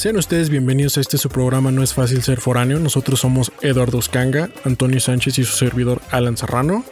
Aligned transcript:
Sean 0.00 0.16
ustedes 0.16 0.48
bienvenidos 0.48 0.96
a 0.96 1.02
este 1.02 1.18
su 1.18 1.28
programa 1.28 1.70
No 1.70 1.82
es 1.82 1.92
fácil 1.92 2.22
ser 2.22 2.40
foráneo. 2.40 2.78
Nosotros 2.78 3.20
somos 3.20 3.52
Eduardo 3.60 3.98
Uscanga, 3.98 4.48
Antonio 4.64 4.98
Sánchez 4.98 5.38
y 5.38 5.44
su 5.44 5.54
servidor 5.54 6.00
Alan 6.10 6.38
Serrano. 6.38 6.86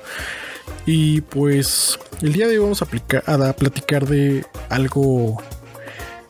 Y 0.84 1.22
pues 1.22 1.98
el 2.20 2.34
día 2.34 2.46
de 2.46 2.58
hoy 2.58 2.64
vamos 2.64 2.82
a, 2.82 3.48
a 3.48 3.52
platicar 3.54 4.06
de 4.06 4.44
algo 4.68 5.42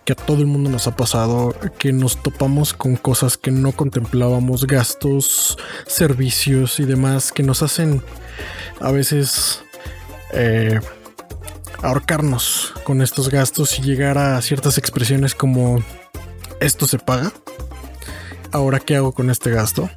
que 0.04 0.12
a 0.12 0.14
todo 0.14 0.38
el 0.38 0.46
mundo 0.46 0.70
nos 0.70 0.86
ha 0.86 0.94
pasado, 0.94 1.52
que 1.80 1.92
nos 1.92 2.22
topamos 2.22 2.74
con 2.74 2.94
cosas 2.94 3.36
que 3.36 3.50
no 3.50 3.72
contemplábamos, 3.72 4.64
gastos, 4.64 5.58
servicios 5.88 6.78
y 6.78 6.84
demás 6.84 7.32
que 7.32 7.42
nos 7.42 7.64
hacen 7.64 8.04
a 8.78 8.92
veces 8.92 9.64
eh, 10.32 10.78
ahorcarnos 11.82 12.72
con 12.84 13.02
estos 13.02 13.30
gastos 13.30 13.80
y 13.80 13.82
llegar 13.82 14.16
a 14.16 14.40
ciertas 14.42 14.78
expresiones 14.78 15.34
como 15.34 15.82
esto 16.60 16.86
se 16.86 16.98
paga. 16.98 17.32
Ahora, 18.52 18.80
¿qué 18.80 18.96
hago 18.96 19.12
con 19.12 19.30
este 19.30 19.50
gasto? 19.50 19.90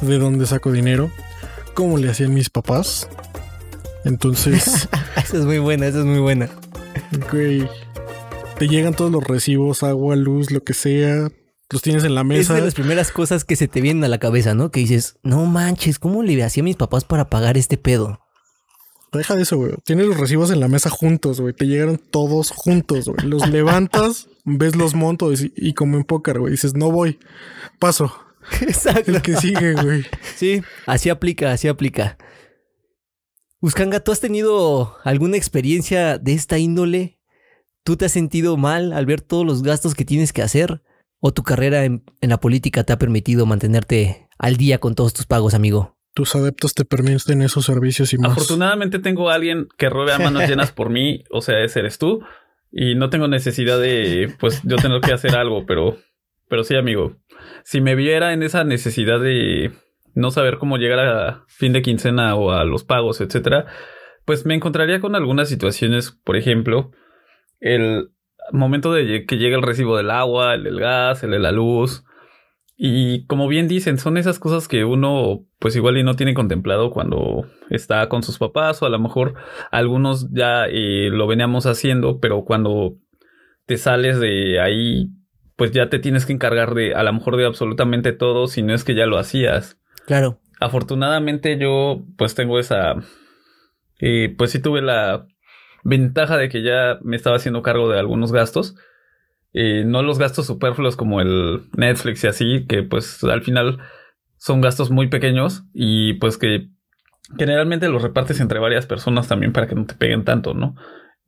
¿De 0.00 0.18
dónde 0.18 0.46
saco 0.46 0.70
dinero? 0.70 1.10
¿Cómo 1.74 1.98
le 1.98 2.10
hacían 2.10 2.34
mis 2.34 2.50
papás? 2.50 3.08
Entonces... 4.04 4.88
esa 5.16 5.36
es 5.36 5.44
muy 5.44 5.58
buena, 5.58 5.86
esa 5.86 6.00
es 6.00 6.04
muy 6.04 6.20
buena. 6.20 6.48
Güey. 7.30 7.68
Te 8.58 8.68
llegan 8.68 8.94
todos 8.94 9.10
los 9.10 9.24
recibos, 9.24 9.82
agua, 9.82 10.16
luz, 10.16 10.50
lo 10.50 10.62
que 10.62 10.74
sea. 10.74 11.28
Los 11.70 11.82
tienes 11.82 12.04
en 12.04 12.14
la 12.14 12.24
mesa. 12.24 12.54
Es 12.54 12.60
de 12.60 12.64
las 12.64 12.74
primeras 12.74 13.10
cosas 13.10 13.44
que 13.44 13.56
se 13.56 13.68
te 13.68 13.80
vienen 13.80 14.04
a 14.04 14.08
la 14.08 14.18
cabeza, 14.18 14.54
¿no? 14.54 14.70
Que 14.70 14.80
dices, 14.80 15.18
no 15.22 15.44
manches, 15.46 15.98
¿cómo 15.98 16.22
le 16.22 16.42
hacía 16.42 16.62
a 16.62 16.64
mis 16.64 16.76
papás 16.76 17.04
para 17.04 17.28
pagar 17.28 17.56
este 17.56 17.76
pedo? 17.76 18.20
Deja 19.16 19.34
de 19.34 19.42
eso, 19.42 19.56
güey. 19.56 19.72
Tienes 19.84 20.06
los 20.06 20.18
recibos 20.18 20.50
en 20.50 20.60
la 20.60 20.68
mesa 20.68 20.90
juntos, 20.90 21.40
güey. 21.40 21.52
Te 21.52 21.66
llegaron 21.66 21.98
todos 21.98 22.50
juntos, 22.50 23.06
güey. 23.06 23.26
Los 23.26 23.48
levantas, 23.50 24.28
ves 24.44 24.76
los 24.76 24.94
montos 24.94 25.44
y, 25.54 25.74
como 25.74 25.96
en 25.96 26.04
póker, 26.04 26.38
güey. 26.38 26.52
Dices, 26.52 26.74
no 26.74 26.90
voy. 26.90 27.18
Paso. 27.78 28.12
Exacto. 28.60 29.10
El 29.10 29.22
que 29.22 29.36
sigue, 29.36 29.74
güey. 29.74 30.04
Sí, 30.36 30.62
así 30.86 31.10
aplica, 31.10 31.52
así 31.52 31.68
aplica. 31.68 32.16
Uscanga, 33.60 34.00
¿tú 34.00 34.12
has 34.12 34.20
tenido 34.20 34.96
alguna 35.02 35.36
experiencia 35.36 36.18
de 36.18 36.34
esta 36.34 36.58
índole? 36.58 37.18
¿Tú 37.82 37.96
te 37.96 38.04
has 38.04 38.12
sentido 38.12 38.56
mal 38.56 38.92
al 38.92 39.06
ver 39.06 39.20
todos 39.20 39.46
los 39.46 39.62
gastos 39.62 39.94
que 39.94 40.04
tienes 40.04 40.32
que 40.32 40.42
hacer? 40.42 40.82
¿O 41.18 41.32
tu 41.32 41.42
carrera 41.42 41.84
en 41.84 42.02
la 42.20 42.38
política 42.38 42.84
te 42.84 42.92
ha 42.92 42.98
permitido 42.98 43.46
mantenerte 43.46 44.28
al 44.38 44.56
día 44.56 44.78
con 44.78 44.94
todos 44.94 45.14
tus 45.14 45.26
pagos, 45.26 45.54
amigo? 45.54 45.95
Tus 46.16 46.34
adeptos 46.34 46.72
te 46.72 46.86
permiten 46.86 47.42
esos 47.42 47.66
servicios 47.66 48.14
y 48.14 48.18
más. 48.18 48.32
Afortunadamente 48.32 48.98
tengo 48.98 49.28
a 49.28 49.34
alguien 49.34 49.68
que 49.76 49.90
ruebe 49.90 50.14
a 50.14 50.18
manos 50.18 50.48
llenas 50.48 50.72
por 50.72 50.88
mí, 50.88 51.24
o 51.30 51.42
sea, 51.42 51.62
ese 51.62 51.80
eres 51.80 51.98
tú, 51.98 52.24
y 52.72 52.94
no 52.94 53.10
tengo 53.10 53.28
necesidad 53.28 53.78
de, 53.78 54.34
pues, 54.40 54.62
yo 54.64 54.76
tener 54.76 55.02
que 55.02 55.12
hacer 55.12 55.36
algo, 55.36 55.66
pero, 55.66 55.98
pero 56.48 56.64
sí, 56.64 56.74
amigo, 56.74 57.18
si 57.64 57.82
me 57.82 57.94
viera 57.94 58.32
en 58.32 58.42
esa 58.42 58.64
necesidad 58.64 59.20
de 59.20 59.72
no 60.14 60.30
saber 60.30 60.56
cómo 60.56 60.78
llegar 60.78 61.00
a 61.00 61.44
fin 61.48 61.74
de 61.74 61.82
quincena 61.82 62.34
o 62.34 62.50
a 62.50 62.64
los 62.64 62.82
pagos, 62.82 63.20
etcétera, 63.20 63.66
pues 64.24 64.46
me 64.46 64.54
encontraría 64.54 65.00
con 65.00 65.16
algunas 65.16 65.50
situaciones, 65.50 66.12
por 66.24 66.38
ejemplo, 66.38 66.92
el 67.60 68.08
momento 68.52 68.90
de 68.94 69.26
que 69.26 69.36
llega 69.36 69.58
el 69.58 69.62
recibo 69.62 69.98
del 69.98 70.10
agua, 70.10 70.54
el 70.54 70.64
del 70.64 70.80
gas, 70.80 71.22
el 71.24 71.32
de 71.32 71.40
la 71.40 71.52
luz, 71.52 72.05
y 72.76 73.24
como 73.26 73.48
bien 73.48 73.68
dicen, 73.68 73.96
son 73.96 74.18
esas 74.18 74.38
cosas 74.38 74.68
que 74.68 74.84
uno 74.84 75.46
pues 75.58 75.74
igual 75.76 75.96
y 75.96 76.02
no 76.02 76.14
tiene 76.14 76.34
contemplado 76.34 76.90
cuando 76.90 77.46
está 77.70 78.08
con 78.10 78.22
sus 78.22 78.36
papás 78.38 78.82
o 78.82 78.86
a 78.86 78.90
lo 78.90 78.98
mejor 78.98 79.34
algunos 79.70 80.30
ya 80.30 80.66
eh, 80.66 81.08
lo 81.10 81.26
veníamos 81.26 81.64
haciendo, 81.64 82.20
pero 82.20 82.44
cuando 82.44 82.96
te 83.64 83.78
sales 83.78 84.20
de 84.20 84.60
ahí 84.60 85.08
pues 85.56 85.70
ya 85.70 85.88
te 85.88 85.98
tienes 85.98 86.26
que 86.26 86.34
encargar 86.34 86.74
de 86.74 86.94
a 86.94 87.02
lo 87.02 87.14
mejor 87.14 87.38
de 87.38 87.46
absolutamente 87.46 88.12
todo 88.12 88.46
si 88.46 88.62
no 88.62 88.74
es 88.74 88.84
que 88.84 88.94
ya 88.94 89.06
lo 89.06 89.16
hacías. 89.16 89.78
Claro. 90.04 90.38
Afortunadamente 90.60 91.58
yo 91.58 92.04
pues 92.18 92.34
tengo 92.34 92.58
esa... 92.58 92.96
Eh, 93.98 94.34
pues 94.36 94.50
sí 94.50 94.60
tuve 94.60 94.82
la 94.82 95.26
ventaja 95.82 96.36
de 96.36 96.50
que 96.50 96.62
ya 96.62 96.98
me 97.02 97.16
estaba 97.16 97.36
haciendo 97.36 97.62
cargo 97.62 97.88
de 97.88 97.98
algunos 97.98 98.32
gastos 98.32 98.76
no 99.52 100.02
los 100.02 100.18
gastos 100.18 100.46
superfluos 100.46 100.96
como 100.96 101.20
el 101.20 101.62
Netflix 101.76 102.24
y 102.24 102.26
así, 102.26 102.66
que 102.66 102.82
pues 102.82 103.24
al 103.24 103.42
final 103.42 103.78
son 104.36 104.60
gastos 104.60 104.90
muy 104.90 105.08
pequeños 105.08 105.64
y 105.72 106.14
pues 106.14 106.38
que 106.38 106.68
generalmente 107.38 107.88
los 107.88 108.02
repartes 108.02 108.40
entre 108.40 108.58
varias 108.58 108.86
personas 108.86 109.28
también 109.28 109.52
para 109.52 109.66
que 109.66 109.74
no 109.74 109.86
te 109.86 109.94
peguen 109.94 110.24
tanto, 110.24 110.54
¿no? 110.54 110.76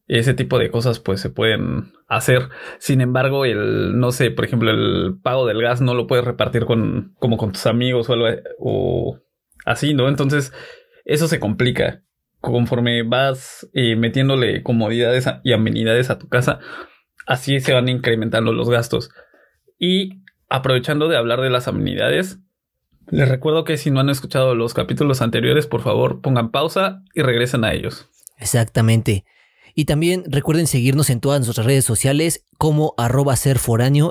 Ese 0.07 0.33
tipo 0.33 0.59
de 0.59 0.71
cosas 0.71 1.01
pues 1.01 1.21
se 1.21 1.29
pueden 1.29 1.93
hacer. 2.07 2.49
Sin 2.79 3.01
embargo, 3.01 3.45
el, 3.45 3.99
no 3.99 4.11
sé, 4.11 4.31
por 4.31 4.45
ejemplo, 4.45 4.71
el 4.71 5.19
pago 5.23 5.47
del 5.47 5.61
gas 5.61 5.81
no 5.81 5.95
lo 5.95 6.07
puedes 6.07 6.25
repartir 6.25 6.65
con, 6.65 7.15
como 7.19 7.37
con 7.37 7.53
tus 7.53 7.67
amigos 7.67 8.09
o, 8.09 8.15
o 8.59 9.19
así, 9.67 9.93
¿no? 9.93 10.09
Entonces, 10.09 10.53
eso 11.05 11.29
se 11.29 11.41
complica. 11.41 12.03
Conforme 12.41 13.03
vas 13.03 13.69
eh, 13.73 13.97
metiéndole 13.97 14.63
comodidades 14.63 15.27
y 15.43 15.53
amenidades 15.53 16.09
a 16.09 16.19
tu 16.19 16.29
casa, 16.29 16.61
así 17.29 17.61
se 17.61 17.75
van 17.75 17.89
incrementando 17.89 18.53
los 18.53 18.69
gastos. 18.69 19.11
Y 19.79 20.23
aprovechando 20.49 21.09
de 21.09 21.17
hablar 21.17 21.43
de 21.43 21.51
las 21.51 21.69
amenidades, 21.69 22.41
les 23.11 23.29
recuerdo 23.29 23.65
que 23.65 23.77
si 23.77 23.91
no 23.91 24.01
han 24.01 24.09
escuchado 24.09 24.55
los 24.55 24.75
capítulos 24.75 25.23
anteriores, 25.23 25.67
por 25.67 25.83
favor 25.83 26.21
pongan 26.21 26.51
pausa 26.51 27.03
y 27.15 27.23
regresen 27.23 27.65
a 27.65 27.75
ellos. 27.75 28.09
Exactamente. 28.39 29.25
Y 29.75 29.85
también 29.85 30.25
recuerden 30.27 30.67
seguirnos 30.67 31.09
en 31.11 31.21
todas 31.21 31.41
nuestras 31.41 31.67
redes 31.67 31.85
sociales 31.85 32.45
como 32.57 32.95
arroba 32.97 33.37
ser 33.37 33.61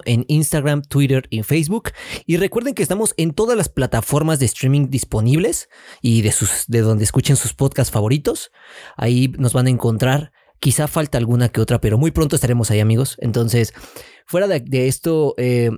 en 0.06 0.23
Instagram, 0.29 0.83
Twitter 0.83 1.27
y 1.29 1.44
Facebook. 1.44 1.89
Y 2.25 2.38
recuerden 2.38 2.73
que 2.73 2.83
estamos 2.83 3.13
en 3.17 3.33
todas 3.33 3.57
las 3.57 3.67
plataformas 3.67 4.39
de 4.39 4.45
streaming 4.45 4.89
disponibles 4.89 5.67
y 6.01 6.22
de, 6.22 6.31
sus, 6.31 6.66
de 6.67 6.81
donde 6.81 7.03
escuchen 7.03 7.35
sus 7.35 7.53
podcasts 7.53 7.91
favoritos. 7.91 8.51
Ahí 8.95 9.33
nos 9.38 9.51
van 9.51 9.67
a 9.67 9.72
encontrar 9.72 10.31
Quizá 10.59 10.88
falta 10.88 11.18
alguna 11.18 11.50
que 11.50 11.62
otra, 11.62 11.79
pero 11.79 11.97
muy 11.97 12.12
pronto 12.12 12.35
estaremos 12.35 12.72
ahí, 12.72 12.79
amigos. 12.79 13.16
Entonces, 13.19 13.73
fuera 14.25 14.47
de, 14.47 14.88
esto, 14.88 15.35
eh, 15.38 15.69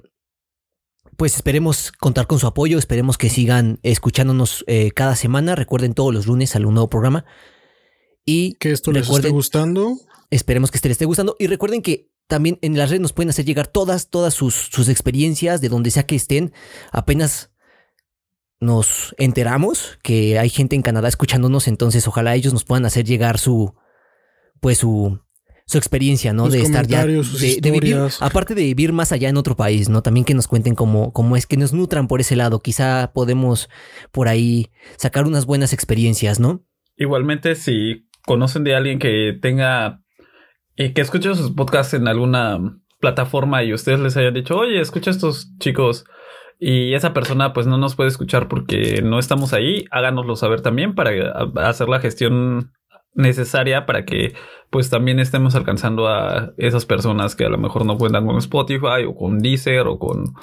pues 1.17 1.35
esperemos 1.35 1.91
contar 1.91 2.27
con 2.27 2.39
su 2.39 2.47
apoyo, 2.47 2.77
esperemos 2.77 3.17
que 3.17 3.29
sigan 3.29 3.79
escuchándonos 3.83 4.63
eh, 4.67 4.91
cada 4.91 5.15
semana. 5.15 5.55
Recuerden 5.55 5.93
todos 5.93 6.13
los 6.13 6.27
lunes 6.27 6.55
al 6.55 6.63
nuevo 6.63 6.89
programa. 6.89 7.25
Y 8.25 8.53
que 8.53 8.71
esto 8.71 8.91
les 8.91 9.09
esté 9.09 9.29
gustando. 9.29 9.97
Esperemos 10.29 10.71
que 10.71 10.77
este 10.77 10.89
les 10.89 10.95
esté 10.95 11.05
gustando. 11.05 11.35
Y 11.39 11.47
recuerden 11.47 11.81
que 11.81 12.11
también 12.27 12.59
en 12.61 12.77
las 12.77 12.89
redes 12.89 13.01
nos 13.01 13.13
pueden 13.13 13.31
hacer 13.31 13.43
llegar 13.43 13.67
todas, 13.67 14.09
todas 14.09 14.33
sus, 14.33 14.53
sus 14.53 14.87
experiencias, 14.87 15.61
de 15.61 15.69
donde 15.69 15.91
sea 15.91 16.05
que 16.05 16.15
estén. 16.15 16.53
Apenas 16.91 17.51
nos 18.59 19.15
enteramos 19.17 19.99
que 20.03 20.37
hay 20.37 20.49
gente 20.49 20.75
en 20.75 20.81
Canadá 20.81 21.07
escuchándonos, 21.07 21.67
entonces 21.67 22.07
ojalá 22.07 22.35
ellos 22.35 22.53
nos 22.53 22.65
puedan 22.65 22.85
hacer 22.85 23.05
llegar 23.05 23.39
su, 23.39 23.73
pues 24.59 24.79
su, 24.79 25.19
su 25.65 25.77
experiencia, 25.77 26.33
¿no? 26.33 26.49
de 26.49 26.61
estar 26.61 26.87
ya, 26.87 27.05
de, 27.05 27.71
vivir, 27.71 27.97
aparte 28.21 28.55
de 28.55 28.63
vivir 28.63 28.91
más 28.91 29.11
allá 29.11 29.29
en 29.29 29.37
otro 29.37 29.55
país, 29.55 29.87
¿no? 29.87 30.01
También 30.01 30.25
que 30.25 30.33
nos 30.33 30.47
cuenten 30.47 30.73
cómo, 30.73 31.13
cómo 31.13 31.35
es 31.35 31.45
que 31.45 31.57
nos 31.57 31.73
nutran 31.73 32.07
por 32.07 32.21
ese 32.21 32.35
lado. 32.35 32.59
Quizá 32.59 33.11
podemos 33.13 33.69
por 34.11 34.27
ahí 34.27 34.71
sacar 34.97 35.27
unas 35.27 35.45
buenas 35.45 35.71
experiencias, 35.71 36.39
¿no? 36.39 36.65
Igualmente, 36.97 37.53
si 37.55 38.07
conocen 38.25 38.63
de 38.63 38.75
alguien 38.75 38.97
que 38.99 39.37
tenga, 39.39 40.01
y 40.75 40.93
que 40.93 41.01
escuche 41.01 41.35
sus 41.35 41.51
podcasts 41.51 41.93
en 41.93 42.07
alguna 42.07 42.57
plataforma 42.99 43.63
y 43.63 43.73
ustedes 43.73 43.99
les 43.99 44.17
hayan 44.17 44.33
dicho, 44.33 44.57
oye, 44.57 44.79
escucha 44.79 45.11
a 45.11 45.13
estos 45.13 45.55
chicos 45.59 46.05
y 46.59 46.93
esa 46.93 47.13
persona 47.13 47.53
pues 47.53 47.67
no 47.67 47.77
nos 47.77 47.95
puede 47.95 48.09
escuchar 48.09 48.47
porque 48.47 49.01
no 49.03 49.19
estamos 49.19 49.53
ahí, 49.53 49.85
háganoslo 49.91 50.35
saber 50.35 50.61
también 50.61 50.95
para 50.95 51.11
hacer 51.55 51.87
la 51.89 51.99
gestión 51.99 52.73
necesaria 53.13 53.85
para 53.85 54.05
que 54.05 54.33
pues 54.69 54.89
también 54.89 55.19
estemos 55.19 55.55
alcanzando 55.55 56.07
a 56.07 56.53
esas 56.57 56.85
personas 56.85 57.35
que 57.35 57.45
a 57.45 57.49
lo 57.49 57.57
mejor 57.57 57.85
no 57.85 57.97
cuentan 57.97 58.25
con 58.25 58.37
Spotify 58.37 59.03
o 59.07 59.15
con 59.15 59.39
Deezer 59.39 59.87
o 59.87 59.97
con 59.97 60.33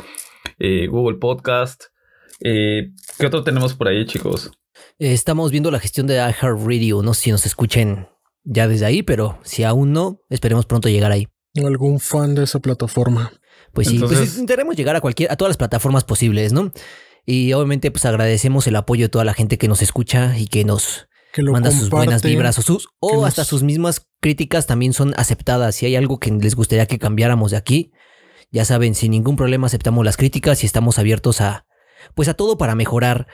eh, 0.58 0.86
Google 0.88 1.18
Podcast. 1.18 1.84
Eh, 2.40 2.90
¿Qué 3.18 3.26
otro 3.26 3.44
tenemos 3.44 3.74
por 3.74 3.88
ahí, 3.88 4.04
chicos? 4.06 4.50
Estamos 4.98 5.50
viendo 5.50 5.70
la 5.70 5.80
gestión 5.80 6.06
de 6.06 6.16
iHeartRadio. 6.16 7.02
No 7.02 7.14
sé 7.14 7.22
si 7.22 7.30
nos 7.30 7.46
escuchen 7.46 8.08
ya 8.44 8.68
desde 8.68 8.86
ahí, 8.86 9.02
pero 9.02 9.38
si 9.42 9.64
aún 9.64 9.92
no, 9.92 10.20
esperemos 10.28 10.66
pronto 10.66 10.88
llegar 10.88 11.12
ahí. 11.12 11.28
¿Algún 11.64 12.00
fan 12.00 12.34
de 12.34 12.44
esa 12.44 12.60
plataforma? 12.60 13.32
Pues 13.72 13.88
sí, 13.88 13.98
pues 13.98 14.34
intentaremos 14.34 14.76
llegar 14.76 14.96
a 14.96 15.00
cualquier, 15.00 15.30
a 15.30 15.36
todas 15.36 15.50
las 15.50 15.56
plataformas 15.56 16.04
posibles, 16.04 16.52
¿no? 16.52 16.72
Y 17.24 17.52
obviamente, 17.52 17.90
pues 17.90 18.04
agradecemos 18.04 18.66
el 18.66 18.76
apoyo 18.76 19.06
de 19.06 19.08
toda 19.08 19.24
la 19.24 19.34
gente 19.34 19.58
que 19.58 19.68
nos 19.68 19.82
escucha 19.82 20.38
y 20.38 20.46
que 20.46 20.64
nos 20.64 21.08
manda 21.42 21.70
sus 21.70 21.90
buenas 21.90 22.22
vibras 22.22 22.58
o, 22.58 22.62
sus, 22.62 22.88
o 23.00 23.24
hasta 23.24 23.44
sus 23.44 23.62
mismas 23.62 24.06
críticas 24.20 24.66
también 24.66 24.92
son 24.92 25.14
aceptadas. 25.16 25.74
Si 25.74 25.86
hay 25.86 25.96
algo 25.96 26.18
que 26.18 26.30
les 26.30 26.54
gustaría 26.54 26.86
que 26.86 26.98
cambiáramos 26.98 27.50
de 27.50 27.56
aquí, 27.56 27.92
ya 28.50 28.64
saben, 28.64 28.94
sin 28.94 29.10
ningún 29.10 29.36
problema 29.36 29.66
aceptamos 29.66 30.04
las 30.04 30.16
críticas 30.16 30.62
y 30.62 30.66
estamos 30.66 30.98
abiertos 30.98 31.40
a, 31.40 31.66
pues 32.14 32.28
a 32.28 32.34
todo 32.34 32.58
para 32.58 32.74
mejorar 32.74 33.26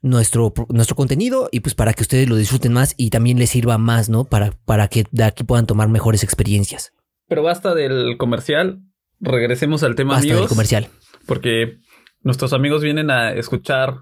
nuestro, 0.00 0.52
nuestro 0.68 0.96
contenido 0.96 1.48
y 1.52 1.60
pues 1.60 1.74
para 1.74 1.92
que 1.92 2.02
ustedes 2.02 2.28
lo 2.28 2.36
disfruten 2.36 2.72
más 2.72 2.94
y 2.96 3.10
también 3.10 3.38
les 3.38 3.50
sirva 3.50 3.78
más, 3.78 4.08
¿no? 4.08 4.24
Para, 4.24 4.52
para 4.64 4.88
que 4.88 5.04
de 5.10 5.24
aquí 5.24 5.44
puedan 5.44 5.66
tomar 5.66 5.88
mejores 5.88 6.22
experiencias. 6.22 6.92
Pero 7.28 7.42
basta 7.42 7.74
del 7.74 8.16
comercial. 8.16 8.80
regresemos 9.20 9.82
al 9.82 9.94
tema 9.94 10.14
Basta 10.14 10.34
del 10.34 10.48
comercial. 10.48 10.88
Porque 11.26 11.78
nuestros 12.22 12.52
amigos 12.52 12.82
vienen 12.82 13.10
a 13.10 13.32
escuchar 13.32 13.98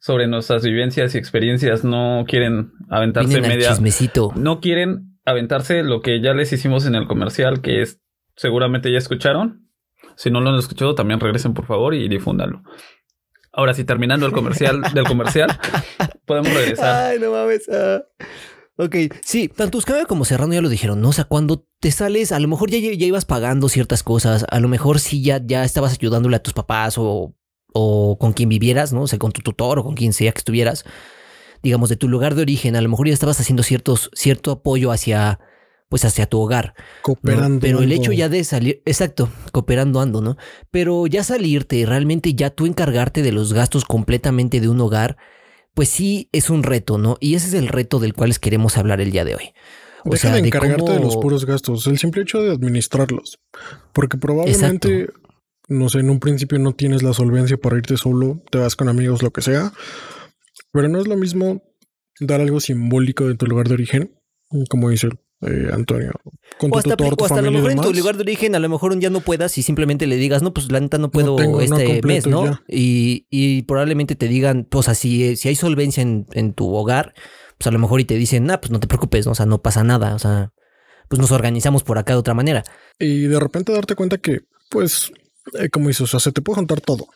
sobre 0.00 0.26
nuestras 0.26 0.64
vivencias 0.64 1.14
y 1.14 1.18
experiencias. 1.18 1.84
No 1.84 2.24
quieren 2.26 2.72
aventarse 2.88 3.28
Vienen 3.28 3.48
media. 3.50 3.68
chismecito. 3.70 4.32
No 4.34 4.60
quieren 4.60 5.18
aventarse 5.24 5.82
lo 5.84 6.00
que 6.00 6.20
ya 6.20 6.32
les 6.34 6.52
hicimos 6.52 6.86
en 6.86 6.96
el 6.96 7.06
comercial, 7.06 7.60
que 7.60 7.82
es 7.82 8.00
seguramente 8.34 8.90
ya 8.90 8.98
escucharon. 8.98 9.68
Si 10.16 10.30
no 10.30 10.40
lo 10.40 10.50
han 10.50 10.58
escuchado, 10.58 10.94
también 10.94 11.20
regresen 11.20 11.54
por 11.54 11.66
favor 11.66 11.94
y 11.94 12.08
difúndanlo. 12.08 12.62
Ahora 13.52 13.74
sí, 13.74 13.84
terminando 13.84 14.26
el 14.26 14.32
comercial 14.32 14.80
del 14.94 15.04
comercial, 15.04 15.50
podemos 16.24 16.52
regresar. 16.52 17.12
Ay, 17.12 17.18
no 17.20 17.30
mames. 17.32 17.68
ah. 17.68 18.02
Ok, 18.76 18.96
sí, 19.22 19.48
tanto 19.48 19.76
Euskadi 19.76 20.06
como 20.06 20.24
Serrano 20.24 20.54
ya 20.54 20.62
lo 20.62 20.70
dijeron, 20.70 21.02
¿no? 21.02 21.10
O 21.10 21.12
sea, 21.12 21.24
cuando 21.24 21.66
te 21.80 21.90
sales, 21.90 22.32
a 22.32 22.40
lo 22.40 22.48
mejor 22.48 22.70
ya, 22.70 22.78
ya 22.78 23.06
ibas 23.06 23.26
pagando 23.26 23.68
ciertas 23.68 24.02
cosas, 24.02 24.46
a 24.48 24.58
lo 24.58 24.68
mejor 24.68 25.00
sí 25.00 25.22
ya, 25.22 25.38
ya 25.44 25.64
estabas 25.64 25.92
ayudándole 25.92 26.36
a 26.36 26.42
tus 26.42 26.54
papás 26.54 26.94
o, 26.96 27.34
o 27.72 28.16
con 28.18 28.32
quien 28.32 28.48
vivieras, 28.48 28.92
¿no? 28.92 29.02
O 29.02 29.06
sea, 29.06 29.18
con 29.18 29.32
tu 29.32 29.40
tutor 29.42 29.78
o 29.78 29.84
con 29.84 29.94
quien 29.94 30.12
sea 30.12 30.32
que 30.32 30.38
estuvieras, 30.38 30.84
digamos, 31.62 31.88
de 31.88 31.96
tu 31.96 32.08
lugar 32.08 32.34
de 32.34 32.42
origen, 32.42 32.76
a 32.76 32.80
lo 32.80 32.88
mejor 32.88 33.06
ya 33.08 33.14
estabas 33.14 33.38
haciendo 33.40 33.62
ciertos, 33.62 34.10
cierto 34.14 34.50
apoyo 34.50 34.90
hacia, 34.92 35.40
pues 35.88 36.04
hacia 36.04 36.26
tu 36.26 36.38
hogar. 36.40 36.74
¿no? 36.76 36.84
Cooperando. 37.02 37.60
Pero 37.60 37.80
el 37.82 37.92
hecho 37.92 38.12
ya 38.12 38.28
de 38.28 38.44
salir, 38.44 38.82
exacto, 38.86 39.28
cooperando 39.52 40.00
ando, 40.00 40.20
¿no? 40.20 40.36
Pero 40.70 41.06
ya 41.06 41.22
salirte 41.24 41.76
y 41.76 41.84
realmente 41.84 42.34
ya 42.34 42.50
tú 42.50 42.66
encargarte 42.66 43.22
de 43.22 43.32
los 43.32 43.52
gastos 43.52 43.84
completamente 43.84 44.60
de 44.60 44.68
un 44.68 44.80
hogar, 44.80 45.16
pues 45.74 45.88
sí 45.88 46.28
es 46.32 46.50
un 46.50 46.62
reto, 46.62 46.98
¿no? 46.98 47.16
Y 47.20 47.34
ese 47.34 47.48
es 47.48 47.54
el 47.54 47.68
reto 47.68 47.98
del 47.98 48.14
cual 48.14 48.30
les 48.30 48.38
queremos 48.38 48.76
hablar 48.78 49.00
el 49.00 49.10
día 49.12 49.24
de 49.24 49.34
hoy. 49.36 49.52
O 50.04 50.10
Deja 50.10 50.28
sea, 50.28 50.32
de 50.32 50.46
encargarte 50.48 50.82
de 50.92 50.96
cómo- 50.98 51.04
los 51.04 51.16
puros 51.18 51.44
gastos, 51.44 51.86
el 51.86 51.98
simple 51.98 52.22
hecho 52.22 52.40
de 52.42 52.52
administrarlos. 52.52 53.38
Porque 53.92 54.16
probablemente, 54.16 55.08
no 55.70 55.88
sé, 55.88 56.00
en 56.00 56.10
un 56.10 56.20
principio 56.20 56.58
no 56.58 56.74
tienes 56.74 57.02
la 57.02 57.12
solvencia 57.12 57.56
para 57.56 57.78
irte 57.78 57.96
solo, 57.96 58.42
te 58.50 58.58
vas 58.58 58.76
con 58.76 58.88
amigos, 58.88 59.22
lo 59.22 59.30
que 59.30 59.40
sea. 59.40 59.72
Pero 60.72 60.88
no 60.88 61.00
es 61.00 61.06
lo 61.06 61.16
mismo 61.16 61.62
dar 62.18 62.40
algo 62.40 62.60
simbólico 62.60 63.26
de 63.26 63.36
tu 63.36 63.46
lugar 63.46 63.68
de 63.68 63.74
origen, 63.74 64.20
como 64.68 64.90
dice 64.90 65.08
eh, 65.42 65.70
Antonio, 65.72 66.12
con 66.58 66.70
O 66.74 66.78
hasta, 66.78 66.96
tutor, 66.96 67.16
tu 67.16 67.22
o 67.22 67.26
hasta 67.26 67.38
a 67.38 67.42
lo 67.42 67.52
mejor 67.52 67.70
en 67.70 67.80
tu 67.80 67.94
lugar 67.94 68.16
de 68.16 68.22
origen, 68.22 68.54
a 68.54 68.58
lo 68.58 68.68
mejor 68.68 68.92
un 68.92 69.00
día 69.00 69.10
no 69.10 69.20
puedas 69.20 69.56
y 69.58 69.62
simplemente 69.62 70.06
le 70.06 70.16
digas, 70.16 70.42
no, 70.42 70.52
pues 70.52 70.70
la 70.70 70.80
neta 70.80 70.98
no 70.98 71.10
puedo 71.10 71.36
tengo, 71.36 71.60
este 71.60 72.02
mes, 72.02 72.24
completo 72.24 72.30
¿no? 72.30 72.60
Y, 72.68 73.26
y 73.30 73.62
probablemente 73.62 74.16
te 74.16 74.28
digan, 74.28 74.66
pues 74.68 74.88
así, 74.88 75.36
si 75.36 75.48
hay 75.48 75.54
solvencia 75.54 76.02
en, 76.02 76.26
en 76.32 76.52
tu 76.52 76.74
hogar, 76.74 77.14
pues 77.58 77.68
a 77.68 77.70
lo 77.70 77.78
mejor 77.78 78.00
y 78.00 78.04
te 78.04 78.16
dicen, 78.16 78.50
ah, 78.50 78.60
pues 78.60 78.72
no 78.72 78.80
te 78.80 78.88
preocupes, 78.88 79.26
¿no? 79.26 79.32
o 79.32 79.34
sea, 79.36 79.46
no 79.46 79.62
pasa 79.62 79.84
nada, 79.84 80.14
o 80.14 80.18
sea, 80.18 80.52
pues 81.08 81.20
nos 81.20 81.30
organizamos 81.30 81.84
por 81.84 81.96
acá 81.96 82.12
de 82.12 82.18
otra 82.18 82.34
manera. 82.34 82.64
Y 82.98 83.22
de 83.22 83.38
repente 83.40 83.72
darte 83.72 83.94
cuenta 83.94 84.18
que, 84.18 84.40
pues, 84.68 85.12
eh, 85.58 85.68
como 85.70 85.88
dices, 85.88 86.02
o 86.02 86.06
sea, 86.06 86.20
se 86.20 86.32
te 86.32 86.42
puede 86.42 86.56
juntar 86.56 86.80
todo. 86.80 87.08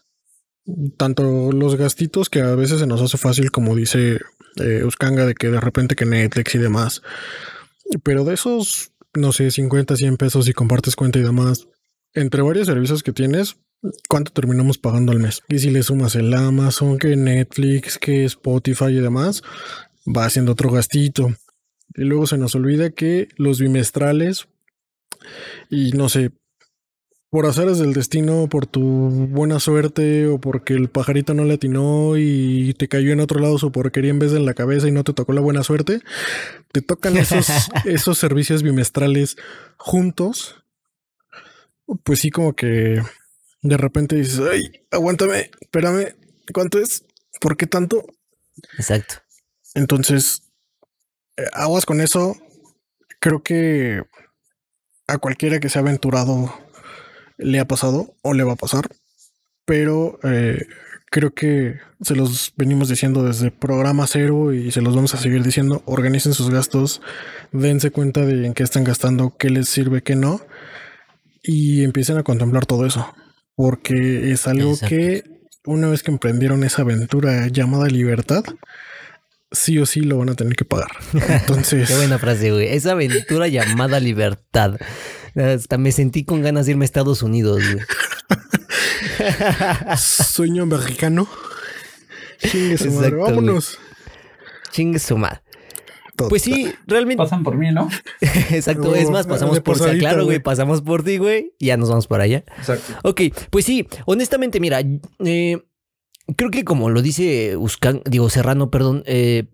Tanto 0.96 1.52
los 1.52 1.76
gastitos 1.76 2.30
que 2.30 2.40
a 2.40 2.54
veces 2.54 2.80
se 2.80 2.86
nos 2.86 3.02
hace 3.02 3.18
fácil, 3.18 3.50
como 3.50 3.76
dice 3.76 4.18
eh, 4.56 4.82
de 4.86 5.34
que 5.34 5.50
de 5.50 5.60
repente 5.60 5.94
que 5.94 6.06
Netflix 6.06 6.54
y 6.54 6.58
demás. 6.58 7.02
Pero 8.02 8.24
de 8.24 8.34
esos, 8.34 8.92
no 9.14 9.32
sé, 9.32 9.50
50, 9.50 9.96
100 9.96 10.16
pesos 10.16 10.48
y 10.48 10.52
compartes 10.52 10.96
cuenta 10.96 11.18
y 11.18 11.22
demás, 11.22 11.68
entre 12.14 12.42
varios 12.42 12.66
servicios 12.66 13.02
que 13.02 13.12
tienes, 13.12 13.56
¿cuánto 14.08 14.32
terminamos 14.32 14.78
pagando 14.78 15.12
al 15.12 15.18
mes? 15.18 15.42
Y 15.48 15.58
si 15.58 15.70
le 15.70 15.82
sumas 15.82 16.14
el 16.14 16.32
Amazon, 16.32 16.98
que 16.98 17.16
Netflix, 17.16 17.98
que 17.98 18.24
Spotify 18.24 18.86
y 18.86 19.00
demás, 19.00 19.42
va 20.06 20.24
haciendo 20.24 20.52
otro 20.52 20.70
gastito. 20.70 21.34
Y 21.96 22.04
luego 22.04 22.26
se 22.26 22.38
nos 22.38 22.54
olvida 22.54 22.90
que 22.90 23.28
los 23.36 23.60
bimestrales 23.60 24.48
y 25.70 25.92
no 25.92 26.08
sé, 26.08 26.30
por 27.34 27.46
azares 27.46 27.78
del 27.78 27.94
destino, 27.94 28.48
por 28.48 28.64
tu 28.64 28.80
buena 28.82 29.58
suerte 29.58 30.28
o 30.28 30.38
porque 30.38 30.74
el 30.74 30.88
pajarito 30.88 31.34
no 31.34 31.42
le 31.42 31.54
atinó 31.54 32.16
y 32.16 32.74
te 32.74 32.86
cayó 32.86 33.12
en 33.12 33.18
otro 33.18 33.40
lado 33.40 33.58
su 33.58 33.72
porquería 33.72 34.12
en 34.12 34.20
vez 34.20 34.30
de 34.30 34.36
en 34.36 34.46
la 34.46 34.54
cabeza 34.54 34.86
y 34.86 34.92
no 34.92 35.02
te 35.02 35.14
tocó 35.14 35.32
la 35.32 35.40
buena 35.40 35.64
suerte, 35.64 36.00
te 36.70 36.80
tocan 36.80 37.16
esos, 37.16 37.48
esos 37.86 38.18
servicios 38.18 38.62
bimestrales 38.62 39.36
juntos. 39.78 40.62
Pues 42.04 42.20
sí, 42.20 42.30
como 42.30 42.52
que 42.52 43.02
de 43.62 43.76
repente 43.78 44.14
dices, 44.14 44.38
ay, 44.38 44.86
aguántame, 44.92 45.50
espérame, 45.60 46.14
¿cuánto 46.52 46.78
es? 46.78 47.04
¿Por 47.40 47.56
qué 47.56 47.66
tanto? 47.66 48.06
Exacto. 48.78 49.16
Entonces, 49.74 50.52
eh, 51.36 51.46
aguas 51.52 51.84
con 51.84 52.00
eso. 52.00 52.36
Creo 53.18 53.42
que 53.42 54.04
a 55.08 55.18
cualquiera 55.18 55.58
que 55.58 55.68
se 55.68 55.80
ha 55.80 55.82
aventurado 55.82 56.62
le 57.38 57.60
ha 57.60 57.66
pasado 57.66 58.14
o 58.22 58.34
le 58.34 58.44
va 58.44 58.52
a 58.52 58.56
pasar. 58.56 58.88
Pero 59.64 60.18
eh, 60.22 60.66
creo 61.10 61.32
que 61.32 61.78
se 62.00 62.14
los 62.16 62.52
venimos 62.56 62.88
diciendo 62.88 63.24
desde 63.24 63.50
programa 63.50 64.06
cero 64.06 64.52
y 64.52 64.70
se 64.72 64.82
los 64.82 64.94
vamos 64.94 65.14
a 65.14 65.18
seguir 65.18 65.42
diciendo. 65.42 65.82
Organicen 65.86 66.34
sus 66.34 66.50
gastos, 66.50 67.00
dense 67.52 67.90
cuenta 67.90 68.26
de 68.26 68.46
en 68.46 68.54
qué 68.54 68.62
están 68.62 68.84
gastando, 68.84 69.34
qué 69.38 69.50
les 69.50 69.68
sirve, 69.68 70.02
qué 70.02 70.16
no. 70.16 70.40
Y 71.42 71.84
empiecen 71.84 72.18
a 72.18 72.22
contemplar 72.22 72.66
todo 72.66 72.86
eso. 72.86 73.14
Porque 73.54 74.32
es 74.32 74.46
algo 74.48 74.72
Exacto. 74.72 74.88
que 74.96 75.24
una 75.66 75.88
vez 75.88 76.02
que 76.02 76.10
emprendieron 76.10 76.64
esa 76.64 76.82
aventura 76.82 77.46
llamada 77.48 77.86
libertad, 77.86 78.44
sí 79.52 79.78
o 79.78 79.86
sí 79.86 80.00
lo 80.00 80.18
van 80.18 80.30
a 80.30 80.34
tener 80.34 80.56
que 80.56 80.64
pagar. 80.64 80.90
Entonces, 81.28 81.88
Qué 81.88 81.96
buena 81.96 82.18
frase, 82.18 82.50
güey. 82.50 82.68
Esa 82.68 82.92
aventura 82.92 83.48
llamada 83.48 84.00
libertad. 84.00 84.78
Hasta 85.34 85.78
me 85.78 85.92
sentí 85.92 86.24
con 86.24 86.42
ganas 86.42 86.66
de 86.66 86.72
irme 86.72 86.84
a 86.84 86.86
Estados 86.86 87.22
Unidos, 87.22 87.62
güey. 87.72 87.84
sueño 89.96 90.66
mexicano. 90.66 91.26
Chingue 92.38 92.78
su 92.78 92.90
madre, 92.92 93.16
vámonos. 93.16 93.78
Chingue 94.70 94.98
su 94.98 95.16
madre. 95.16 95.40
Total. 96.16 96.28
Pues 96.28 96.42
sí, 96.42 96.72
realmente. 96.86 97.22
Pasan 97.22 97.42
por 97.42 97.56
mí, 97.56 97.72
¿no? 97.72 97.88
Exacto. 98.20 98.90
Oh, 98.90 98.94
es 98.94 99.10
más, 99.10 99.26
pasamos 99.26 99.60
por 99.60 99.78
pasadita, 99.78 99.98
claro, 99.98 100.18
güey. 100.18 100.26
güey. 100.26 100.38
Pasamos 100.40 100.82
por 100.82 101.02
ti, 101.02 101.18
güey. 101.18 101.54
Y 101.58 101.66
ya 101.66 101.76
nos 101.76 101.88
vamos 101.88 102.06
para 102.06 102.24
allá. 102.24 102.44
Exacto. 102.56 102.92
Ok, 103.02 103.22
pues 103.50 103.64
sí, 103.64 103.88
honestamente, 104.06 104.60
mira, 104.60 104.80
eh, 105.24 105.64
creo 106.36 106.50
que 106.50 106.64
como 106.64 106.88
lo 106.90 107.02
dice 107.02 107.56
Uscan, 107.56 108.02
digo, 108.08 108.30
Serrano, 108.30 108.70
perdón, 108.70 109.02
eh, 109.06 109.48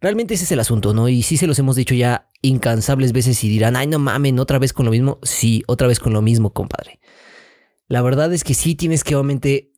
realmente 0.00 0.34
ese 0.34 0.44
es 0.44 0.52
el 0.52 0.60
asunto, 0.60 0.94
¿no? 0.94 1.08
Y 1.08 1.22
sí 1.22 1.36
se 1.36 1.46
los 1.46 1.58
hemos 1.58 1.76
dicho 1.76 1.94
ya 1.94 2.28
incansables 2.42 3.12
veces 3.12 3.42
y 3.44 3.48
dirán, 3.48 3.76
ay, 3.76 3.86
no 3.86 3.98
mamen, 3.98 4.38
otra 4.38 4.58
vez 4.58 4.72
con 4.72 4.86
lo 4.86 4.92
mismo. 4.92 5.18
Sí, 5.22 5.62
otra 5.66 5.86
vez 5.88 5.98
con 6.00 6.12
lo 6.12 6.22
mismo, 6.22 6.52
compadre. 6.52 7.00
La 7.88 8.02
verdad 8.02 8.32
es 8.32 8.44
que 8.44 8.54
sí 8.54 8.74
tienes 8.74 9.04
que 9.04 9.16
obviamente 9.16 9.72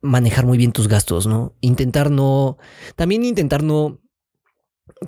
manejar 0.00 0.46
muy 0.46 0.56
bien 0.58 0.72
tus 0.72 0.88
gastos, 0.88 1.26
¿no? 1.26 1.56
Intentar 1.60 2.10
no, 2.10 2.58
también 2.94 3.24
intentar 3.24 3.62
no 3.62 4.00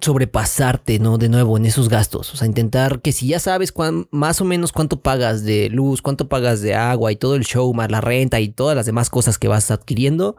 sobrepasarte, 0.01 0.99
¿no? 0.99 1.19
De 1.19 1.29
nuevo 1.29 1.57
en 1.57 1.67
esos 1.67 1.89
gastos. 1.89 2.33
O 2.33 2.37
sea, 2.37 2.47
intentar 2.47 3.01
que 3.01 3.13
si 3.13 3.29
ya 3.29 3.39
sabes 3.39 3.73
cuán- 3.73 4.09
más 4.11 4.41
o 4.41 4.45
menos 4.45 4.73
cuánto 4.73 5.01
pagas 5.01 5.45
de 5.45 5.69
luz, 5.71 6.03
cuánto 6.03 6.29
pagas 6.29 6.61
de 6.61 6.75
agua 6.75 7.13
y 7.13 7.17
todo 7.17 7.35
el 7.37 7.45
show, 7.45 7.73
más 7.75 7.91
la 7.91 8.01
renta 8.01 8.41
y 8.41 8.49
todas 8.49 8.77
las 8.77 8.87
demás 8.87 9.11
cosas 9.11 9.39
que 9.39 9.49
vas 9.49 9.71
adquiriendo. 9.71 10.37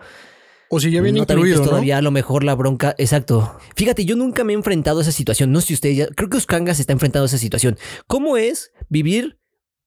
O 0.72 0.80
si 0.80 0.90
ya 0.90 1.02
viene 1.02 1.20
no 1.20 1.24
incluido, 1.24 1.60
¿no? 1.60 1.66
todavía 1.70 1.98
a 1.98 2.02
lo 2.02 2.12
mejor 2.12 2.44
la 2.44 2.56
bronca. 2.56 2.96
Exacto. 2.98 3.58
Fíjate, 3.76 4.06
yo 4.06 4.16
nunca 4.16 4.44
me 4.44 4.54
he 4.54 4.56
enfrentado 4.56 5.00
a 5.00 5.02
esa 5.02 5.12
situación. 5.12 5.52
No 5.52 5.60
sé 5.62 5.68
si 5.68 5.74
ustedes 5.76 5.98
ya. 5.98 6.08
Creo 6.08 6.30
que 6.30 6.38
Uskanga 6.38 6.74
se 6.74 6.82
está 6.82 6.94
enfrentando 6.94 7.24
a 7.24 7.28
esa 7.28 7.38
situación. 7.38 7.78
¿Cómo 8.08 8.38
es 8.38 8.72
vivir? 8.90 9.38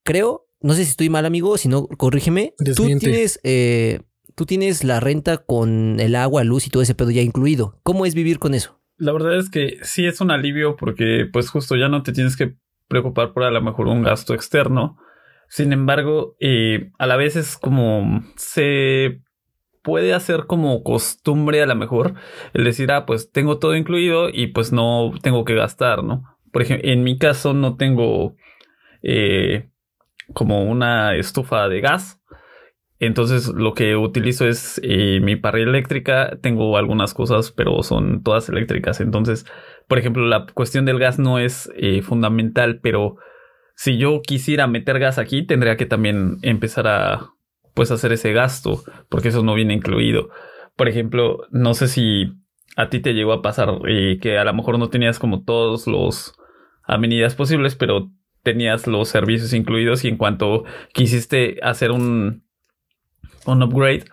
Creo. 0.04 0.46
No 0.60 0.74
sé 0.74 0.84
si 0.84 0.90
estoy 0.90 1.08
mal, 1.08 1.24
amigo. 1.26 1.56
Si 1.56 1.68
no, 1.68 1.86
corrígeme. 1.86 2.54
Tú 2.76 2.86
tienes. 2.98 3.40
eh, 3.44 4.00
tú 4.34 4.46
tienes 4.46 4.84
la 4.84 5.00
renta 5.00 5.38
con 5.38 5.98
el 6.00 6.14
agua, 6.14 6.44
luz 6.44 6.66
y 6.66 6.70
todo 6.70 6.82
ese 6.82 6.94
pedo 6.94 7.10
ya 7.10 7.22
incluido. 7.22 7.80
¿Cómo 7.82 8.06
es 8.06 8.14
vivir 8.14 8.38
con 8.38 8.54
eso? 8.54 8.80
La 8.96 9.12
verdad 9.12 9.38
es 9.38 9.50
que 9.50 9.78
sí 9.82 10.06
es 10.06 10.20
un 10.20 10.30
alivio 10.30 10.76
porque 10.76 11.26
pues 11.32 11.48
justo 11.48 11.76
ya 11.76 11.88
no 11.88 12.02
te 12.02 12.12
tienes 12.12 12.36
que 12.36 12.56
preocupar 12.88 13.32
por 13.32 13.42
a 13.44 13.50
lo 13.50 13.62
mejor 13.62 13.88
un 13.88 14.02
gasto 14.02 14.34
externo. 14.34 14.98
Sin 15.48 15.72
embargo, 15.72 16.36
eh, 16.40 16.90
a 16.98 17.06
la 17.06 17.16
vez 17.16 17.36
es 17.36 17.56
como 17.56 18.22
se 18.36 19.22
puede 19.84 20.14
hacer 20.14 20.46
como 20.46 20.82
costumbre 20.82 21.62
a 21.62 21.66
lo 21.66 21.76
mejor 21.76 22.14
el 22.54 22.64
decir, 22.64 22.90
ah, 22.90 23.06
pues 23.06 23.30
tengo 23.30 23.58
todo 23.58 23.76
incluido 23.76 24.30
y 24.30 24.48
pues 24.48 24.72
no 24.72 25.12
tengo 25.22 25.44
que 25.44 25.54
gastar, 25.54 26.02
¿no? 26.02 26.24
Por 26.50 26.62
ejemplo, 26.62 26.90
en 26.90 27.04
mi 27.04 27.18
caso 27.18 27.52
no 27.52 27.76
tengo 27.76 28.34
eh, 29.02 29.68
como 30.32 30.64
una 30.64 31.14
estufa 31.14 31.68
de 31.68 31.80
gas. 31.80 32.20
Entonces 32.98 33.48
lo 33.48 33.74
que 33.74 33.96
utilizo 33.96 34.48
es 34.48 34.80
eh, 34.82 35.20
mi 35.20 35.36
parrilla 35.36 35.68
eléctrica. 35.68 36.38
Tengo 36.40 36.78
algunas 36.78 37.12
cosas, 37.12 37.52
pero 37.52 37.82
son 37.82 38.22
todas 38.22 38.48
eléctricas. 38.48 39.00
Entonces, 39.00 39.44
por 39.86 39.98
ejemplo, 39.98 40.26
la 40.26 40.46
cuestión 40.54 40.86
del 40.86 40.98
gas 40.98 41.18
no 41.18 41.38
es 41.38 41.70
eh, 41.76 42.00
fundamental, 42.00 42.80
pero 42.82 43.16
si 43.76 43.98
yo 43.98 44.22
quisiera 44.22 44.66
meter 44.66 44.98
gas 44.98 45.18
aquí, 45.18 45.46
tendría 45.46 45.76
que 45.76 45.84
también 45.84 46.38
empezar 46.40 46.86
a 46.86 47.33
pues 47.74 47.90
hacer 47.90 48.12
ese 48.12 48.32
gasto, 48.32 48.82
porque 49.08 49.28
eso 49.28 49.42
no 49.42 49.54
viene 49.54 49.74
incluido. 49.74 50.30
Por 50.76 50.88
ejemplo, 50.88 51.46
no 51.50 51.74
sé 51.74 51.88
si 51.88 52.32
a 52.76 52.88
ti 52.88 53.00
te 53.00 53.12
llegó 53.12 53.32
a 53.32 53.42
pasar 53.42 53.68
eh, 53.88 54.18
que 54.20 54.38
a 54.38 54.44
lo 54.44 54.54
mejor 54.54 54.78
no 54.78 54.88
tenías 54.88 55.18
como 55.18 55.42
todos 55.42 55.86
los 55.86 56.34
avenidas 56.84 57.34
posibles, 57.34 57.74
pero 57.76 58.10
tenías 58.42 58.86
los 58.86 59.08
servicios 59.08 59.52
incluidos 59.52 60.04
y 60.04 60.08
en 60.08 60.16
cuanto 60.16 60.64
quisiste 60.92 61.58
hacer 61.62 61.90
un, 61.90 62.44
un 63.46 63.62
upgrade, 63.62 64.04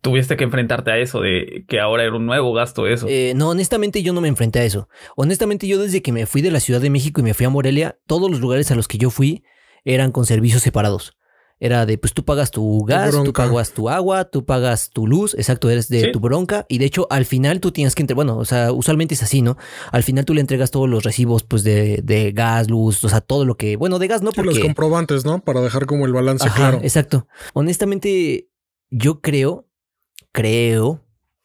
tuviste 0.00 0.36
que 0.36 0.44
enfrentarte 0.44 0.90
a 0.90 0.98
eso, 0.98 1.20
de 1.20 1.64
que 1.66 1.80
ahora 1.80 2.04
era 2.04 2.14
un 2.14 2.26
nuevo 2.26 2.52
gasto 2.52 2.86
eso. 2.86 3.06
Eh, 3.08 3.32
no, 3.34 3.50
honestamente 3.50 4.02
yo 4.02 4.12
no 4.12 4.20
me 4.20 4.28
enfrenté 4.28 4.60
a 4.60 4.64
eso. 4.64 4.88
Honestamente 5.16 5.66
yo 5.66 5.78
desde 5.78 6.02
que 6.02 6.12
me 6.12 6.26
fui 6.26 6.42
de 6.42 6.50
la 6.50 6.60
Ciudad 6.60 6.80
de 6.80 6.90
México 6.90 7.20
y 7.20 7.24
me 7.24 7.34
fui 7.34 7.46
a 7.46 7.50
Morelia, 7.50 7.98
todos 8.06 8.30
los 8.30 8.40
lugares 8.40 8.70
a 8.70 8.74
los 8.74 8.86
que 8.86 8.98
yo 8.98 9.10
fui 9.10 9.44
eran 9.84 10.12
con 10.12 10.26
servicios 10.26 10.62
separados. 10.62 11.16
Era 11.64 11.86
de, 11.86 11.96
pues 11.96 12.12
tú 12.12 12.24
pagas 12.26 12.50
tu 12.50 12.84
gas, 12.84 13.14
tú 13.24 13.32
pagas 13.32 13.72
tu 13.72 13.88
agua, 13.88 14.24
tú 14.26 14.44
pagas 14.44 14.90
tu 14.90 15.06
luz, 15.06 15.32
exacto, 15.34 15.70
eres 15.70 15.88
de 15.88 16.00
Sí. 16.02 16.12
tu 16.12 16.20
bronca. 16.20 16.66
Y 16.68 16.76
de 16.76 16.84
hecho, 16.84 17.06
al 17.08 17.24
final 17.24 17.60
tú 17.60 17.70
tienes 17.72 17.94
que 17.94 18.02
entre, 18.02 18.14
bueno, 18.14 18.36
o 18.36 18.44
sea, 18.44 18.70
usualmente 18.70 19.14
es 19.14 19.22
así, 19.22 19.40
¿no? 19.40 19.56
Al 19.90 20.02
final 20.02 20.26
tú 20.26 20.34
le 20.34 20.42
entregas 20.42 20.70
todos 20.70 20.90
los 20.90 21.04
recibos, 21.04 21.42
pues, 21.42 21.64
de, 21.64 22.00
de 22.04 22.32
gas, 22.32 22.68
luz, 22.68 23.02
o 23.02 23.08
sea, 23.08 23.22
todo 23.22 23.46
lo 23.46 23.56
que, 23.56 23.76
bueno, 23.76 23.98
de 23.98 24.08
gas 24.08 24.20
no, 24.20 24.32
Sí, 24.32 24.42
los 24.42 24.54
porque... 24.54 24.60
comprobantes, 24.60 25.24
¿no? 25.24 25.42
Para 25.42 25.62
dejar 25.62 25.86
como 25.86 26.04
el 26.04 26.12
balance 26.12 26.46
Ajá, 26.46 26.54
claro. 26.56 26.80
exacto. 26.82 27.26
Honestamente, 27.54 28.48
yo 28.90 29.20
creo, 29.22 29.66
creo 30.32 31.02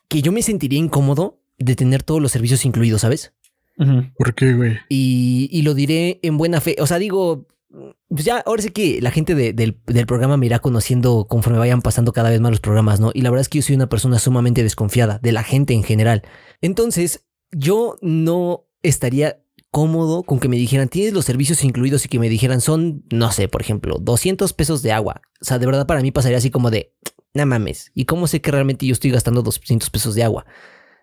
que 0.10 0.22
yo 0.22 0.32
me 0.32 0.42
sentiría 0.42 0.80
incómodo 0.80 1.40
de 1.58 1.76
tener 1.76 2.04
todos 2.04 2.22
los 2.22 2.32
servicios 2.32 2.66
incluidos, 2.66 3.02
¿sabes? 3.02 3.34
¿Por 4.18 4.36
qué, 4.36 4.54
güey? 4.54 4.78
Y, 4.90 5.48
y 5.52 5.62
lo 5.62 5.74
diré 5.74 6.20
en 6.24 6.38
buena 6.38 6.60
fe. 6.60 6.76
O 6.82 6.88
sea, 6.88 7.00
digo, 7.00 7.48
pues 8.08 8.26
ya 8.26 8.40
ahora 8.40 8.62
sí 8.64 8.70
que 8.72 9.00
la 9.02 9.12
gente 9.12 9.36
de- 9.36 9.54
del, 9.54 9.80
del 9.86 10.06
programa 10.08 10.38
me 10.38 10.46
irá 10.48 10.60
conociendo 10.60 11.28
conforme 11.30 11.60
vayan 11.60 11.82
pasando 11.82 12.12
cada 12.14 12.30
vez 12.30 12.42
más 12.42 12.52
los 12.52 12.60
programas, 12.60 13.00
¿no? 13.00 13.12
Y 13.14 13.22
la 13.22 13.30
verdad 13.30 13.42
es 13.42 13.50
que 13.50 13.60
yo 13.60 13.62
soy 13.64 13.76
una 13.76 13.90
persona 13.90 14.18
sumamente 14.20 14.64
desconfiada 14.64 15.20
de 15.20 15.32
la 15.32 15.44
gente 15.44 15.74
en 15.74 15.84
general. 15.84 16.24
Entonces, 16.62 17.26
yo 17.52 17.96
no 18.02 18.66
estaría 18.82 19.42
cómodo 19.72 20.24
con 20.24 20.40
que 20.40 20.48
me 20.50 20.58
dijeran, 20.58 20.90
tienes 20.90 21.14
los 21.14 21.26
servicios 21.26 21.64
incluidos 21.64 22.04
y 22.06 22.10
que 22.10 22.18
me 22.18 22.28
dijeran, 22.30 22.60
son, 22.60 23.04
no 23.12 23.32
sé, 23.32 23.48
por 23.48 23.62
ejemplo, 23.62 23.98
200 24.00 24.54
pesos 24.54 24.82
de 24.82 24.92
agua. 24.92 25.22
O 25.42 25.46
sea, 25.46 25.60
de 25.60 25.68
verdad 25.68 25.86
para 25.86 26.02
mí 26.02 26.10
pasaría 26.12 26.40
así 26.40 26.50
como 26.50 26.72
de, 26.72 26.96
no 27.36 27.46
mames. 27.46 27.92
¿Y 27.94 28.06
cómo 28.06 28.26
sé 28.26 28.42
que 28.42 28.50
realmente 28.52 28.88
yo 28.88 28.94
estoy 28.94 29.12
gastando 29.12 29.44
200 29.44 29.92
pesos 29.92 30.16
de 30.16 30.24
agua? 30.24 30.48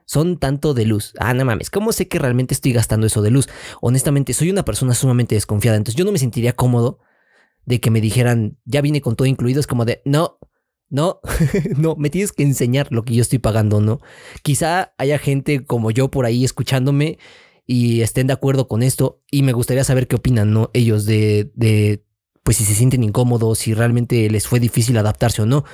Son 0.07 0.39
tanto 0.39 0.73
de 0.73 0.87
luz. 0.87 1.13
Ah, 1.19 1.35
no 1.35 1.45
mames. 1.45 1.69
¿Cómo 1.69 1.93
sé 1.93 2.09
que 2.09 2.21
realmente 2.21 2.55
estoy 2.55 2.73
gastando 2.73 3.07
eso 3.07 3.23
de 3.23 3.31
luz? 3.31 3.49
honestamente, 3.81 4.33
soy 4.33 4.51
una 4.51 4.65
persona 4.65 4.95
sumamente 4.95 5.35
desconfiada. 5.35 5.77
Entonces 5.77 5.99
yo 5.99 6.05
no 6.05 6.13
me 6.13 6.19
sentiría 6.19 6.55
cómodo 6.55 7.01
de 7.65 7.81
que 7.81 7.91
me 7.91 8.01
dijeran, 8.01 8.57
ya 8.65 8.81
vine 8.81 9.01
con 9.01 9.17
todo 9.17 9.27
incluido. 9.27 9.59
Es 9.59 9.67
como 9.67 9.85
de, 9.85 10.03
no, 10.05 10.39
no, 10.89 11.21
no, 11.77 11.97
me 11.97 12.09
tienes 12.11 12.33
que 12.33 12.45
enseñar 12.45 12.89
lo 12.91 13.05
que 13.05 13.15
yo 13.15 13.23
estoy 13.23 13.41
pagando, 13.41 13.81
¿no? 13.81 14.01
Quizá 14.43 14.95
haya 14.97 15.19
gente 15.19 15.65
como 15.65 15.91
yo 15.91 16.11
por 16.11 16.25
ahí 16.25 16.45
escuchándome 16.45 17.19
y 17.67 18.03
estén 18.03 18.29
de 18.29 18.33
acuerdo 18.33 18.69
con 18.69 18.85
esto. 18.85 19.21
Y 19.31 19.43
me 19.43 19.53
gustaría 19.53 19.85
saber 19.85 20.07
qué 20.07 20.17
opinan, 20.17 20.53
¿no? 20.53 20.71
Ellos 20.73 21.05
de, 21.05 21.51
de 21.55 22.05
pues 22.45 22.59
si 22.59 22.65
se 22.65 22.75
sienten 22.75 23.03
incómodos, 23.03 23.59
si 23.59 23.75
realmente 23.75 24.31
les 24.31 24.47
fue 24.47 24.61
difícil 24.61 24.97
adaptarse 24.99 25.43
o 25.43 25.47
no. 25.47 25.65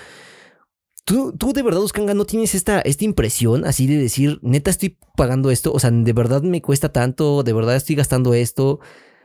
¿Tú, 1.04 1.34
tú 1.36 1.52
de 1.52 1.62
verdad, 1.62 1.82
Uskanga, 1.82 2.14
no 2.14 2.24
tienes 2.24 2.54
esta, 2.54 2.80
esta 2.80 3.04
impresión 3.04 3.64
así 3.64 3.86
de 3.86 3.98
decir, 3.98 4.38
neta 4.42 4.70
estoy 4.70 4.98
pagando 5.16 5.50
esto? 5.50 5.72
O 5.72 5.78
sea, 5.80 5.90
de 5.90 6.12
verdad 6.12 6.42
me 6.42 6.62
cuesta 6.62 6.92
tanto, 6.92 7.42
de 7.42 7.52
verdad 7.52 7.74
estoy 7.74 7.96
gastando 7.96 8.34
esto. 8.34 8.80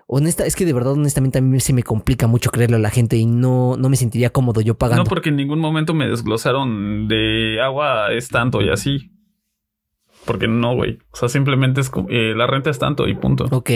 Honesta, 0.08 0.46
es 0.46 0.56
que 0.56 0.66
de 0.66 0.74
verdad, 0.74 0.94
honestamente, 0.94 1.38
a 1.38 1.42
mí 1.42 1.60
se 1.60 1.74
me 1.74 1.84
complica 1.84 2.28
mucho 2.28 2.50
creerle 2.50 2.78
a 2.78 2.80
la 2.80 2.90
gente 2.90 3.18
y 3.18 3.26
no, 3.26 3.76
no 3.78 3.90
me 3.90 3.98
sentiría 3.98 4.32
cómodo 4.32 4.62
yo 4.62 4.78
pagando. 4.78 5.04
No, 5.04 5.10
porque 5.10 5.30
en 5.30 5.36
ningún 5.36 5.60
momento 5.60 5.94
me 5.94 6.08
desglosaron 6.08 7.08
de 7.10 7.60
agua 7.62 8.14
es 8.14 8.30
tanto 8.30 8.62
y 8.62 8.70
así. 8.70 9.12
Porque 10.26 10.48
no, 10.48 10.76
güey. 10.76 11.00
O 11.12 11.18
sea, 11.18 11.30
simplemente 11.30 11.82
es 11.82 11.90
como, 11.90 12.08
eh, 12.10 12.34
la 12.36 12.48
renta 12.48 12.70
es 12.70 12.80
tanto 12.80 13.08
y 13.08 13.16
punto. 13.16 13.48
Ok. 13.52 13.70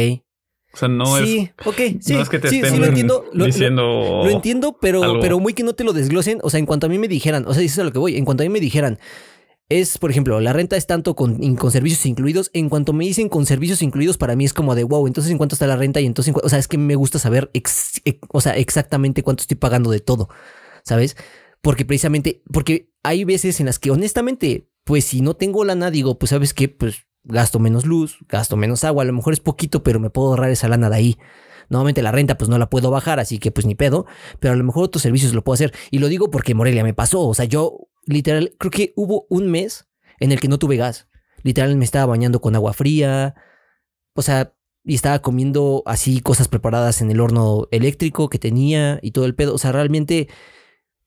O 0.74 0.78
sea, 0.78 0.88
no 0.88 1.18
es, 1.18 1.28
sí, 1.28 1.52
ok, 1.66 1.76
sí, 2.00 2.14
no 2.14 2.22
es 2.22 2.30
que 2.30 2.40
te 2.40 2.50
sí, 2.50 2.56
estén 2.58 2.74
sí, 2.74 2.80
lo 2.80 2.86
entiendo. 2.86 3.26
Lo, 3.34 3.40
lo- 3.40 3.46
diciendo. 3.46 3.84
lo 4.24 4.30
entiendo, 4.30 4.78
pero, 4.80 5.04
algo. 5.04 5.20
pero 5.20 5.40
muy 5.40 5.54
que 5.54 5.64
no 5.64 5.74
te 5.74 5.84
lo 5.84 5.94
desglosen. 5.94 6.40
O 6.44 6.50
sea, 6.50 6.60
en 6.60 6.66
cuanto 6.66 6.86
a 6.86 6.90
mí 6.90 6.98
me 6.98 7.08
dijeran, 7.08 7.46
o 7.48 7.54
sea, 7.54 7.62
eso 7.64 7.74
es 7.74 7.80
a 7.80 7.84
lo 7.84 7.92
que 7.92 8.00
voy. 8.00 8.16
En 8.16 8.24
cuanto 8.26 8.44
a 8.44 8.46
mí 8.46 8.50
me 8.50 8.60
dijeran, 8.62 8.98
es, 9.70 9.98
por 9.98 10.12
ejemplo, 10.12 10.40
la 10.42 10.52
renta 10.54 10.76
es 10.78 10.86
tanto 10.88 11.16
con, 11.16 11.56
con 11.56 11.72
servicios 11.72 12.06
incluidos. 12.06 12.50
En 12.54 12.70
cuanto 12.70 12.94
me 12.94 13.06
dicen 13.06 13.30
con 13.30 13.46
servicios 13.46 13.82
incluidos, 13.82 14.18
para 14.18 14.36
mí 14.36 14.44
es 14.46 14.54
como 14.54 14.76
de 14.76 14.84
wow, 14.84 15.08
entonces 15.08 15.32
en 15.32 15.38
cuánto 15.38 15.56
está 15.56 15.68
la 15.68 15.78
renta 15.78 16.00
y 16.02 16.06
entonces, 16.06 16.34
o 16.42 16.50
sea, 16.50 16.60
es 16.60 16.68
que 16.68 16.78
me 16.78 16.96
gusta 16.96 17.20
saber, 17.20 17.50
ex- 17.54 18.02
ex- 18.06 18.20
o 18.30 18.42
sea, 18.42 18.56
exactamente 18.58 19.24
cuánto 19.24 19.42
estoy 19.42 19.56
pagando 19.58 19.90
de 19.92 20.00
todo, 20.02 20.28
¿sabes? 20.84 21.16
Porque 21.62 21.86
precisamente, 21.86 22.42
porque 22.52 22.90
hay 23.04 23.24
veces 23.24 23.60
en 23.60 23.66
las 23.68 23.78
que 23.80 23.92
honestamente, 23.92 24.68
pues 24.84 25.06
si 25.06 25.22
no 25.22 25.36
tengo 25.36 25.64
lana, 25.64 25.92
digo, 25.92 26.18
pues 26.18 26.32
sabes 26.32 26.54
qué, 26.54 26.68
pues 26.68 27.06
gasto 27.24 27.60
menos 27.60 27.86
luz, 27.86 28.18
gasto 28.28 28.58
menos 28.58 28.84
agua, 28.84 29.04
a 29.04 29.06
lo 29.06 29.14
mejor 29.14 29.34
es 29.34 29.40
poquito, 29.40 29.84
pero 29.84 30.00
me 30.00 30.10
puedo 30.10 30.30
ahorrar 30.30 30.52
esa 30.52 30.68
lana 30.68 30.90
de 30.90 30.96
ahí. 30.96 31.18
Normalmente 31.70 32.02
la 32.02 32.12
renta 32.12 32.38
pues 32.38 32.50
no 32.50 32.58
la 32.58 32.70
puedo 32.70 32.92
bajar, 32.92 33.20
así 33.20 33.40
que 33.40 33.52
pues 33.52 33.66
ni 33.66 33.76
pedo, 33.76 34.06
pero 34.40 34.54
a 34.54 34.58
lo 34.58 34.64
mejor 34.64 34.84
otros 34.84 35.02
servicios 35.02 35.34
lo 35.34 35.44
puedo 35.44 35.54
hacer. 35.54 35.74
Y 35.90 36.00
lo 36.00 36.08
digo 36.08 36.30
porque 36.30 36.54
Morelia 36.54 36.84
me 36.84 36.94
pasó, 36.94 37.22
o 37.22 37.34
sea, 37.34 37.46
yo 37.46 37.88
literal, 38.06 38.54
creo 38.58 38.72
que 38.72 38.94
hubo 38.96 39.26
un 39.30 39.50
mes 39.50 39.88
en 40.20 40.32
el 40.32 40.40
que 40.40 40.48
no 40.48 40.60
tuve 40.60 40.78
gas. 40.78 41.08
Literal 41.44 41.76
me 41.78 41.86
estaba 41.86 42.06
bañando 42.06 42.42
con 42.42 42.56
agua 42.56 42.74
fría, 42.74 43.36
o 44.14 44.22
sea, 44.22 44.54
y 44.84 44.96
estaba 44.96 45.20
comiendo 45.20 45.84
así 45.86 46.22
cosas 46.22 46.48
preparadas 46.48 47.02
en 47.02 47.12
el 47.12 47.20
horno 47.20 47.68
eléctrico 47.72 48.30
que 48.30 48.40
tenía 48.40 49.00
y 49.02 49.12
todo 49.12 49.26
el 49.26 49.36
pedo, 49.36 49.54
o 49.54 49.58
sea, 49.58 49.72
realmente 49.72 50.28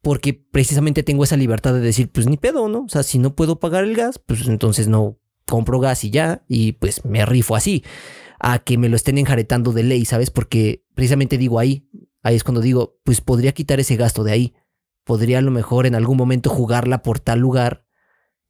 porque 0.01 0.35
precisamente 0.35 1.03
tengo 1.03 1.25
esa 1.25 1.37
libertad 1.37 1.73
de 1.73 1.81
decir, 1.81 2.13
pues 2.13 2.27
ni 2.27 2.37
pedo, 2.37 2.69
¿no? 2.69 2.85
O 2.85 2.89
sea, 2.89 3.03
si 3.03 3.19
no 3.19 3.35
puedo 3.35 3.59
pagar 3.59 3.85
el 3.85 3.97
gas, 3.97 4.19
pues 4.19 4.47
entonces 4.47 4.87
no 4.87 5.19
compro 5.47 5.81
gas 5.81 6.05
y 6.05 6.11
ya, 6.11 6.45
y 6.49 6.73
pues 6.73 7.05
me 7.05 7.25
rifo 7.27 7.57
así, 7.57 7.85
a 8.39 8.59
que 8.59 8.79
me 8.79 8.89
lo 8.89 8.97
estén 8.97 9.19
enjaretando 9.19 9.73
de 9.73 9.83
ley, 9.83 10.05
¿sabes? 10.05 10.31
Porque 10.31 10.85
precisamente 10.95 11.39
digo 11.39 11.59
ahí, 11.59 11.89
ahí 12.23 12.37
es 12.37 12.45
cuando 12.45 12.61
digo, 12.61 12.99
pues 13.05 13.21
podría 13.21 13.53
quitar 13.53 13.81
ese 13.81 13.97
gasto 13.97 14.25
de 14.25 14.33
ahí, 14.33 14.55
podría 15.05 15.39
a 15.39 15.43
lo 15.43 15.51
mejor 15.51 15.87
en 15.87 15.95
algún 15.95 16.17
momento 16.17 16.51
jugarla 16.51 17.03
por 17.03 17.21
tal 17.21 17.41
lugar 17.41 17.85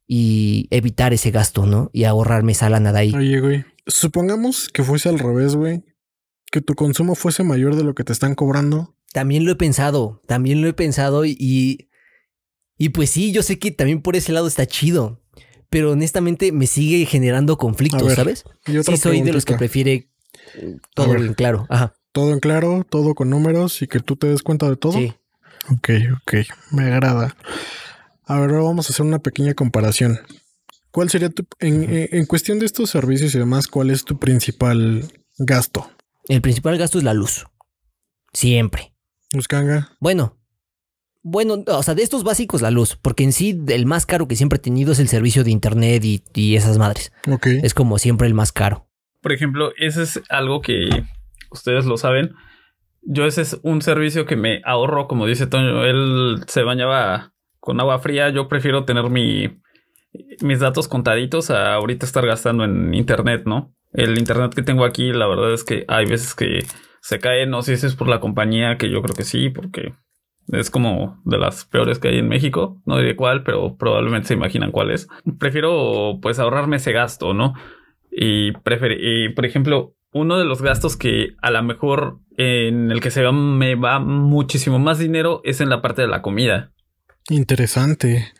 y 0.07 0.67
evitar 0.71 1.13
ese 1.13 1.31
gasto, 1.31 1.65
¿no? 1.65 1.89
Y 1.93 2.03
ahorrarme 2.03 2.51
esa 2.51 2.69
lana 2.69 2.91
de 2.91 2.99
ahí. 2.99 3.13
Oye, 3.15 3.39
güey. 3.39 3.65
Supongamos 3.87 4.69
que 4.69 4.83
fuese 4.83 5.09
al 5.09 5.19
revés, 5.19 5.55
güey. 5.55 5.83
Que 6.51 6.61
tu 6.61 6.75
consumo 6.75 7.15
fuese 7.15 7.43
mayor 7.43 7.75
de 7.75 7.83
lo 7.83 7.95
que 7.95 8.03
te 8.03 8.13
están 8.13 8.35
cobrando. 8.35 8.95
También 9.13 9.45
lo 9.45 9.51
he 9.51 9.55
pensado, 9.55 10.21
también 10.27 10.61
lo 10.61 10.67
he 10.67 10.73
pensado 10.73 11.25
y, 11.25 11.89
y 12.77 12.89
pues 12.89 13.09
sí, 13.09 13.31
yo 13.31 13.43
sé 13.43 13.59
que 13.59 13.71
también 13.71 14.01
por 14.01 14.15
ese 14.15 14.33
lado 14.33 14.47
está 14.47 14.65
chido, 14.65 15.23
pero 15.69 15.91
honestamente 15.91 16.51
me 16.51 16.67
sigue 16.67 17.05
generando 17.05 17.57
conflictos, 17.57 18.03
ver, 18.07 18.15
¿sabes? 18.15 18.43
Y 18.67 18.77
otra 18.77 18.95
Sí, 18.95 19.01
soy 19.01 19.21
de 19.21 19.33
los 19.33 19.45
que 19.45 19.55
prefiere 19.55 20.09
eh, 20.55 20.77
todo 20.93 21.09
ver. 21.09 21.21
bien 21.21 21.33
claro. 21.33 21.65
Ajá. 21.69 21.95
Todo 22.11 22.31
en 22.33 22.39
claro, 22.39 22.85
todo 22.89 23.13
con 23.15 23.29
números 23.29 23.81
y 23.81 23.87
que 23.87 23.99
tú 23.99 24.15
te 24.15 24.27
des 24.27 24.41
cuenta 24.43 24.69
de 24.69 24.77
todo. 24.77 24.93
Sí. 24.93 25.13
Ok, 25.71 25.89
ok. 26.21 26.33
Me 26.71 26.83
agrada. 26.85 27.35
A 28.25 28.39
ver, 28.39 28.49
ahora 28.51 28.63
vamos 28.63 28.89
a 28.89 28.93
hacer 28.93 29.05
una 29.05 29.19
pequeña 29.19 29.53
comparación. 29.53 30.19
¿Cuál 30.91 31.09
sería 31.09 31.29
tu, 31.29 31.45
en, 31.59 31.83
en- 31.83 32.09
en 32.11 32.25
cuestión 32.25 32.59
de 32.59 32.65
estos 32.65 32.89
servicios 32.89 33.35
y 33.35 33.39
demás, 33.39 33.67
cuál 33.67 33.89
es 33.89 34.05
tu 34.05 34.17
principal 34.17 35.11
gasto? 35.37 35.89
El 36.27 36.41
principal 36.41 36.77
gasto 36.77 36.97
es 36.99 37.03
la 37.03 37.13
luz. 37.13 37.45
Siempre. 38.33 38.93
Buscanga. 39.33 39.91
Bueno. 39.99 40.37
Bueno, 41.27 41.63
o 41.65 41.81
sea, 41.81 41.95
de 41.95 42.03
estos 42.03 42.23
básicos 42.23 42.61
la 42.61 42.69
luz, 42.69 42.99
porque 43.01 43.23
en 43.23 43.33
sí 43.33 43.59
el 43.69 43.87
más 43.87 44.05
caro 44.05 44.27
que 44.27 44.35
siempre 44.35 44.57
he 44.57 44.61
tenido 44.61 44.91
es 44.91 44.99
el 44.99 45.07
servicio 45.07 45.43
de 45.43 45.49
internet 45.49 46.05
y, 46.05 46.21
y 46.35 46.55
esas 46.55 46.77
madres. 46.77 47.11
Ok. 47.27 47.47
Es 47.63 47.73
como 47.73 47.97
siempre 47.97 48.27
el 48.27 48.35
más 48.35 48.51
caro. 48.51 48.87
Por 49.21 49.33
ejemplo, 49.33 49.71
ese 49.77 50.03
es 50.03 50.21
algo 50.29 50.61
que 50.61 50.87
ustedes 51.49 51.85
lo 51.85 51.97
saben. 51.97 52.35
Yo 53.01 53.25
ese 53.25 53.41
es 53.41 53.59
un 53.63 53.81
servicio 53.81 54.27
que 54.27 54.35
me 54.35 54.61
ahorro, 54.65 55.07
como 55.07 55.25
dice 55.25 55.47
Toño, 55.47 55.83
él 55.83 56.43
se 56.45 56.61
bañaba 56.61 57.33
con 57.59 57.79
agua 57.79 57.97
fría, 57.97 58.29
yo 58.29 58.47
prefiero 58.47 58.85
tener 58.85 59.09
mi, 59.09 59.49
mis 60.41 60.59
datos 60.59 60.87
contaditos 60.87 61.49
a 61.49 61.73
ahorita 61.73 62.05
estar 62.05 62.23
gastando 62.27 62.65
en 62.65 62.93
internet, 62.93 63.45
¿no? 63.47 63.73
El 63.93 64.19
internet 64.19 64.53
que 64.53 64.61
tengo 64.61 64.85
aquí, 64.85 65.11
la 65.11 65.25
verdad 65.25 65.55
es 65.55 65.63
que 65.63 65.85
hay 65.87 66.05
veces 66.05 66.35
que 66.35 66.59
se 67.01 67.17
cae, 67.17 67.47
no 67.47 67.63
sé 67.63 67.77
si 67.77 67.87
es 67.87 67.95
por 67.95 68.09
la 68.09 68.19
compañía, 68.19 68.77
que 68.77 68.91
yo 68.91 69.01
creo 69.01 69.15
que 69.15 69.23
sí, 69.23 69.49
porque 69.49 69.91
es 70.51 70.69
como 70.69 71.21
de 71.25 71.37
las 71.37 71.65
peores 71.65 71.99
que 71.99 72.09
hay 72.09 72.19
en 72.19 72.27
México, 72.27 72.81
no 72.85 72.97
diré 72.97 73.15
cuál, 73.15 73.43
pero 73.43 73.77
probablemente 73.77 74.29
se 74.29 74.33
imaginan 74.35 74.71
cuál 74.71 74.91
es. 74.91 75.07
Prefiero 75.39 76.19
pues 76.21 76.39
ahorrarme 76.39 76.77
ese 76.77 76.91
gasto, 76.91 77.33
¿no? 77.33 77.53
Y, 78.11 78.49
y, 78.49 79.29
por 79.29 79.45
ejemplo, 79.45 79.95
uno 80.13 80.37
de 80.37 80.45
los 80.45 80.61
gastos 80.61 80.95
que 80.95 81.35
a 81.41 81.51
lo 81.51 81.61
mejor 81.63 82.19
en 82.37 82.91
el 82.91 83.01
que 83.01 83.11
se 83.11 83.23
va, 83.23 83.31
me 83.31 83.75
va 83.75 83.99
muchísimo 83.99 84.79
más 84.79 84.99
dinero 84.99 85.41
es 85.43 85.59
en 85.61 85.69
la 85.69 85.81
parte 85.81 86.01
de 86.01 86.07
la 86.07 86.21
comida. 86.21 86.71
Interesante. 87.29 88.31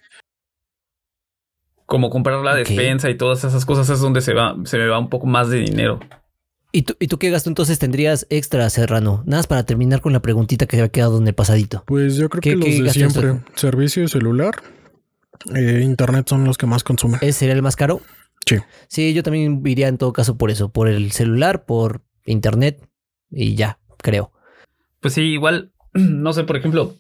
Como 1.85 2.09
comprar 2.09 2.43
la 2.43 2.55
despensa 2.55 3.09
y 3.09 3.17
todas 3.17 3.43
esas 3.43 3.65
cosas 3.65 3.89
es 3.89 4.00
donde 4.00 4.21
se 4.21 4.33
va, 4.33 4.55
se 4.63 4.77
me 4.77 4.88
va 4.88 4.97
un 4.97 5.09
poco 5.09 5.27
más 5.27 5.50
de 5.50 5.59
dinero. 5.59 6.00
¿Y 6.75 6.82
tú, 6.82 6.96
¿Y 7.00 7.08
tú 7.08 7.17
qué 7.20 7.29
gasto 7.29 7.50
entonces 7.50 7.79
tendrías 7.79 8.27
extra, 8.29 8.70
Serrano? 8.70 9.24
Nada 9.25 9.38
más 9.39 9.48
para 9.48 9.65
terminar 9.65 10.01
con 10.01 10.12
la 10.12 10.22
preguntita 10.22 10.65
que 10.65 10.75
se 10.75 10.82
había 10.82 10.91
quedado 10.91 11.17
en 11.17 11.27
el 11.27 11.34
pasadito. 11.34 11.84
Pues 11.88 12.17
yo 12.17 12.27
creo 12.29 12.41
¿Qué- 12.41 12.50
que 12.51 12.55
los 12.58 12.65
qué 12.65 12.84
de 12.84 12.89
siempre. 12.89 13.39
Servicio 13.55 14.05
celular. 14.10 14.55
eh, 15.55 15.82
internet 15.84 16.27
son 16.27 16.44
los 16.44 16.58
que 16.58 16.65
más 16.65 16.84
consumen. 16.84 17.20
¿Ese 17.22 17.32
sería 17.39 17.53
el 17.53 17.62
más 17.62 17.75
caro? 17.77 18.01
Sí. 18.46 18.58
Sí, 18.89 19.13
yo 19.13 19.24
también 19.24 19.62
iría 19.65 19.88
en 19.88 19.98
todo 19.98 20.12
caso 20.12 20.38
por 20.38 20.51
eso, 20.51 20.70
por 20.72 20.88
el 20.89 21.12
celular, 21.13 21.65
por 21.65 22.01
internet 22.25 22.88
y 23.32 23.55
ya, 23.55 23.79
creo. 24.00 24.32
Pues 25.00 25.13
sí, 25.13 25.22
igual, 25.22 25.72
no 25.94 26.34
sé, 26.34 26.44
por 26.44 26.58
ejemplo, 26.58 26.96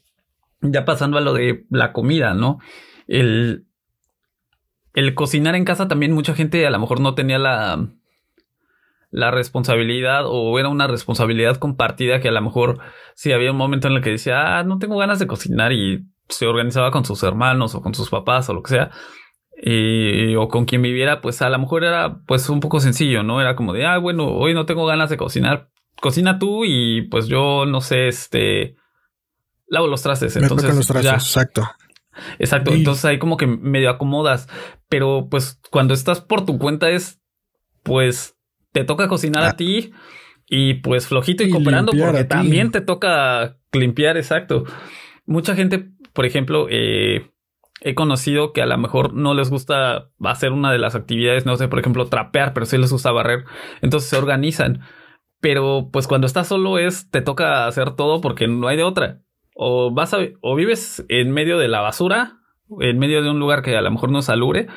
ya 0.61 0.85
pasando 0.85 1.17
a 1.17 1.21
lo 1.21 1.33
de 1.33 1.65
la 1.69 1.91
comida, 1.91 2.33
¿no? 2.33 2.59
El, 3.07 3.65
el 4.93 5.13
cocinar 5.15 5.55
en 5.55 5.65
casa 5.65 5.87
también 5.89 6.13
mucha 6.13 6.33
gente 6.33 6.65
a 6.65 6.69
lo 6.69 6.79
mejor 6.79 6.99
no 7.01 7.13
tenía 7.15 7.37
la, 7.39 7.89
la 9.15 9.31
responsabilidad 9.31 10.23
o 10.25 10.59
era 10.59 10.67
una 10.67 10.87
responsabilidad 10.87 11.55
compartida 11.55 12.19
que 12.19 12.27
a 12.27 12.33
lo 12.33 12.41
mejor 12.41 12.79
si 13.15 13.31
había 13.31 13.51
un 13.51 13.57
momento 13.57 13.87
en 13.87 13.93
el 13.93 14.01
que 14.01 14.09
decía, 14.09 14.57
ah, 14.57 14.63
no 14.65 14.77
tengo 14.77 14.97
ganas 14.97 15.19
de 15.19 15.27
cocinar 15.27 15.71
y 15.71 16.05
se 16.27 16.47
organizaba 16.47 16.91
con 16.91 17.05
sus 17.05 17.23
hermanos 17.23 17.75
o 17.75 17.81
con 17.81 17.93
sus 17.93 18.09
papás 18.09 18.49
o 18.49 18.53
lo 18.53 18.61
que 18.61 18.71
sea, 18.71 18.91
o 20.37 20.47
con 20.49 20.65
quien 20.65 20.81
viviera, 20.81 21.21
pues 21.21 21.41
a 21.41 21.49
lo 21.49 21.57
mejor 21.57 21.85
era 21.85 22.19
pues 22.27 22.49
un 22.49 22.59
poco 22.59 22.81
sencillo, 22.81 23.23
¿no? 23.23 23.39
Era 23.39 23.55
como 23.55 23.71
de, 23.71 23.85
ah, 23.85 23.97
bueno, 23.99 24.27
hoy 24.27 24.53
no 24.53 24.65
tengo 24.65 24.85
ganas 24.85 25.09
de 25.09 25.15
cocinar, 25.15 25.69
cocina 26.01 26.37
tú 26.37 26.65
y 26.65 27.03
pues 27.03 27.27
yo 27.27 27.65
no 27.65 27.79
sé, 27.79 28.09
este, 28.09 28.75
lavo 29.67 29.87
los 29.87 30.01
trastes. 30.01 30.35
Entonces, 30.35 30.75
los 30.75 30.87
trastes, 30.87 31.13
exacto. 31.13 31.63
Exacto, 32.39 32.73
entonces 32.73 33.03
ahí 33.05 33.17
como 33.17 33.37
que 33.37 33.47
medio 33.47 33.89
acomodas, 33.89 34.47
pero 34.89 35.27
pues 35.29 35.59
cuando 35.71 35.93
estás 35.93 36.21
por 36.21 36.45
tu 36.45 36.57
cuenta 36.57 36.89
es, 36.89 37.21
pues 37.83 38.35
te 38.75 38.83
toca 38.83 39.07
cocinar 39.07 39.43
a 39.43 39.49
ah. 39.49 39.55
ti 39.55 39.93
y 40.49 40.73
pues 40.75 41.07
flojito 41.07 41.43
y, 41.43 41.49
cooperando 41.49 41.93
porque 41.97 42.25
también 42.25 42.71
te 42.71 42.81
toca 42.81 43.57
limpiar, 43.71 44.17
exacto. 44.17 44.65
Mucha 45.25 45.55
gente, 45.55 45.87
por 46.11 46.25
ejemplo, 46.25 46.67
eh, 46.69 47.31
he 47.79 47.95
conocido 47.95 48.51
que 48.51 48.61
a 48.61 48.65
lo 48.65 48.77
mejor 48.77 49.13
no 49.13 49.33
les 49.33 49.49
gusta 49.49 50.09
hacer 50.21 50.51
una 50.51 50.73
de 50.73 50.79
las 50.79 50.93
actividades, 50.93 51.45
no 51.45 51.55
sé, 51.55 51.69
por 51.69 51.79
ejemplo, 51.79 52.07
trapear, 52.07 52.53
pero 52.53 52.65
sí 52.65 52.77
les 52.77 52.91
gusta 52.91 53.13
barrer, 53.13 53.45
entonces 53.81 54.09
se 54.09 54.17
organizan. 54.17 54.81
Pero 55.39 55.89
pues 55.89 56.05
cuando 56.05 56.27
estás 56.27 56.47
solo 56.49 56.77
es, 56.77 57.09
te 57.09 57.21
toca 57.21 57.67
hacer 57.67 57.95
todo 57.95 58.19
porque 58.19 58.47
no 58.47 58.67
hay 58.67 58.75
de 58.75 58.83
otra 58.83 59.21
o 59.55 59.91
vas 59.91 60.13
a, 60.13 60.17
o 60.41 60.55
vives 60.55 61.03
en 61.07 61.31
medio 61.31 61.57
de 61.57 61.69
la 61.69 61.79
basura, 61.79 62.39
en 62.81 62.99
medio 62.99 63.23
de 63.23 63.29
un 63.29 63.39
lugar 63.39 63.61
que 63.61 63.75
a 63.75 63.81
lo 63.81 63.89
mejor 63.89 64.11
no 64.11 64.19
es 64.19 64.25
salubre, 64.25 64.67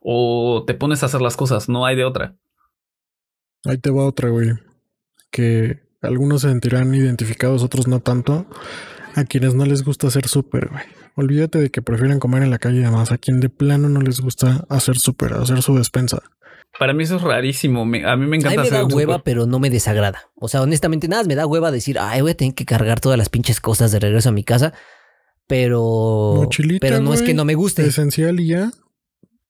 o 0.00 0.62
te 0.66 0.74
pones 0.74 1.02
a 1.02 1.06
hacer 1.06 1.22
las 1.22 1.36
cosas, 1.36 1.68
no 1.68 1.86
hay 1.86 1.96
de 1.96 2.04
otra. 2.04 2.36
Ahí 3.66 3.78
te 3.78 3.90
va 3.90 4.04
otra, 4.04 4.28
güey. 4.28 4.52
Que 5.30 5.80
algunos 6.02 6.42
se 6.42 6.48
sentirán 6.48 6.94
identificados, 6.94 7.62
otros 7.62 7.88
no 7.88 8.00
tanto. 8.00 8.46
A 9.14 9.24
quienes 9.24 9.54
no 9.54 9.64
les 9.64 9.82
gusta 9.82 10.08
hacer 10.08 10.28
súper, 10.28 10.68
güey. 10.68 10.84
Olvídate 11.14 11.58
de 11.58 11.70
que 11.70 11.80
prefieren 11.80 12.18
comer 12.18 12.42
en 12.42 12.50
la 12.50 12.58
calle, 12.58 12.82
además. 12.82 13.12
A 13.12 13.18
quien 13.18 13.40
de 13.40 13.48
plano 13.48 13.88
no 13.88 14.00
les 14.00 14.20
gusta 14.20 14.66
hacer 14.68 14.98
súper, 14.98 15.32
hacer 15.32 15.62
su 15.62 15.76
despensa. 15.76 16.22
Para 16.78 16.92
mí 16.92 17.04
eso 17.04 17.16
es 17.16 17.22
rarísimo. 17.22 17.82
a 17.82 17.84
mí 17.84 18.26
me 18.26 18.36
encanta. 18.36 18.60
A 18.60 18.64
mí 18.64 18.70
me 18.70 18.76
da 18.76 18.84
hueva, 18.84 19.22
pero 19.22 19.46
no 19.46 19.58
me 19.58 19.70
desagrada. 19.70 20.30
O 20.34 20.48
sea, 20.48 20.60
honestamente, 20.62 21.08
nada, 21.08 21.24
me 21.24 21.34
da 21.34 21.46
hueva 21.46 21.70
decir, 21.70 21.98
ay, 21.98 22.20
voy 22.20 22.32
a 22.32 22.36
tener 22.36 22.54
que 22.54 22.66
cargar 22.66 23.00
todas 23.00 23.16
las 23.16 23.30
pinches 23.30 23.60
cosas 23.60 23.92
de 23.92 23.98
regreso 23.98 24.28
a 24.28 24.32
mi 24.32 24.44
casa. 24.44 24.74
Pero. 25.46 26.48
pero 26.80 27.00
no 27.00 27.14
es 27.14 27.22
que 27.22 27.32
no 27.32 27.44
me 27.44 27.54
guste. 27.54 27.86
Esencial 27.86 28.40
y 28.40 28.48
ya. 28.48 28.70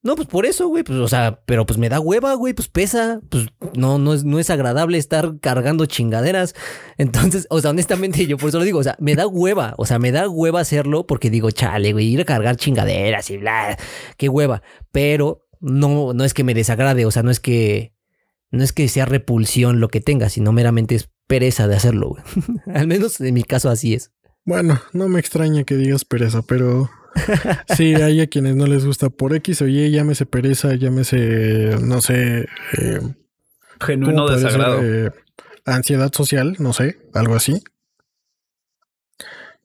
No, 0.06 0.16
pues 0.16 0.28
por 0.28 0.46
eso, 0.46 0.68
güey. 0.68 0.84
Pues, 0.84 0.98
o 0.98 1.08
sea, 1.08 1.40
pero 1.46 1.66
pues 1.66 1.78
me 1.78 1.88
da 1.88 2.00
hueva, 2.00 2.34
güey. 2.34 2.54
Pues 2.54 2.68
pesa. 2.68 3.20
Pues 3.28 3.48
no, 3.74 3.98
no 3.98 4.14
es, 4.14 4.24
no 4.24 4.38
es 4.38 4.50
agradable 4.50 4.98
estar 4.98 5.40
cargando 5.40 5.86
chingaderas. 5.86 6.54
Entonces, 6.96 7.46
o 7.50 7.60
sea, 7.60 7.70
honestamente, 7.70 8.26
yo 8.26 8.38
por 8.38 8.50
eso 8.50 8.58
lo 8.58 8.64
digo. 8.64 8.78
O 8.78 8.84
sea, 8.84 8.96
me 9.00 9.16
da 9.16 9.26
hueva. 9.26 9.74
O 9.78 9.84
sea, 9.84 9.98
me 9.98 10.12
da 10.12 10.28
hueva 10.28 10.60
hacerlo 10.60 11.06
porque 11.06 11.28
digo, 11.28 11.50
chale, 11.50 11.92
güey, 11.92 12.06
ir 12.06 12.20
a 12.20 12.24
cargar 12.24 12.56
chingaderas 12.56 13.30
y 13.30 13.36
bla. 13.38 13.76
Qué 14.16 14.28
hueva. 14.28 14.62
Pero 14.92 15.46
no, 15.60 16.12
no 16.14 16.24
es 16.24 16.34
que 16.34 16.44
me 16.44 16.54
desagrade, 16.54 17.06
o 17.06 17.10
sea, 17.10 17.22
no 17.22 17.30
es 17.30 17.40
que, 17.40 17.94
no 18.50 18.62
es 18.62 18.72
que 18.72 18.88
sea 18.88 19.04
repulsión 19.04 19.80
lo 19.80 19.88
que 19.88 20.00
tenga, 20.00 20.28
sino 20.28 20.52
meramente 20.52 20.94
es 20.94 21.10
pereza 21.26 21.66
de 21.66 21.76
hacerlo. 21.76 22.16
Al 22.66 22.86
menos 22.86 23.20
en 23.20 23.34
mi 23.34 23.42
caso 23.42 23.68
así 23.68 23.94
es. 23.94 24.12
Bueno, 24.44 24.80
no 24.92 25.08
me 25.08 25.18
extraña 25.18 25.64
que 25.64 25.74
digas 25.74 26.04
pereza, 26.04 26.42
pero 26.42 26.88
sí, 27.76 27.94
hay 27.94 28.20
a 28.20 28.26
quienes 28.26 28.56
no 28.56 28.66
les 28.66 28.84
gusta 28.84 29.10
por 29.10 29.34
X 29.34 29.62
o 29.62 29.68
Y, 29.68 29.90
llámese 29.90 30.26
pereza, 30.26 30.74
llámese, 30.74 31.76
no 31.80 32.00
sé, 32.00 32.46
eh, 32.78 33.00
genuino 33.80 34.28
desagrado. 34.28 34.82
Eh, 34.82 35.10
ansiedad 35.64 36.12
social, 36.12 36.56
no 36.58 36.72
sé, 36.72 36.98
algo 37.12 37.34
así. 37.34 37.62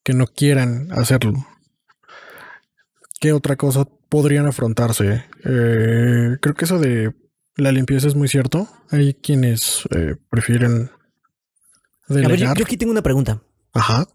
Que 0.03 0.13
no 0.13 0.25
quieran 0.27 0.91
hacerlo. 0.91 1.33
¿Qué 3.19 3.33
otra 3.33 3.55
cosa 3.55 3.85
podrían 4.09 4.47
afrontarse? 4.47 5.25
Eh, 5.45 6.37
creo 6.41 6.55
que 6.55 6.65
eso 6.65 6.79
de 6.79 7.13
la 7.55 7.71
limpieza 7.71 8.07
es 8.07 8.15
muy 8.15 8.27
cierto. 8.27 8.67
Hay 8.89 9.13
quienes 9.13 9.83
eh, 9.91 10.15
prefieren. 10.29 10.89
Delegar. 12.07 12.31
A 12.31 12.35
ver, 12.35 12.57
yo, 12.57 12.65
aquí 12.65 12.77
tengo 12.77 12.91
una 12.91 13.03
pregunta. 13.03 13.41
Ajá. 13.73 14.07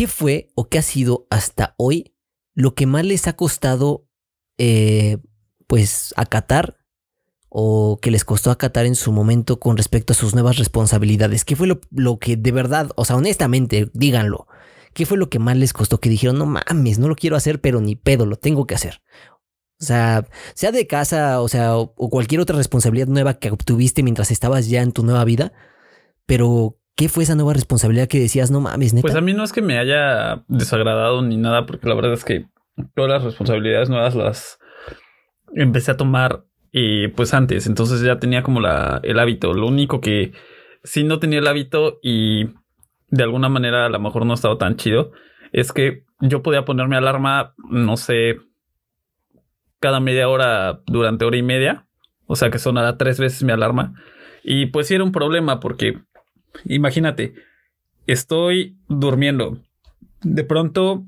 ¿Qué 0.00 0.06
fue 0.06 0.48
o 0.54 0.70
qué 0.70 0.78
ha 0.78 0.82
sido 0.82 1.26
hasta 1.28 1.74
hoy 1.76 2.14
lo 2.54 2.74
que 2.74 2.86
más 2.86 3.04
les 3.04 3.28
ha 3.28 3.34
costado, 3.34 4.08
eh, 4.56 5.18
pues, 5.66 6.14
acatar 6.16 6.78
o 7.50 7.98
que 8.00 8.10
les 8.10 8.24
costó 8.24 8.50
acatar 8.50 8.86
en 8.86 8.94
su 8.94 9.12
momento 9.12 9.60
con 9.60 9.76
respecto 9.76 10.14
a 10.14 10.16
sus 10.16 10.32
nuevas 10.32 10.56
responsabilidades? 10.56 11.44
¿Qué 11.44 11.54
fue 11.54 11.66
lo, 11.66 11.82
lo 11.90 12.18
que 12.18 12.38
de 12.38 12.50
verdad, 12.50 12.92
o 12.96 13.04
sea, 13.04 13.16
honestamente, 13.16 13.90
díganlo, 13.92 14.46
¿Qué 14.94 15.04
fue 15.04 15.18
lo 15.18 15.28
que 15.28 15.38
más 15.38 15.58
les 15.58 15.74
costó? 15.74 16.00
Que 16.00 16.08
dijeron, 16.08 16.38
no 16.38 16.46
mames, 16.46 16.98
no 16.98 17.06
lo 17.06 17.14
quiero 17.14 17.36
hacer, 17.36 17.60
pero 17.60 17.82
ni 17.82 17.94
pedo, 17.94 18.24
lo 18.24 18.36
tengo 18.36 18.66
que 18.66 18.76
hacer. 18.76 19.02
O 19.78 19.84
sea, 19.84 20.26
sea 20.54 20.72
de 20.72 20.86
casa, 20.86 21.42
o 21.42 21.48
sea, 21.48 21.76
o, 21.76 21.92
cualquier 22.08 22.40
otra 22.40 22.56
responsabilidad 22.56 23.08
nueva 23.08 23.34
que 23.34 23.50
obtuviste 23.50 24.02
mientras 24.02 24.30
estabas 24.30 24.66
ya 24.66 24.80
en 24.80 24.92
tu 24.92 25.02
nueva 25.04 25.24
vida, 25.24 25.52
pero 26.24 26.79
¿qué 27.00 27.08
fue 27.08 27.22
esa 27.22 27.34
nueva 27.34 27.54
responsabilidad 27.54 28.08
que 28.08 28.20
decías, 28.20 28.50
no 28.50 28.60
mames, 28.60 28.92
neta? 28.92 29.00
Pues 29.00 29.14
a 29.14 29.22
mí 29.22 29.32
no 29.32 29.42
es 29.42 29.54
que 29.54 29.62
me 29.62 29.78
haya 29.78 30.44
desagradado 30.48 31.22
ni 31.22 31.38
nada, 31.38 31.64
porque 31.64 31.88
la 31.88 31.94
verdad 31.94 32.12
es 32.12 32.26
que 32.26 32.44
todas 32.94 33.10
las 33.10 33.24
responsabilidades 33.24 33.88
nuevas 33.88 34.14
las 34.14 34.58
empecé 35.54 35.92
a 35.92 35.96
tomar 35.96 36.44
y 36.70 37.08
pues 37.08 37.32
antes, 37.32 37.66
entonces 37.66 38.02
ya 38.02 38.18
tenía 38.18 38.42
como 38.42 38.60
la, 38.60 39.00
el 39.02 39.18
hábito. 39.18 39.54
Lo 39.54 39.66
único 39.66 40.02
que 40.02 40.32
sí 40.84 41.02
no 41.02 41.18
tenía 41.18 41.38
el 41.38 41.46
hábito 41.46 42.00
y 42.02 42.50
de 43.08 43.22
alguna 43.22 43.48
manera 43.48 43.86
a 43.86 43.88
lo 43.88 43.98
mejor 43.98 44.26
no 44.26 44.34
estaba 44.34 44.58
tan 44.58 44.76
chido, 44.76 45.12
es 45.52 45.72
que 45.72 46.04
yo 46.20 46.42
podía 46.42 46.66
ponerme 46.66 46.98
alarma, 46.98 47.54
no 47.70 47.96
sé, 47.96 48.36
cada 49.78 50.00
media 50.00 50.28
hora 50.28 50.82
durante 50.84 51.24
hora 51.24 51.38
y 51.38 51.42
media. 51.42 51.86
O 52.26 52.36
sea 52.36 52.50
que 52.50 52.58
sonará 52.58 52.98
tres 52.98 53.18
veces 53.18 53.42
mi 53.42 53.52
alarma. 53.52 53.94
Y 54.44 54.66
pues 54.66 54.86
sí 54.86 54.94
era 54.94 55.04
un 55.04 55.12
problema 55.12 55.60
porque, 55.60 55.98
imagínate, 56.64 57.34
estoy 58.06 58.78
durmiendo. 58.88 59.58
De 60.22 60.44
pronto, 60.44 61.06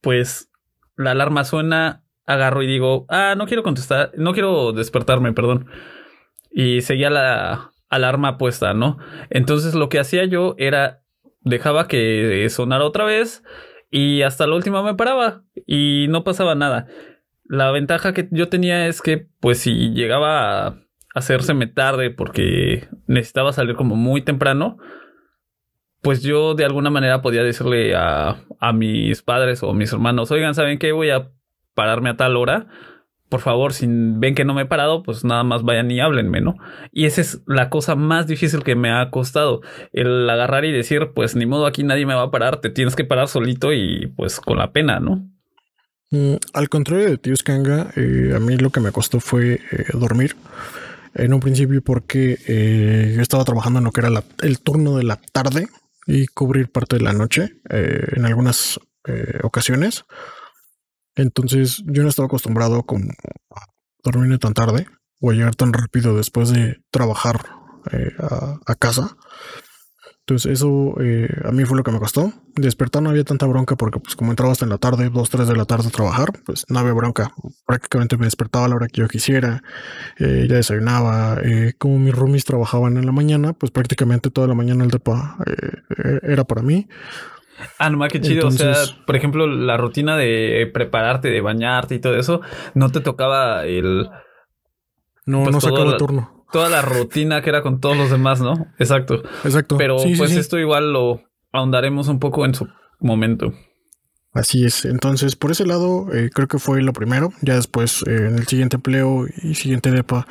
pues 0.00 0.50
la 0.96 1.12
alarma 1.12 1.44
suena, 1.44 2.04
agarro 2.26 2.62
y 2.62 2.66
digo, 2.66 3.06
ah, 3.08 3.34
no 3.36 3.46
quiero 3.46 3.62
contestar, 3.62 4.12
no 4.16 4.32
quiero 4.32 4.72
despertarme, 4.72 5.32
perdón. 5.32 5.66
Y 6.50 6.82
seguía 6.82 7.10
la, 7.10 7.70
alarma 7.90 8.38
puesta, 8.38 8.72
¿no? 8.72 8.98
Entonces 9.28 9.74
lo 9.74 9.90
que 9.90 9.98
hacía 9.98 10.24
yo 10.24 10.54
era 10.56 11.02
dejaba 11.42 11.88
que 11.88 12.46
sonara 12.48 12.84
otra 12.84 13.04
vez 13.04 13.42
y 13.90 14.22
hasta 14.22 14.46
la 14.46 14.54
última 14.54 14.82
me 14.82 14.94
paraba 14.94 15.42
y 15.66 16.06
no 16.08 16.24
pasaba 16.24 16.54
nada. 16.54 16.86
La 17.44 17.72
ventaja 17.72 18.14
que 18.14 18.28
yo 18.30 18.48
tenía 18.48 18.86
es 18.86 19.02
que 19.02 19.26
pues 19.40 19.58
si 19.58 19.90
llegaba 19.90 20.68
a 20.68 20.78
hacérseme 21.14 21.66
tarde 21.66 22.10
porque 22.10 22.88
necesitaba 23.06 23.52
salir 23.52 23.76
como 23.76 23.96
muy 23.96 24.22
temprano, 24.22 24.78
pues 26.02 26.22
yo 26.22 26.54
de 26.54 26.64
alguna 26.64 26.90
manera 26.90 27.22
podía 27.22 27.42
decirle 27.42 27.94
a, 27.94 28.42
a 28.58 28.72
mis 28.72 29.22
padres 29.22 29.62
o 29.62 29.72
mis 29.74 29.92
hermanos, 29.92 30.30
oigan, 30.30 30.54
¿saben 30.54 30.78
qué? 30.78 30.92
Voy 30.92 31.10
a 31.10 31.30
pararme 31.74 32.10
a 32.10 32.16
tal 32.16 32.36
hora 32.36 32.68
por 33.30 33.40
favor, 33.40 33.72
si 33.72 33.86
ven 33.88 34.34
que 34.34 34.44
no 34.44 34.54
me 34.54 34.62
he 34.62 34.66
parado, 34.66 35.04
pues 35.04 35.24
nada 35.24 35.44
más 35.44 35.62
vayan 35.62 35.88
y 35.88 36.00
háblenme, 36.00 36.40
¿no? 36.40 36.56
Y 36.92 37.04
esa 37.06 37.20
es 37.20 37.40
la 37.46 37.70
cosa 37.70 37.94
más 37.94 38.26
difícil 38.26 38.64
que 38.64 38.74
me 38.74 38.90
ha 38.90 39.08
costado, 39.10 39.62
el 39.92 40.28
agarrar 40.28 40.64
y 40.64 40.72
decir, 40.72 41.12
pues 41.14 41.36
ni 41.36 41.46
modo, 41.46 41.66
aquí 41.66 41.84
nadie 41.84 42.06
me 42.06 42.14
va 42.14 42.22
a 42.22 42.30
parar, 42.32 42.60
te 42.60 42.70
tienes 42.70 42.96
que 42.96 43.04
parar 43.04 43.28
solito 43.28 43.72
y 43.72 44.08
pues 44.16 44.40
con 44.40 44.58
la 44.58 44.72
pena, 44.72 44.98
¿no? 44.98 45.30
Mm, 46.10 46.34
al 46.54 46.68
contrario 46.68 47.08
de 47.08 47.18
Tío 47.18 47.36
Skanga, 47.36 47.92
eh, 47.94 48.32
a 48.34 48.40
mí 48.40 48.56
lo 48.56 48.70
que 48.70 48.80
me 48.80 48.90
costó 48.90 49.20
fue 49.20 49.60
eh, 49.70 49.86
dormir. 49.94 50.34
En 51.14 51.34
un 51.34 51.40
principio 51.40 51.82
porque 51.82 52.38
eh, 52.46 53.12
yo 53.16 53.22
estaba 53.22 53.44
trabajando 53.44 53.78
en 53.78 53.84
lo 53.84 53.92
que 53.92 54.00
era 54.00 54.10
el 54.42 54.60
turno 54.60 54.96
de 54.96 55.04
la 55.04 55.16
tarde 55.32 55.68
y 56.06 56.26
cubrir 56.26 56.70
parte 56.70 56.96
de 56.96 57.02
la 57.02 57.12
noche 57.12 57.60
en 57.68 58.24
algunas 58.24 58.80
ocasiones. 59.42 60.04
Entonces 61.14 61.82
yo 61.86 62.02
no 62.02 62.08
estaba 62.08 62.26
acostumbrado 62.26 62.82
como 62.84 63.10
a 63.50 63.66
dormir 64.02 64.38
tan 64.38 64.54
tarde 64.54 64.86
o 65.20 65.32
llegar 65.32 65.54
tan 65.54 65.72
rápido 65.72 66.16
después 66.16 66.50
de 66.50 66.82
trabajar 66.90 67.40
eh, 67.92 68.12
a, 68.18 68.74
casa. 68.74 69.16
Entonces 70.30 70.52
eso 70.52 70.94
eh, 71.00 71.28
a 71.44 71.50
mí 71.50 71.64
fue 71.64 71.76
lo 71.76 71.82
que 71.82 71.90
me 71.90 71.98
costó. 71.98 72.32
Despertar 72.54 73.02
no 73.02 73.10
había 73.10 73.24
tanta 73.24 73.46
bronca 73.46 73.74
porque 73.74 73.98
pues 73.98 74.14
como 74.14 74.30
entraba 74.30 74.52
hasta 74.52 74.64
en 74.64 74.68
la 74.68 74.78
tarde, 74.78 75.10
dos, 75.10 75.28
tres 75.28 75.48
de 75.48 75.56
la 75.56 75.64
tarde 75.64 75.88
a 75.88 75.90
trabajar, 75.90 76.28
pues 76.46 76.66
no 76.68 76.78
había 76.78 76.92
bronca. 76.92 77.32
Prácticamente 77.66 78.16
me 78.16 78.26
despertaba 78.26 78.66
a 78.66 78.68
la 78.68 78.76
hora 78.76 78.86
que 78.86 79.00
yo 79.00 79.08
quisiera, 79.08 79.64
eh, 80.20 80.46
ya 80.48 80.54
desayunaba. 80.54 81.38
Eh, 81.42 81.72
como 81.78 81.98
mis 81.98 82.14
roomies 82.14 82.44
trabajaban 82.44 82.96
en 82.96 83.06
la 83.06 83.10
mañana, 83.10 83.54
pues 83.54 83.72
prácticamente 83.72 84.30
toda 84.30 84.46
la 84.46 84.54
mañana 84.54 84.84
el 84.84 84.90
depa 84.92 85.36
era 86.22 86.44
para 86.44 86.62
mí. 86.62 86.86
Ah, 87.80 87.90
no, 87.90 88.06
qué 88.06 88.20
chido. 88.20 88.46
o 88.46 88.50
sea, 88.52 88.74
por 89.08 89.16
ejemplo, 89.16 89.48
la 89.48 89.78
rutina 89.78 90.16
de 90.16 90.70
prepararte, 90.72 91.28
de 91.30 91.40
bañarte 91.40 91.96
y 91.96 91.98
todo 91.98 92.16
eso, 92.16 92.40
no 92.74 92.92
te 92.92 93.00
tocaba 93.00 93.66
el... 93.66 94.08
No, 95.26 95.42
pues 95.42 95.52
no 95.52 95.60
sacaba 95.60 95.96
turno 95.96 96.39
toda 96.52 96.68
la 96.68 96.82
rutina 96.82 97.42
que 97.42 97.50
era 97.50 97.62
con 97.62 97.80
todos 97.80 97.96
los 97.96 98.10
demás, 98.10 98.40
¿no? 98.40 98.66
Exacto. 98.78 99.22
Exacto. 99.44 99.76
Pero 99.78 99.96
pues 100.16 100.32
esto 100.32 100.58
igual 100.58 100.92
lo 100.92 101.22
ahondaremos 101.52 102.08
un 102.08 102.18
poco 102.18 102.44
en 102.44 102.54
su 102.54 102.68
momento. 103.00 103.52
Así 104.32 104.64
es. 104.64 104.84
Entonces, 104.84 105.34
por 105.34 105.50
ese 105.50 105.66
lado, 105.66 106.06
eh, 106.14 106.30
creo 106.32 106.46
que 106.46 106.58
fue 106.58 106.82
lo 106.82 106.92
primero. 106.92 107.32
Ya 107.42 107.56
después, 107.56 108.04
eh, 108.06 108.28
en 108.28 108.36
el 108.36 108.46
siguiente 108.46 108.76
empleo 108.76 109.26
y 109.42 109.54
siguiente 109.54 109.90
DEPA, 109.90 110.26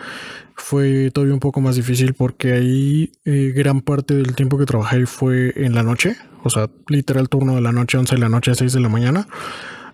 fue 0.56 1.12
todavía 1.12 1.34
un 1.34 1.40
poco 1.40 1.62
más 1.62 1.76
difícil 1.76 2.14
porque 2.14 2.54
ahí 2.54 3.12
eh, 3.26 3.52
gran 3.56 3.82
parte 3.82 4.16
del 4.16 4.36
tiempo 4.36 4.58
que 4.58 4.66
trabajé 4.66 5.06
fue 5.06 5.54
en 5.56 5.76
la 5.76 5.84
noche. 5.84 6.16
O 6.44 6.50
sea, 6.50 6.70
literal 6.88 7.28
turno 7.28 7.56
de 7.56 7.62
la 7.62 7.74
noche, 7.74 7.98
11 7.98 8.16
de 8.16 8.22
la 8.22 8.30
noche 8.30 8.52
a 8.52 8.56
6 8.56 8.72
de 8.72 8.80
la 8.80 8.90
mañana. 8.90 9.28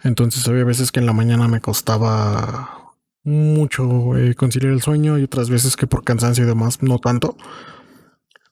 Entonces 0.03 0.47
había 0.47 0.63
veces 0.63 0.91
que 0.91 0.99
en 0.99 1.07
la 1.07 1.13
mañana 1.13 1.47
me 1.47 1.61
costaba 1.61 2.84
mucho 3.25 4.15
eh, 4.15 4.35
conciliar 4.35 4.71
el 4.71 4.81
sueño 4.81 5.17
y 5.17 5.23
otras 5.23 5.49
veces 5.49 5.75
que 5.75 5.87
por 5.87 6.03
cansancio 6.03 6.43
y 6.43 6.47
demás 6.47 6.81
no 6.81 6.99
tanto. 6.99 7.35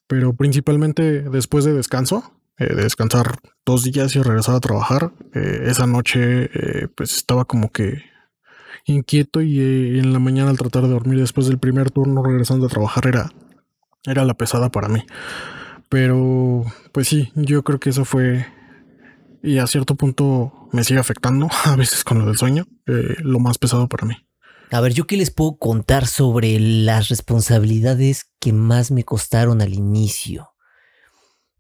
Pero 0.07 0.33
principalmente 0.33 1.21
después 1.21 1.63
de 1.63 1.73
descanso, 1.73 2.33
eh, 2.57 2.73
de 2.73 2.83
descansar 2.83 3.37
dos 3.65 3.83
días 3.83 4.15
y 4.15 4.21
regresar 4.21 4.55
a 4.55 4.59
trabajar, 4.59 5.13
eh, 5.33 5.65
esa 5.67 5.87
noche 5.87 6.49
pues 6.95 7.15
estaba 7.15 7.45
como 7.45 7.71
que 7.71 8.03
inquieto 8.85 9.41
y 9.41 9.99
en 9.99 10.11
la 10.11 10.19
mañana 10.19 10.49
al 10.49 10.57
tratar 10.57 10.83
de 10.83 10.89
dormir 10.89 11.19
después 11.19 11.47
del 11.47 11.59
primer 11.59 11.91
turno 11.91 12.21
regresando 12.21 12.65
a 12.65 12.69
trabajar 12.69 13.07
era, 13.07 13.31
era 14.05 14.25
la 14.25 14.33
pesada 14.33 14.69
para 14.69 14.89
mí. 14.89 15.05
Pero 15.87 16.65
pues 16.91 17.07
sí, 17.07 17.31
yo 17.35 17.63
creo 17.63 17.79
que 17.79 17.91
eso 17.91 18.03
fue 18.05 18.47
y 19.43 19.59
a 19.59 19.67
cierto 19.67 19.95
punto 19.95 20.67
me 20.71 20.83
sigue 20.83 20.99
afectando 20.99 21.47
a 21.65 21.75
veces 21.75 22.03
con 22.03 22.19
lo 22.19 22.25
del 22.25 22.37
sueño, 22.37 22.65
lo 22.85 23.39
más 23.39 23.59
pesado 23.59 23.87
para 23.87 24.07
mí. 24.07 24.15
A 24.71 24.81
ver, 24.81 24.93
¿yo 24.93 25.05
qué 25.05 25.17
les 25.17 25.31
puedo 25.31 25.57
contar 25.57 26.07
sobre 26.07 26.59
las 26.59 27.09
responsabilidades 27.09 28.25
que 28.39 28.53
más 28.53 28.91
me 28.91 29.03
costaron 29.03 29.61
al 29.61 29.73
inicio? 29.73 30.53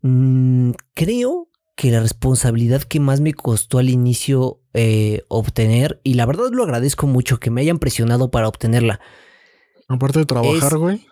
Mm, 0.01 0.71
creo 0.93 1.49
que 1.75 1.91
la 1.91 1.99
responsabilidad 1.99 2.83
que 2.83 2.99
más 2.99 3.21
me 3.21 3.33
costó 3.33 3.79
al 3.79 3.89
inicio 3.89 4.61
eh, 4.73 5.23
obtener, 5.27 5.99
y 6.03 6.15
la 6.15 6.25
verdad 6.25 6.49
lo 6.51 6.63
agradezco 6.63 7.07
mucho 7.07 7.39
que 7.39 7.51
me 7.51 7.61
hayan 7.61 7.79
presionado 7.79 8.31
para 8.31 8.47
obtenerla. 8.47 8.99
Aparte 9.87 10.19
de 10.19 10.25
trabajar, 10.25 10.77
güey. 10.77 11.05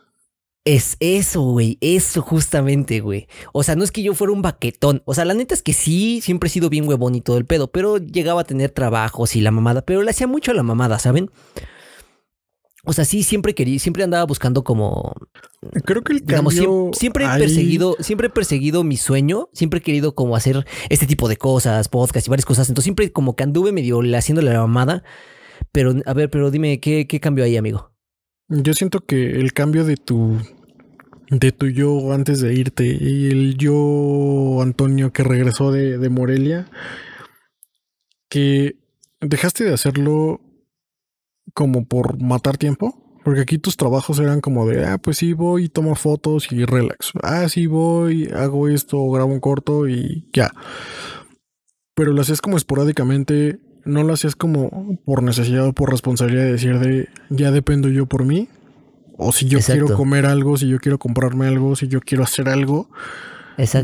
Es 0.63 0.95
eso, 0.99 1.41
güey, 1.41 1.79
eso 1.81 2.21
justamente, 2.21 2.99
güey. 2.99 3.27
O 3.51 3.63
sea, 3.63 3.75
no 3.75 3.83
es 3.83 3.91
que 3.91 4.03
yo 4.03 4.13
fuera 4.13 4.31
un 4.31 4.43
baquetón. 4.43 5.01
O 5.05 5.15
sea, 5.15 5.25
la 5.25 5.33
neta 5.33 5.55
es 5.55 5.63
que 5.63 5.73
sí, 5.73 6.21
siempre 6.21 6.47
he 6.47 6.51
sido 6.51 6.69
bien 6.69 6.87
huevón 6.87 7.15
y 7.15 7.21
todo 7.21 7.37
el 7.37 7.45
pedo, 7.45 7.71
pero 7.71 7.97
llegaba 7.97 8.41
a 8.41 8.43
tener 8.43 8.69
trabajos 8.69 9.35
y 9.35 9.41
la 9.41 9.49
mamada, 9.49 9.81
pero 9.81 10.03
le 10.03 10.11
hacía 10.11 10.27
mucho 10.27 10.51
a 10.51 10.53
la 10.53 10.61
mamada, 10.61 10.99
¿saben? 10.99 11.31
O 12.83 12.93
sea, 12.93 13.05
sí, 13.05 13.21
siempre 13.21 13.53
quería, 13.53 13.79
siempre 13.79 14.03
andaba 14.03 14.25
buscando 14.25 14.63
como. 14.63 15.13
Creo 15.85 16.01
que 16.01 16.13
el 16.13 16.23
cambio 16.23 16.91
siempre, 16.93 17.25
he 17.25 17.37
perseguido, 17.37 17.95
siempre 17.99 18.27
he 18.27 18.29
perseguido 18.29 18.83
mi 18.83 18.97
sueño, 18.97 19.49
siempre 19.53 19.79
he 19.79 19.83
querido 19.83 20.15
como 20.15 20.35
hacer 20.35 20.65
este 20.89 21.05
tipo 21.05 21.29
de 21.29 21.37
cosas, 21.37 21.89
podcast 21.89 22.25
y 22.25 22.29
varias 22.29 22.45
cosas. 22.45 22.69
Entonces 22.69 22.85
siempre 22.85 23.11
como 23.11 23.35
que 23.35 23.43
anduve 23.43 23.71
medio 23.71 24.01
haciéndole 24.15 24.51
la 24.51 24.61
mamada. 24.61 25.03
Pero, 25.71 25.93
a 26.05 26.13
ver, 26.13 26.29
pero 26.29 26.49
dime, 26.49 26.79
¿qué, 26.79 27.05
qué 27.07 27.19
cambió 27.19 27.45
ahí, 27.45 27.55
amigo? 27.55 27.91
Yo 28.49 28.73
siento 28.73 28.99
que 28.99 29.39
el 29.39 29.53
cambio 29.53 29.85
de 29.85 29.95
tu 29.95 30.37
de 31.29 31.53
tu 31.53 31.67
yo 31.67 32.11
antes 32.11 32.41
de 32.41 32.53
irte 32.53 32.85
y 32.99 33.29
el 33.29 33.57
yo 33.57 34.61
Antonio 34.61 35.13
que 35.13 35.23
regresó 35.23 35.71
de, 35.71 35.97
de 35.97 36.09
Morelia, 36.09 36.67
que 38.27 38.75
dejaste 39.21 39.63
de 39.63 39.73
hacerlo 39.73 40.41
como 41.53 41.85
por 41.85 42.21
matar 42.21 42.57
tiempo. 42.57 42.97
Porque 43.23 43.41
aquí 43.41 43.59
tus 43.59 43.77
trabajos 43.77 44.19
eran 44.19 44.41
como 44.41 44.65
de, 44.65 44.83
ah, 44.85 44.97
pues 44.97 45.17
sí, 45.17 45.33
voy, 45.33 45.69
tomo 45.69 45.93
fotos 45.95 46.51
y 46.51 46.65
relax. 46.65 47.11
Ah, 47.21 47.47
sí, 47.49 47.67
voy, 47.67 48.27
hago 48.33 48.67
esto, 48.67 49.07
grabo 49.11 49.31
un 49.31 49.39
corto 49.39 49.87
y 49.87 50.27
ya. 50.33 50.51
Pero 51.93 52.13
lo 52.13 52.21
hacías 52.21 52.41
como 52.41 52.57
esporádicamente, 52.57 53.59
no 53.85 54.01
lo 54.01 54.13
hacías 54.13 54.35
como 54.35 54.97
por 55.05 55.21
necesidad 55.21 55.67
o 55.67 55.73
por 55.73 55.91
responsabilidad 55.91 56.45
de 56.45 56.51
decir 56.51 56.79
de, 56.79 57.09
ya 57.29 57.51
dependo 57.51 57.89
yo 57.89 58.07
por 58.07 58.25
mí. 58.25 58.49
O 59.17 59.31
si 59.31 59.47
yo 59.47 59.59
quiero 59.59 59.93
comer 59.95 60.25
algo, 60.25 60.57
si 60.57 60.67
yo 60.67 60.79
quiero 60.79 60.97
comprarme 60.97 61.45
algo, 61.45 61.75
si 61.75 61.87
yo 61.87 62.01
quiero 62.01 62.23
hacer 62.23 62.49
algo, 62.49 62.89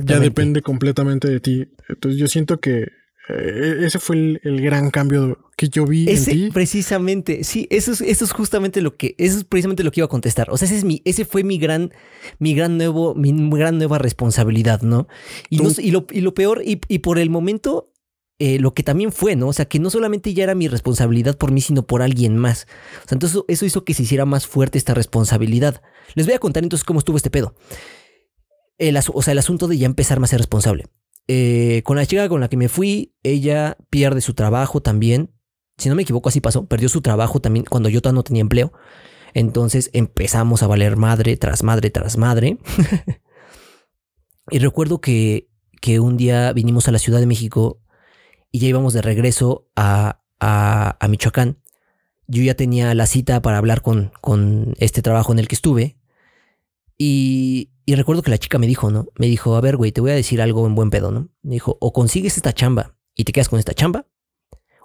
ya 0.03 0.19
depende 0.19 0.63
completamente 0.63 1.29
de 1.29 1.39
ti. 1.39 1.67
Entonces 1.89 2.19
yo 2.19 2.27
siento 2.27 2.59
que 2.59 2.87
ese 3.29 3.99
fue 3.99 4.39
el, 4.41 4.61
gran 4.61 4.89
cambio 4.89 5.37
que 5.57 5.67
yo 5.67 5.85
vi 5.85 6.09
ese, 6.09 6.31
en 6.31 6.37
ti. 6.37 6.49
Precisamente, 6.51 7.43
sí, 7.43 7.67
eso 7.69 7.91
es, 7.91 8.01
eso 8.01 8.23
es 8.23 8.31
justamente 8.31 8.81
lo 8.81 8.95
que, 8.95 9.15
eso 9.17 9.37
es 9.37 9.43
precisamente 9.43 9.83
lo 9.83 9.91
que 9.91 9.99
iba 9.99 10.05
a 10.05 10.09
contestar. 10.09 10.49
O 10.49 10.57
sea, 10.57 10.65
ese 10.65 10.77
es 10.77 10.83
mi, 10.83 11.01
ese 11.03 11.25
fue 11.25 11.43
mi 11.43 11.57
gran, 11.57 11.91
mi 12.39 12.55
gran 12.55 12.77
nuevo, 12.77 13.15
mi 13.15 13.31
gran 13.57 13.77
nueva 13.77 13.97
responsabilidad, 13.97 14.81
¿no? 14.81 15.07
Y, 15.49 15.57
y, 15.57 15.91
lo, 15.91 16.05
y 16.09 16.21
lo, 16.21 16.33
peor, 16.33 16.61
y, 16.65 16.79
y 16.87 16.99
por 16.99 17.19
el 17.19 17.29
momento, 17.29 17.91
eh, 18.39 18.59
lo 18.59 18.73
que 18.73 18.83
también 18.83 19.11
fue, 19.11 19.35
¿no? 19.35 19.47
O 19.47 19.53
sea, 19.53 19.65
que 19.65 19.79
no 19.79 19.89
solamente 19.89 20.33
ya 20.33 20.43
era 20.43 20.53
mi 20.53 20.67
responsabilidad 20.67 21.37
por 21.37 21.51
mí, 21.51 21.59
sino 21.59 21.87
por 21.87 22.03
alguien 22.03 22.37
más. 22.37 22.67
O 23.03 23.07
sea, 23.07 23.15
entonces 23.15 23.41
eso 23.47 23.65
hizo 23.65 23.83
que 23.83 23.93
se 23.93 24.03
hiciera 24.03 24.25
más 24.25 24.45
fuerte 24.45 24.77
esta 24.77 24.93
responsabilidad. 24.93 25.81
Les 26.13 26.27
voy 26.27 26.35
a 26.35 26.39
contar 26.39 26.63
entonces 26.63 26.85
cómo 26.85 26.99
estuvo 26.99 27.17
este 27.17 27.31
pedo. 27.31 27.55
El, 28.77 28.95
o 28.95 29.21
sea, 29.23 29.31
el 29.31 29.39
asunto 29.39 29.67
de 29.67 29.79
ya 29.79 29.87
empezar 29.87 30.19
más 30.19 30.29
a 30.29 30.31
ser 30.31 30.39
responsable. 30.39 30.85
Eh, 31.27 31.81
con 31.83 31.97
la 31.97 32.05
chica 32.05 32.29
con 32.29 32.39
la 32.39 32.49
que 32.49 32.57
me 32.57 32.69
fui, 32.69 33.13
ella 33.23 33.77
pierde 33.89 34.21
su 34.21 34.33
trabajo 34.33 34.81
también. 34.81 35.31
Si 35.77 35.89
no 35.89 35.95
me 35.95 36.03
equivoco, 36.03 36.29
así 36.29 36.41
pasó. 36.41 36.65
Perdió 36.65 36.89
su 36.89 37.01
trabajo 37.01 37.39
también 37.39 37.65
cuando 37.65 37.89
yo 37.89 37.99
no 38.11 38.23
tenía 38.23 38.41
empleo. 38.41 38.73
Entonces 39.33 39.89
empezamos 39.93 40.63
a 40.63 40.67
valer 40.67 40.95
madre 40.95 41.37
tras 41.37 41.63
madre 41.63 41.89
tras 41.89 42.17
madre. 42.17 42.57
y 44.49 44.59
recuerdo 44.59 45.01
que, 45.01 45.49
que, 45.81 45.99
un 45.99 46.17
día 46.17 46.53
vinimos 46.53 46.87
a 46.87 46.91
la 46.91 46.99
Ciudad 46.99 47.19
de 47.19 47.27
México 47.27 47.81
y 48.51 48.59
ya 48.59 48.67
íbamos 48.69 48.93
de 48.93 49.01
regreso 49.01 49.67
a, 49.75 50.21
a, 50.39 50.97
a 50.99 51.07
Michoacán. 51.07 51.59
Yo 52.27 52.41
ya 52.41 52.55
tenía 52.55 52.93
la 52.93 53.05
cita 53.05 53.41
para 53.41 53.57
hablar 53.57 53.81
con, 53.81 54.11
con 54.21 54.73
este 54.79 55.01
trabajo 55.01 55.33
en 55.33 55.39
el 55.39 55.47
que 55.47 55.55
estuve. 55.55 55.97
Y, 56.97 57.71
y 57.89 57.95
recuerdo 57.95 58.21
que 58.21 58.31
la 58.31 58.37
chica 58.37 58.57
me 58.57 58.67
dijo, 58.67 58.91
¿no? 58.91 59.07
Me 59.17 59.27
dijo, 59.27 59.55
a 59.55 59.61
ver, 59.61 59.77
güey, 59.77 59.93
te 59.93 60.01
voy 60.01 60.11
a 60.11 60.15
decir 60.15 60.41
algo 60.41 60.67
en 60.67 60.75
buen 60.75 60.89
pedo, 60.89 61.09
¿no? 61.09 61.29
Me 61.41 61.53
dijo, 61.53 61.77
o 61.79 61.93
consigues 61.93 62.35
esta 62.35 62.51
chamba 62.51 62.97
y 63.15 63.23
te 63.23 63.31
quedas 63.31 63.47
con 63.47 63.59
esta 63.59 63.73
chamba, 63.73 64.05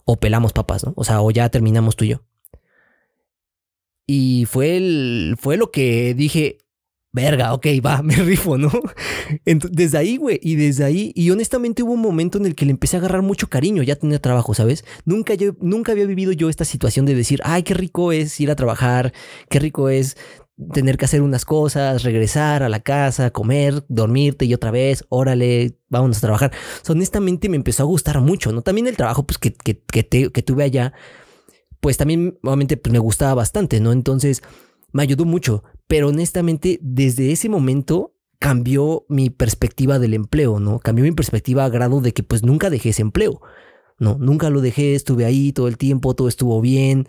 o 0.05 0.21
pelamos 0.21 0.53
papas, 0.53 0.87
¿no? 0.87 0.95
O 0.97 1.03
sea, 1.03 1.21
o 1.21 1.33
ya 1.33 1.49
terminamos 1.49 1.97
tú 1.97 2.05
y 2.05 2.11
yo. 2.11 2.23
Y 4.07 4.45
fue, 4.49 4.77
el, 4.77 5.35
fue 5.37 5.57
lo 5.57 5.73
que 5.73 6.15
dije, 6.15 6.59
verga, 7.11 7.55
ok, 7.55 7.67
va, 7.85 8.03
me 8.05 8.15
rifo, 8.15 8.57
¿no? 8.57 8.71
desde 9.45 9.99
ahí, 9.99 10.17
güey, 10.17 10.39
y 10.41 10.55
desde 10.55 10.85
ahí, 10.85 11.13
y 11.17 11.29
honestamente 11.33 11.83
hubo 11.83 11.95
un 11.95 12.03
momento 12.03 12.39
en 12.39 12.47
el 12.47 12.55
que 12.55 12.67
le 12.67 12.71
empecé 12.71 12.97
a 12.97 13.01
agarrar 13.01 13.23
mucho 13.23 13.49
cariño, 13.49 13.83
ya 13.83 13.97
tenía 13.97 14.21
trabajo, 14.21 14.55
¿sabes? 14.55 14.85
Nunca, 15.05 15.35
yo, 15.35 15.57
nunca 15.61 15.91
había 15.91 16.07
vivido 16.07 16.31
yo 16.31 16.49
esta 16.49 16.65
situación 16.65 17.05
de 17.05 17.17
decir, 17.17 17.41
ay, 17.43 17.65
qué 17.65 17.75
rico 17.75 18.13
es 18.13 18.39
ir 18.41 18.53
a 18.53 18.57
trabajar, 18.57 19.13
qué 19.49 19.59
rico 19.59 19.89
es 19.89 20.17
tener 20.73 20.97
que 20.97 21.07
hacer 21.07 21.23
unas 21.23 21.45
cosas, 21.45 22.03
regresar 22.03 22.63
a 22.63 22.69
la 22.69 22.81
casa, 22.81 23.31
comer, 23.31 23.85
dormirte 23.89 24.45
y 24.45 24.55
otra 24.55 24.71
vez, 24.71 25.05
órale, 25.09 25.79
vamos 25.89 26.19
a 26.19 26.21
trabajar. 26.21 26.53
honestamente 26.89 27.49
me 27.49 27.57
empezó 27.57 27.83
a 27.83 27.87
gustar 27.87 28.21
mucho, 28.21 28.53
¿no? 28.53 28.63
También 28.63 28.87
el 28.87 28.97
trabajo 28.97 29.27
pues, 29.27 29.39
que, 29.39 29.53
que, 29.53 29.81
que, 30.31 30.43
tuve 30.43 30.65
allá, 30.65 30.93
pues 31.81 31.97
también 31.97 32.39
obviamente 32.43 32.77
pues, 32.77 32.93
me 32.93 32.99
gustaba 32.99 33.35
bastante, 33.35 33.81
¿no? 33.81 33.93
Entonces 33.93 34.43
me 34.93 35.03
ayudó 35.03 35.25
mucho, 35.25 35.65
pero 35.87 36.09
honestamente 36.09 36.79
desde 36.83 37.33
ese 37.33 37.49
momento 37.49 38.15
cambió 38.39 39.07
mi 39.09 39.31
perspectiva 39.31 39.99
del 39.99 40.15
empleo, 40.15 40.61
¿no? 40.61 40.81
Cambió 40.81 41.05
mi 41.05 41.13
perspectiva 41.13 41.65
a 41.65 41.71
grado 41.71 42.01
de 42.01 42.13
que 42.13 42.23
pues 42.23 42.43
nunca 42.43 42.71
dejé 42.71 42.91
ese 42.91 43.03
empleo, 43.03 43.41
¿no? 43.99 44.17
Nunca 44.19 44.51
lo 44.51 44.61
dejé, 44.61 44.95
estuve 44.95 45.25
ahí 45.25 45.53
todo 45.53 45.69
el 45.69 45.79
tiempo, 45.79 46.15
todo 46.15 46.29
estuvo 46.29 46.61
bien, 46.61 47.07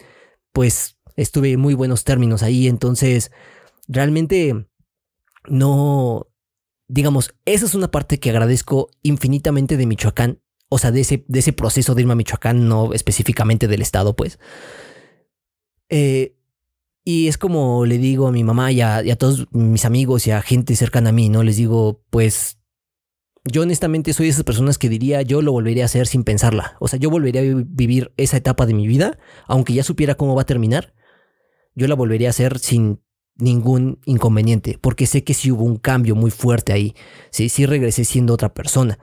pues 0.53 0.97
estuve 1.15 1.51
en 1.51 1.59
muy 1.59 1.73
buenos 1.73 2.03
términos 2.03 2.43
ahí, 2.43 2.67
entonces 2.67 3.31
realmente 3.87 4.67
no, 5.47 6.27
digamos, 6.87 7.33
esa 7.45 7.65
es 7.65 7.75
una 7.75 7.91
parte 7.91 8.19
que 8.19 8.29
agradezco 8.29 8.89
infinitamente 9.01 9.77
de 9.77 9.85
Michoacán, 9.85 10.41
o 10.69 10.77
sea, 10.77 10.91
de 10.91 11.01
ese, 11.01 11.25
de 11.27 11.39
ese 11.39 11.53
proceso 11.53 11.95
de 11.95 12.01
irme 12.01 12.13
a 12.13 12.17
Michoacán, 12.17 12.67
no 12.67 12.93
específicamente 12.93 13.67
del 13.67 13.81
estado, 13.81 14.15
pues. 14.15 14.39
Eh, 15.89 16.35
y 17.05 17.27
es 17.27 17.37
como 17.37 17.85
le 17.85 17.97
digo 17.97 18.27
a 18.27 18.31
mi 18.31 18.43
mamá 18.43 18.71
y 18.71 18.81
a, 18.81 19.03
y 19.03 19.11
a, 19.11 19.17
todos 19.17 19.47
mis 19.51 19.85
amigos 19.85 20.25
y 20.25 20.31
a 20.31 20.41
gente 20.41 20.75
cercana 20.75 21.09
a 21.09 21.13
mí, 21.13 21.29
¿no? 21.29 21.43
Les 21.43 21.57
digo, 21.57 22.01
pues 22.09 22.57
yo 23.45 23.63
honestamente 23.63 24.13
soy 24.13 24.27
de 24.27 24.31
esas 24.31 24.45
personas 24.45 24.77
que 24.77 24.87
diría 24.87 25.21
yo 25.21 25.41
lo 25.41 25.51
volvería 25.51 25.83
a 25.83 25.85
hacer 25.85 26.07
sin 26.07 26.23
pensarla. 26.23 26.77
O 26.79 26.87
sea, 26.87 26.97
yo 26.97 27.09
volvería 27.09 27.41
a 27.41 27.63
vivir 27.67 28.13
esa 28.15 28.37
etapa 28.37 28.65
de 28.65 28.73
mi 28.73 28.87
vida, 28.87 29.19
aunque 29.47 29.73
ya 29.73 29.83
supiera 29.83 30.15
cómo 30.15 30.33
va 30.33 30.43
a 30.43 30.45
terminar, 30.45 30.93
yo 31.75 31.87
la 31.87 31.95
volvería 31.95 32.29
a 32.29 32.31
hacer 32.31 32.59
sin 32.59 32.99
ningún 33.35 33.99
inconveniente, 34.05 34.77
porque 34.79 35.07
sé 35.07 35.23
que 35.23 35.33
sí 35.33 35.51
hubo 35.51 35.63
un 35.63 35.77
cambio 35.77 36.15
muy 36.15 36.31
fuerte 36.31 36.73
ahí. 36.73 36.93
Sí, 37.31 37.49
sí 37.49 37.65
regresé 37.65 38.05
siendo 38.05 38.33
otra 38.33 38.53
persona. 38.53 38.99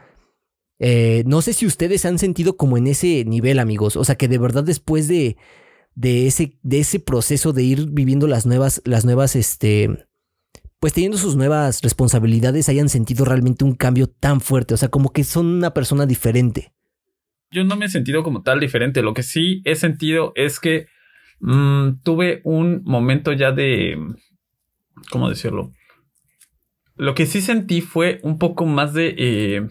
Eh, 0.79 1.25
no 1.27 1.43
sé 1.43 1.53
si 1.53 1.67
ustedes 1.67 2.05
han 2.07 2.19
sentido 2.19 2.57
como 2.57 2.79
en 2.79 2.87
ese 2.87 3.25
nivel, 3.25 3.59
amigos. 3.59 3.97
O 3.97 4.05
sea, 4.05 4.15
que 4.15 4.29
de 4.29 4.39
verdad 4.39 4.65
después 4.65 5.09
de, 5.09 5.37
de, 5.95 6.27
ese, 6.27 6.59
de 6.63 6.81
ese 6.81 7.01
proceso 7.01 7.53
de 7.53 7.63
ir 7.63 7.91
viviendo 7.91 8.27
las 8.27 8.47
nuevas, 8.47 8.81
las 8.85 9.05
nuevas, 9.05 9.37
este, 9.37 10.07
pues 10.79 10.95
teniendo 10.95 11.19
sus 11.19 11.37
nuevas 11.37 11.83
responsabilidades, 11.83 12.69
hayan 12.69 12.89
sentido 12.89 13.25
realmente 13.25 13.65
un 13.65 13.75
cambio 13.75 14.07
tan 14.07 14.41
fuerte. 14.41 14.75
O 14.75 14.77
sea, 14.77 14.89
como 14.89 15.13
que 15.13 15.25
son 15.25 15.47
una 15.47 15.75
persona 15.75 16.07
diferente. 16.07 16.73
Yo 17.53 17.65
no 17.65 17.77
me 17.77 17.87
he 17.87 17.91
sentido 17.91 18.23
como 18.23 18.43
tal 18.43 18.61
diferente. 18.61 19.03
Lo 19.03 19.13
que 19.13 19.23
sí 19.23 19.61
he 19.65 19.75
sentido 19.75 20.33
es 20.37 20.61
que 20.61 20.87
mm, 21.41 22.03
tuve 22.03 22.41
un 22.45 22.83
momento 22.85 23.33
ya 23.33 23.53
de... 23.53 23.99
¿Cómo 25.11 25.29
decirlo? 25.29 25.73
Lo 26.97 27.15
que 27.15 27.27
sí 27.27 27.41
sentí 27.41 27.81
fue 27.81 28.21
un 28.23 28.39
poco 28.39 28.67
más 28.67 28.95
de... 28.95 29.15
Eh, 29.17 29.69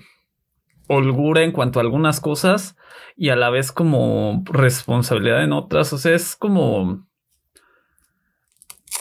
holgura 0.89 1.43
en 1.43 1.51
cuanto 1.51 1.79
a 1.79 1.84
algunas 1.84 2.19
cosas 2.19 2.75
y 3.15 3.29
a 3.29 3.36
la 3.36 3.49
vez 3.49 3.71
como 3.71 4.43
responsabilidad 4.45 5.43
en 5.43 5.53
otras. 5.53 5.93
O 5.93 5.97
sea, 5.97 6.13
es 6.13 6.36
como. 6.36 7.08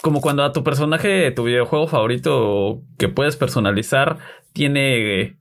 Como 0.02 0.20
cuando 0.20 0.44
a 0.44 0.52
tu 0.52 0.62
personaje, 0.62 1.32
tu 1.32 1.44
videojuego 1.44 1.88
favorito 1.88 2.82
que 2.98 3.08
puedes 3.08 3.36
personalizar, 3.36 4.18
tiene. 4.52 5.40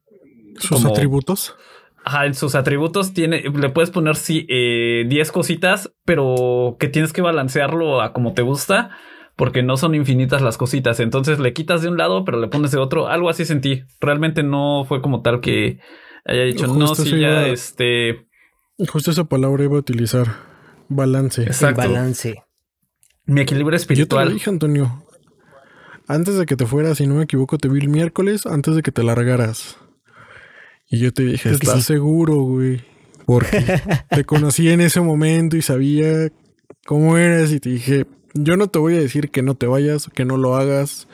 Sus 0.57 0.83
atributos. 0.85 1.55
Ajá, 2.07 2.25
en 2.25 2.35
sus 2.35 2.55
atributos 2.55 3.11
tiene, 3.13 3.41
le 3.41 3.67
puedes 3.67 3.89
poner 3.89 4.15
sí, 4.15 4.47
10 4.47 4.49
eh, 4.49 5.31
cositas, 5.33 5.93
pero 6.05 6.77
que 6.79 6.87
tienes 6.87 7.11
que 7.11 7.21
balancearlo 7.21 8.01
a 8.01 8.13
como 8.13 8.33
te 8.33 8.43
gusta, 8.43 8.91
porque 9.35 9.61
no 9.61 9.75
son 9.75 9.93
infinitas 9.93 10.41
las 10.41 10.57
cositas. 10.57 11.01
Entonces 11.01 11.39
le 11.39 11.51
quitas 11.51 11.81
de 11.81 11.89
un 11.89 11.97
lado, 11.97 12.23
pero 12.23 12.39
le 12.39 12.47
pones 12.47 12.71
de 12.71 12.77
otro. 12.77 13.09
Algo 13.09 13.29
así 13.29 13.43
sentí. 13.43 13.83
Realmente 13.99 14.41
no 14.41 14.85
fue 14.87 15.01
como 15.01 15.21
tal 15.21 15.41
que 15.41 15.81
haya 16.23 16.43
dicho, 16.43 16.67
no, 16.67 16.95
si 16.95 17.19
ya 17.19 17.45
este. 17.47 18.25
Justo 18.87 19.11
esa 19.11 19.25
palabra 19.25 19.65
iba 19.65 19.75
a 19.75 19.79
utilizar. 19.79 20.27
Balance. 20.87 21.43
Exacto. 21.43 21.81
balance. 21.81 22.41
Mi 23.25 23.41
equilibrio 23.41 23.75
espiritual. 23.75 24.23
Yo 24.23 24.27
te 24.27 24.29
lo 24.29 24.33
dije, 24.35 24.49
Antonio. 24.49 25.03
Antes 26.07 26.37
de 26.37 26.45
que 26.45 26.55
te 26.55 26.65
fueras, 26.65 26.99
si 26.99 27.05
no 27.05 27.15
me 27.15 27.23
equivoco, 27.23 27.57
te 27.57 27.67
vi 27.67 27.81
el 27.81 27.89
miércoles 27.89 28.45
antes 28.45 28.75
de 28.75 28.81
que 28.81 28.93
te 28.93 29.03
largaras. 29.03 29.77
Y 30.89 30.99
yo 30.99 31.11
te 31.13 31.23
dije, 31.23 31.51
¿estás 31.51 31.83
seguro, 31.83 32.35
güey? 32.43 32.81
Porque 33.25 33.59
te 34.09 34.23
conocí 34.23 34.69
en 34.69 34.81
ese 34.81 35.01
momento 35.01 35.57
y 35.57 35.61
sabía 35.61 36.31
cómo 36.85 37.17
eras 37.17 37.51
y 37.51 37.59
te 37.59 37.69
dije, 37.69 38.05
yo 38.33 38.55
no 38.55 38.67
te 38.67 38.79
voy 38.79 38.95
a 38.95 38.99
decir 38.99 39.29
que 39.29 39.41
no 39.41 39.55
te 39.55 39.67
vayas, 39.67 40.09
que 40.13 40.25
no 40.25 40.37
lo 40.37 40.55
hagas 40.55 41.07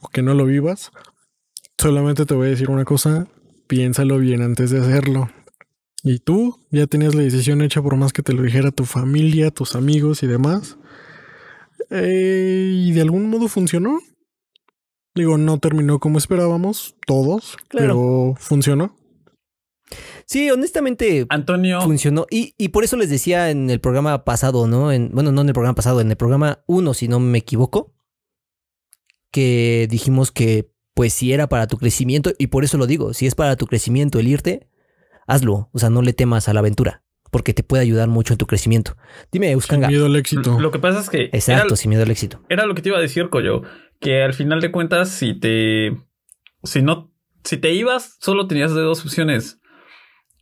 o 0.00 0.08
que 0.08 0.22
no 0.22 0.34
lo 0.34 0.46
vivas. 0.46 0.90
Solamente 1.76 2.26
te 2.26 2.34
voy 2.34 2.46
a 2.46 2.50
decir 2.50 2.70
una 2.70 2.84
cosa, 2.84 3.28
piénsalo 3.66 4.18
bien 4.18 4.42
antes 4.42 4.70
de 4.70 4.80
hacerlo. 4.80 5.30
Y 6.02 6.18
tú 6.18 6.58
ya 6.70 6.86
tenías 6.86 7.14
la 7.14 7.22
decisión 7.22 7.60
hecha 7.60 7.82
por 7.82 7.96
más 7.96 8.12
que 8.12 8.22
te 8.22 8.32
lo 8.32 8.42
dijera 8.42 8.70
tu 8.70 8.86
familia, 8.86 9.50
tus 9.50 9.76
amigos 9.76 10.22
y 10.22 10.26
demás. 10.26 10.78
Eh, 11.90 12.70
y 12.72 12.92
de 12.92 13.00
algún 13.00 13.28
modo 13.28 13.48
funcionó. 13.48 14.00
Digo, 15.20 15.36
no 15.36 15.58
terminó 15.58 15.98
como 15.98 16.18
esperábamos, 16.18 16.96
todos, 17.06 17.56
pero 17.70 18.34
funcionó. 18.38 18.96
Sí, 20.24 20.50
honestamente. 20.50 21.26
Antonio. 21.28 21.80
Funcionó. 21.82 22.26
Y, 22.30 22.54
y, 22.56 22.68
por 22.68 22.84
eso 22.84 22.96
les 22.96 23.10
decía 23.10 23.50
en 23.50 23.68
el 23.68 23.80
programa 23.80 24.24
pasado, 24.24 24.66
¿no? 24.66 24.92
En, 24.92 25.10
bueno, 25.12 25.30
no 25.32 25.42
en 25.42 25.48
el 25.48 25.52
programa 25.52 25.74
pasado, 25.74 26.00
en 26.00 26.10
el 26.10 26.16
programa 26.16 26.62
1, 26.66 26.94
si 26.94 27.08
no 27.08 27.20
me 27.20 27.38
equivoco. 27.38 27.92
Que 29.30 29.86
dijimos 29.90 30.30
que 30.30 30.70
pues 30.94 31.12
si 31.12 31.32
era 31.32 31.48
para 31.48 31.66
tu 31.66 31.76
crecimiento, 31.76 32.32
y 32.38 32.48
por 32.48 32.64
eso 32.64 32.78
lo 32.78 32.86
digo, 32.86 33.14
si 33.14 33.26
es 33.26 33.34
para 33.34 33.56
tu 33.56 33.66
crecimiento 33.66 34.18
el 34.18 34.28
irte, 34.28 34.68
hazlo, 35.26 35.68
o 35.72 35.78
sea, 35.78 35.90
no 35.90 36.02
le 36.02 36.12
temas 36.12 36.48
a 36.48 36.54
la 36.54 36.60
aventura, 36.60 37.04
porque 37.30 37.54
te 37.54 37.62
puede 37.62 37.82
ayudar 37.82 38.08
mucho 38.08 38.34
en 38.34 38.38
tu 38.38 38.46
crecimiento. 38.46 38.96
Dime, 39.30 39.50
Euskanga. 39.50 39.86
Sin 39.86 39.96
miedo 39.96 40.06
al 40.06 40.16
éxito. 40.16 40.58
Lo 40.60 40.70
que 40.70 40.78
pasa 40.78 41.00
es 41.00 41.08
que... 41.08 41.30
Exacto, 41.32 41.76
sin 41.76 41.90
miedo 41.90 42.02
al 42.02 42.10
éxito. 42.10 42.42
Era 42.48 42.66
lo 42.66 42.74
que 42.74 42.82
te 42.82 42.88
iba 42.88 42.98
a 42.98 43.00
decir, 43.00 43.30
Coyo, 43.30 43.62
que 44.00 44.22
al 44.22 44.34
final 44.34 44.60
de 44.60 44.72
cuentas, 44.72 45.10
si 45.10 45.34
te... 45.34 45.96
Si 46.62 46.82
no... 46.82 47.12
Si 47.44 47.56
te 47.56 47.72
ibas, 47.72 48.16
solo 48.20 48.46
tenías 48.46 48.74
de 48.74 48.82
dos 48.82 49.04
opciones. 49.04 49.60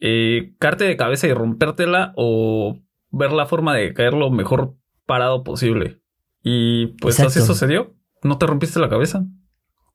Eh, 0.01 0.55
carte 0.59 0.85
de 0.85 0.97
cabeza 0.97 1.27
y 1.27 1.33
rompértela 1.33 2.12
o 2.16 2.79
ver 3.11 3.33
la 3.33 3.47
forma 3.47 3.75
de 3.75 3.94
caer 3.94 4.14
lo 4.14 4.31
mejor 4.31 4.77
parado 5.07 5.44
posible. 5.44 6.01
Y 6.42 6.88
pues 7.01 7.21
así 7.21 7.40
sucedió. 7.40 7.94
No 8.23 8.38
te 8.38 8.47
rompiste 8.47 8.81
la 8.81 8.88
cabeza. 8.88 9.25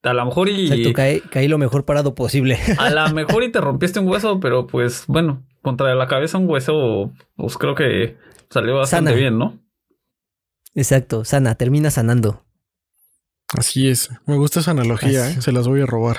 A 0.04 0.14
lo 0.14 0.26
mejor 0.26 0.50
y. 0.50 0.68
Exacto, 0.68 0.94
caí, 0.94 1.20
caí, 1.22 1.48
lo 1.48 1.58
mejor 1.58 1.86
parado 1.86 2.14
posible. 2.14 2.58
A 2.78 2.90
lo 2.90 3.10
mejor 3.14 3.44
y 3.44 3.52
te 3.52 3.62
rompiste 3.62 4.00
un 4.00 4.08
hueso, 4.08 4.40
pero 4.40 4.68
pues 4.68 5.06
bueno, 5.08 5.46
contra 5.62 5.96
la 5.96 6.08
cabeza 6.08 6.38
un 6.38 6.50
hueso, 6.50 7.14
pues 7.36 7.58
creo 7.58 7.74
que 7.74 8.18
salió 8.50 8.76
bastante 8.76 9.16
bien, 9.16 9.38
¿no? 9.38 9.60
Exacto, 10.76 11.24
sana, 11.24 11.56
termina 11.56 11.90
sanando. 11.90 12.43
Así 13.58 13.90
es. 13.90 14.10
Me 14.26 14.36
gusta 14.38 14.60
esa 14.60 14.72
analogía, 14.72 15.30
¿eh? 15.30 15.42
se 15.42 15.52
las 15.52 15.68
voy 15.68 15.82
a 15.82 15.86
robar. 15.86 16.18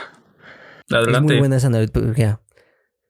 Adelante. 0.90 1.16
Es 1.16 1.23
muy 1.23 1.38
buena 1.38 1.57
esa 1.57 1.66
analogía. 1.68 2.40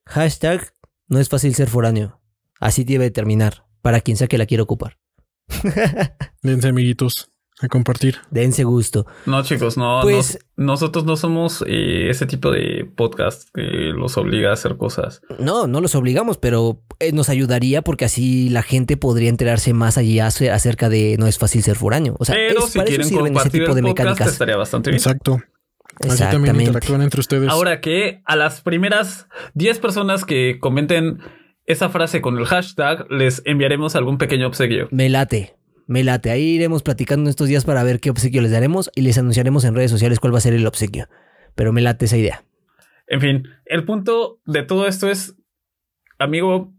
Hashtag 0.06 0.72
no 1.08 1.18
es 1.18 1.28
fácil 1.28 1.54
ser 1.54 1.68
foráneo. 1.68 2.20
Así 2.60 2.84
debe 2.84 3.10
terminar, 3.10 3.66
para 3.82 4.00
quien 4.00 4.16
sea 4.16 4.28
que 4.28 4.38
la 4.38 4.46
quiera 4.46 4.62
ocupar. 4.62 4.98
Dense, 6.42 6.68
amiguitos 6.68 7.34
a 7.64 7.68
compartir. 7.68 8.18
Dense 8.31 8.64
gusto. 8.64 9.07
No, 9.27 9.42
chicos, 9.42 9.77
no. 9.77 10.00
Pues, 10.03 10.38
nosotros 10.57 11.05
no 11.05 11.16
somos 11.16 11.64
eh, 11.66 12.09
ese 12.11 12.27
tipo 12.27 12.50
de 12.50 12.88
podcast 12.96 13.48
que 13.53 13.62
los 13.62 14.16
obliga 14.16 14.50
a 14.50 14.53
hacer 14.55 14.77
cosas. 14.77 15.22
No, 15.38 15.66
no 15.66 15.81
los 15.81 15.94
obligamos, 15.94 16.38
pero 16.38 16.81
eh, 17.00 17.12
nos 17.12 17.29
ayudaría 17.29 17.83
porque 17.83 18.05
así 18.05 18.48
la 18.50 18.62
gente 18.62 18.96
podría 18.96 19.29
enterarse 19.29 19.72
más 19.72 19.98
allá 19.98 20.27
acerca 20.27 20.88
de 20.88 21.16
no 21.18 21.27
es 21.27 21.38
fácil 21.38 21.62
ser 21.62 21.77
foráneo. 21.77 22.16
O 22.18 22.24
sea, 22.24 22.35
pero 22.35 22.66
si 22.66 22.79
quieren 22.81 23.37
ese 23.37 23.50
tipo 23.50 23.74
de 23.74 23.83
mecánicas. 23.83 24.29
Estaría 24.29 24.57
bastante 24.57 24.90
bien. 24.90 24.98
Exacto. 24.98 25.40
Así 26.09 26.22
también 26.24 26.61
interactúan 26.61 27.03
entre 27.03 27.20
ustedes. 27.20 27.48
Ahora 27.48 27.81
que 27.81 28.22
a 28.24 28.37
las 28.37 28.61
primeras 28.61 29.29
10 29.55 29.79
personas 29.79 30.24
que 30.24 30.59
comenten 30.59 31.20
esa 31.66 31.88
frase 31.88 32.20
con 32.20 32.38
el 32.38 32.44
hashtag, 32.46 33.11
les 33.11 33.42
enviaremos 33.44 33.96
algún 33.96 34.18
pequeño 34.18 34.46
obsequio. 34.46 34.88
Me 34.90 35.09
late. 35.09 35.55
Me 35.87 36.05
late. 36.05 36.31
Ahí 36.31 36.42
iremos 36.42 36.83
platicando 36.83 37.29
estos 37.29 37.49
días 37.49 37.64
para 37.64 37.83
ver 37.83 38.01
qué 38.01 38.11
obsequio 38.11 38.42
les 38.42 38.51
daremos 38.51 38.90
y 38.94 39.03
les 39.03 39.18
anunciaremos 39.18 39.64
en 39.64 39.75
redes 39.75 39.90
sociales 39.90 40.20
cuál 40.20 40.35
va 40.35 40.38
a 40.38 40.42
ser 40.42 40.55
el 40.55 40.66
obsequio. 40.66 41.09
Pero 41.55 41.73
me 41.73 41.83
late 41.83 42.07
esa 42.07 42.16
idea. 42.16 42.44
En 43.07 43.20
fin, 43.20 43.49
el 43.66 43.85
punto 43.85 44.40
de 44.47 44.62
todo 44.62 44.87
esto 44.87 45.11
es, 45.11 45.37
amigo, 46.18 46.73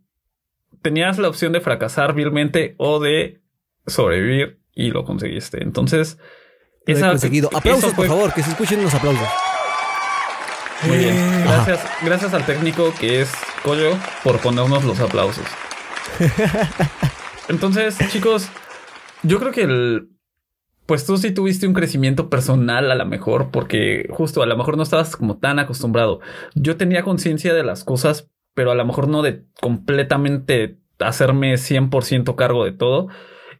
tenías 0.82 1.18
la 1.20 1.30
opción 1.30 1.54
de 1.54 1.62
fracasar 1.62 2.14
vilmente 2.14 2.76
o 2.78 3.00
de 3.00 3.42
sobrevivir 3.86 4.60
y 4.74 4.90
lo 4.90 5.06
conseguiste. 5.06 5.62
Entonces, 5.64 6.18
esa, 6.86 7.10
conseguido. 7.10 7.50
Aplausos, 7.54 7.94
por 7.94 8.08
favor, 8.08 8.34
que 8.34 8.44
se 8.44 8.52
escuchen 8.52 8.82
los 8.82 8.94
aplausos. 8.94 9.28
Muy 10.88 10.98
bien. 10.98 11.44
Gracias, 11.44 11.80
gracias 12.04 12.34
al 12.34 12.46
técnico 12.46 12.94
que 13.00 13.22
es 13.22 13.32
Coyo 13.64 13.98
por 14.24 14.40
ponernos 14.40 14.84
los 14.84 15.00
aplausos. 15.00 15.46
Entonces, 17.50 17.98
chicos, 18.10 18.50
yo 19.24 19.40
creo 19.40 19.52
que 19.52 19.64
el. 19.64 20.10
Pues 20.86 21.06
tú 21.06 21.18
sí 21.18 21.32
tuviste 21.32 21.66
un 21.68 21.74
crecimiento 21.74 22.30
personal 22.30 22.92
a 22.92 22.96
lo 22.96 23.06
mejor, 23.08 23.50
porque 23.50 24.08
justo 24.12 24.44
a 24.44 24.46
lo 24.46 24.56
mejor 24.56 24.78
no 24.78 24.84
estabas 24.84 25.16
como 25.16 25.40
tan 25.40 25.58
acostumbrado. 25.58 26.20
Yo 26.54 26.78
tenía 26.78 27.04
conciencia 27.04 27.56
de 27.56 27.64
las 27.64 27.84
cosas, 27.84 28.30
pero 28.54 28.70
a 28.70 28.76
lo 28.76 28.86
mejor 28.86 29.08
no 29.08 29.24
de 29.24 29.46
completamente 29.60 30.78
hacerme 31.00 31.56
100% 31.56 32.36
cargo 32.36 32.66
de 32.66 32.72
todo. 32.72 33.08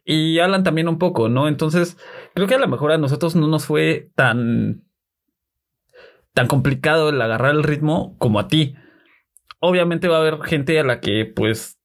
Y 0.04 0.38
Alan 0.38 0.62
también 0.62 0.86
un 0.86 0.98
poco, 0.98 1.28
¿no? 1.28 1.48
Entonces, 1.48 1.98
creo 2.32 2.46
que 2.46 2.54
a 2.54 2.60
lo 2.60 2.68
mejor 2.68 2.92
a 2.92 2.98
nosotros 2.98 3.34
no 3.34 3.48
nos 3.48 3.66
fue 3.66 4.12
tan 4.14 4.84
tan 6.32 6.48
complicado 6.48 7.08
el 7.08 7.20
agarrar 7.20 7.54
el 7.54 7.62
ritmo 7.62 8.14
como 8.18 8.38
a 8.38 8.46
ti. 8.46 8.76
Obviamente 9.58 10.06
va 10.06 10.18
a 10.18 10.20
haber 10.20 10.42
gente 10.42 10.78
a 10.78 10.84
la 10.84 11.00
que 11.00 11.24
pues 11.24 11.80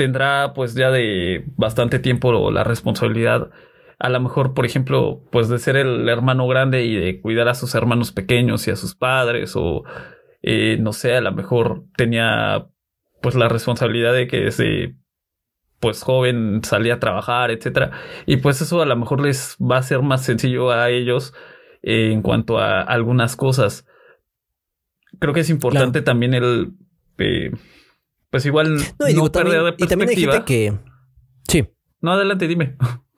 tendrá 0.00 0.54
pues 0.54 0.74
ya 0.74 0.90
de 0.90 1.44
bastante 1.58 1.98
tiempo 1.98 2.50
la 2.50 2.64
responsabilidad 2.64 3.50
a 3.98 4.08
lo 4.08 4.18
mejor, 4.18 4.54
por 4.54 4.64
ejemplo, 4.64 5.22
pues 5.30 5.50
de 5.50 5.58
ser 5.58 5.76
el 5.76 6.08
hermano 6.08 6.48
grande 6.48 6.86
y 6.86 6.96
de 6.96 7.20
cuidar 7.20 7.48
a 7.48 7.54
sus 7.54 7.74
hermanos 7.74 8.12
pequeños 8.12 8.66
y 8.66 8.70
a 8.70 8.76
sus 8.76 8.94
padres 8.94 9.52
o 9.56 9.84
eh, 10.40 10.78
no 10.80 10.94
sé, 10.94 11.14
a 11.16 11.20
lo 11.20 11.32
mejor 11.32 11.84
tenía 11.98 12.66
pues 13.20 13.34
la 13.34 13.50
responsabilidad 13.50 14.14
de 14.14 14.26
que 14.26 14.40
desde 14.40 14.96
pues 15.80 16.02
joven 16.02 16.62
salía 16.64 16.94
a 16.94 16.98
trabajar, 16.98 17.50
etcétera. 17.50 17.90
Y 18.24 18.38
pues 18.38 18.62
eso 18.62 18.80
a 18.80 18.86
lo 18.86 18.96
mejor 18.96 19.20
les 19.20 19.58
va 19.60 19.76
a 19.76 19.82
ser 19.82 20.00
más 20.00 20.24
sencillo 20.24 20.70
a 20.70 20.88
ellos 20.88 21.34
eh, 21.82 22.10
en 22.10 22.22
cuanto 22.22 22.58
a 22.58 22.80
algunas 22.80 23.36
cosas. 23.36 23.86
creo 25.18 25.34
que 25.34 25.40
es 25.40 25.50
importante 25.50 26.00
también 26.00 26.32
el, 26.32 26.72
eh, 27.18 27.50
pues 28.30 28.46
igual 28.46 28.76
no, 28.76 29.08
y 29.08 29.30
perder 29.30 29.64
de 29.64 29.72
perspectiva. 29.72 29.74
Y 29.78 29.86
también 29.86 30.08
hay 30.10 30.16
gente 30.16 30.44
que, 30.44 30.78
sí. 31.48 31.68
No, 32.00 32.12
adelante, 32.12 32.48
dime. 32.48 32.76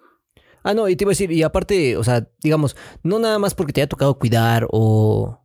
Ah, 0.64 0.74
no, 0.74 0.88
y 0.88 0.94
te 0.94 1.02
iba 1.02 1.10
a 1.10 1.14
decir, 1.14 1.32
y 1.32 1.42
aparte, 1.42 1.96
o 1.96 2.04
sea, 2.04 2.28
digamos, 2.40 2.76
no 3.02 3.18
nada 3.18 3.36
más 3.40 3.52
porque 3.52 3.72
te 3.72 3.80
haya 3.80 3.88
tocado 3.88 4.16
cuidar 4.16 4.68
o, 4.70 5.42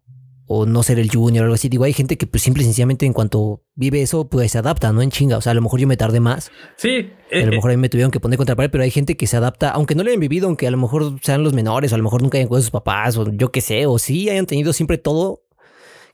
o 0.48 0.66
no 0.66 0.82
ser 0.82 0.98
el 0.98 1.12
junior 1.12 1.44
o 1.44 1.46
algo 1.46 1.56
así. 1.56 1.70
Digo, 1.70 1.84
hay 1.84 1.94
gente 1.94 2.18
que 2.18 2.26
pues 2.26 2.42
simple 2.42 2.64
y 2.64 2.66
sencillamente 2.66 3.06
en 3.06 3.14
cuanto 3.14 3.64
vive 3.76 4.02
eso, 4.02 4.30
pues 4.30 4.52
se 4.52 4.58
adapta, 4.58 4.92
¿no? 4.94 5.02
En 5.02 5.12
chinga. 5.12 5.38
O 5.38 5.42
sea, 5.42 5.52
a 5.52 5.56
lo 5.56 5.62
mejor 5.62 5.80
yo 5.80 5.88
me 5.88 5.98
tardé 5.98 6.20
más. 6.20 6.52
Sí. 6.78 7.12
a 7.32 7.36
lo 7.38 7.42
eh, 7.42 7.56
mejor 7.56 7.72
a 7.72 7.74
mí 7.74 7.82
me 7.82 7.90
tuvieron 7.90 8.12
que 8.12 8.20
poner 8.20 8.38
contra 8.38 8.56
pared, 8.56 8.72
pero 8.72 8.84
hay 8.84 8.92
gente 8.92 9.18
que 9.18 9.28
se 9.28 9.36
adapta, 9.36 9.70
aunque 9.70 9.94
no 9.94 10.04
lo 10.04 10.10
hayan 10.10 10.22
vivido, 10.22 10.48
aunque 10.48 10.68
a 10.68 10.72
lo 10.72 10.78
mejor 10.78 11.20
sean 11.22 11.44
los 11.44 11.54
menores, 11.54 11.92
o 11.92 11.96
a 11.96 11.98
lo 11.98 12.04
mejor 12.04 12.22
nunca 12.22 12.38
hayan 12.38 12.48
con 12.48 12.62
sus 12.62 12.72
papás, 12.72 13.18
o 13.18 13.30
yo 13.32 13.52
qué 13.52 13.62
sé, 13.62 13.86
o 13.86 14.00
sí 14.00 14.30
hayan 14.30 14.46
tenido 14.46 14.72
siempre 14.72 14.98
todo. 14.98 15.44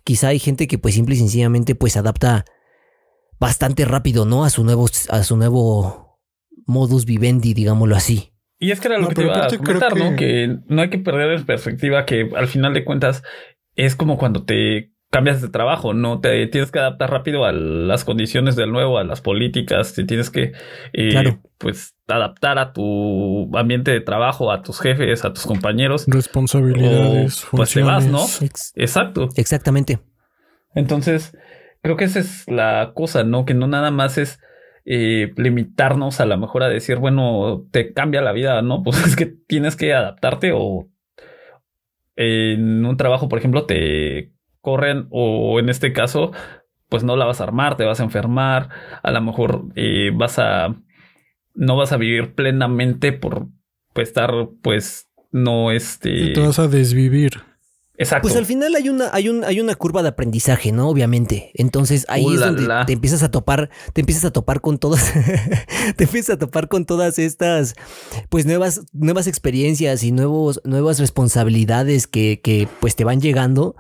Quizá 0.03 0.29
hay 0.29 0.39
gente 0.39 0.67
que 0.67 0.77
pues 0.77 0.95
simple 0.95 1.15
y 1.15 1.17
sencillamente 1.17 1.75
pues 1.75 1.93
se 1.93 1.99
adapta 1.99 2.45
bastante 3.39 3.85
rápido, 3.85 4.25
¿no? 4.25 4.45
A 4.45 4.49
su 4.49 4.63
nuevo, 4.63 4.87
a 5.09 5.23
su 5.23 5.37
nuevo 5.37 6.19
modus 6.65 7.05
vivendi, 7.05 7.53
digámoslo 7.53 7.95
así. 7.95 8.31
Y 8.59 8.71
es 8.71 8.79
que 8.79 8.87
era 8.87 8.97
lo 8.97 9.09
que 9.09 9.15
te 9.15 9.23
iba 9.23 9.45
a 9.45 9.49
comentar, 9.49 9.97
¿no? 9.97 10.15
Que 10.15 10.57
no 10.67 10.81
hay 10.81 10.89
que 10.89 10.99
perder 10.99 11.31
en 11.31 11.45
perspectiva 11.45 12.05
que 12.05 12.29
al 12.35 12.47
final 12.47 12.73
de 12.73 12.85
cuentas 12.85 13.23
es 13.75 13.95
como 13.95 14.17
cuando 14.17 14.45
te 14.45 14.93
cambias 15.13 15.41
de 15.41 15.49
trabajo, 15.49 15.93
no 15.93 16.21
te 16.21 16.47
tienes 16.47 16.71
que 16.71 16.79
adaptar 16.79 17.11
rápido 17.11 17.45
a 17.45 17.51
las 17.51 18.03
condiciones 18.03 18.55
del 18.55 18.71
nuevo, 18.71 18.97
a 18.97 19.03
las 19.03 19.21
políticas, 19.21 19.93
te 19.93 20.05
tienes 20.05 20.31
que 20.31 20.53
eh, 20.93 21.37
pues 21.59 21.93
adaptar 22.07 22.57
a 22.57 22.73
tu 22.73 23.55
ambiente 23.55 23.91
de 23.91 24.01
trabajo, 24.01 24.51
a 24.51 24.63
tus 24.63 24.79
jefes, 24.79 25.23
a 25.23 25.31
tus 25.31 25.45
compañeros. 25.45 26.05
Responsabilidades. 26.07 27.45
pues 27.51 27.73
te 27.73 27.83
vas, 27.83 28.07
¿no? 28.07 28.25
Exacto. 28.75 29.29
Exactamente. 29.35 29.99
Entonces, 30.73 31.37
creo 31.83 31.97
que 31.97 32.05
esa 32.05 32.19
es 32.19 32.49
la 32.49 32.93
cosa, 32.95 33.23
¿no? 33.23 33.45
Que 33.45 33.53
no 33.53 33.67
nada 33.67 33.91
más 33.91 34.17
es 34.17 34.39
eh, 34.85 35.33
limitarnos 35.37 36.19
a 36.19 36.25
lo 36.25 36.37
mejor 36.37 36.63
a 36.63 36.69
decir, 36.69 36.97
bueno, 36.97 37.67
te 37.71 37.93
cambia 37.93 38.21
la 38.21 38.31
vida, 38.31 38.61
¿no? 38.63 38.81
Pues 38.83 39.05
es 39.05 39.15
que 39.15 39.27
tienes 39.27 39.75
que 39.75 39.93
adaptarte 39.93 40.51
o 40.55 40.89
en 42.15 42.85
un 42.85 42.97
trabajo, 42.97 43.27
por 43.27 43.37
ejemplo, 43.37 43.65
te 43.65 44.33
corren 44.61 45.07
o 45.11 45.59
en 45.59 45.69
este 45.69 45.93
caso, 45.93 46.31
pues 46.87 47.03
no 47.03 47.17
la 47.17 47.25
vas 47.25 47.41
a 47.41 47.43
armar, 47.43 47.75
te 47.75 47.85
vas 47.85 47.99
a 47.99 48.03
enfermar, 48.03 48.69
a 49.01 49.11
lo 49.11 49.21
mejor 49.21 49.65
eh, 49.75 50.11
vas 50.13 50.39
a, 50.39 50.75
no 51.53 51.75
vas 51.75 51.91
a 51.91 51.97
vivir 51.97 52.33
plenamente 52.33 53.11
por 53.11 53.47
pues, 53.93 54.07
estar, 54.07 54.31
pues, 54.61 55.09
no 55.31 55.71
este... 55.71 56.33
Te 56.33 56.39
vas 56.39 56.59
a 56.59 56.67
desvivir. 56.67 57.31
Exacto. 57.95 58.27
Pues 58.27 58.35
al 58.35 58.45
final 58.47 58.73
hay 58.75 58.89
una, 58.89 59.09
hay, 59.13 59.29
un, 59.29 59.43
hay 59.43 59.59
una 59.59 59.75
curva 59.75 60.01
de 60.01 60.09
aprendizaje, 60.09 60.71
¿no? 60.71 60.89
Obviamente. 60.89 61.51
Entonces 61.53 62.05
ahí 62.09 62.25
es 62.25 62.39
donde 62.39 62.67
te 62.87 62.93
empiezas 62.93 63.21
a 63.21 63.29
topar, 63.29 63.69
te 63.93 64.01
empiezas 64.01 64.25
a 64.25 64.31
topar 64.31 64.61
con 64.61 64.79
todas, 64.79 65.13
te 65.95 66.05
empiezas 66.05 66.35
a 66.35 66.39
topar 66.39 66.67
con 66.69 66.85
todas 66.85 67.19
estas, 67.19 67.75
pues 68.29 68.47
nuevas, 68.47 68.81
nuevas 68.93 69.27
experiencias 69.27 70.03
y 70.03 70.11
nuevos, 70.11 70.59
nuevas 70.63 70.99
responsabilidades 70.99 72.07
que, 72.07 72.41
que 72.43 72.67
pues 72.79 72.95
te 72.95 73.03
van 73.03 73.21
llegando. 73.21 73.75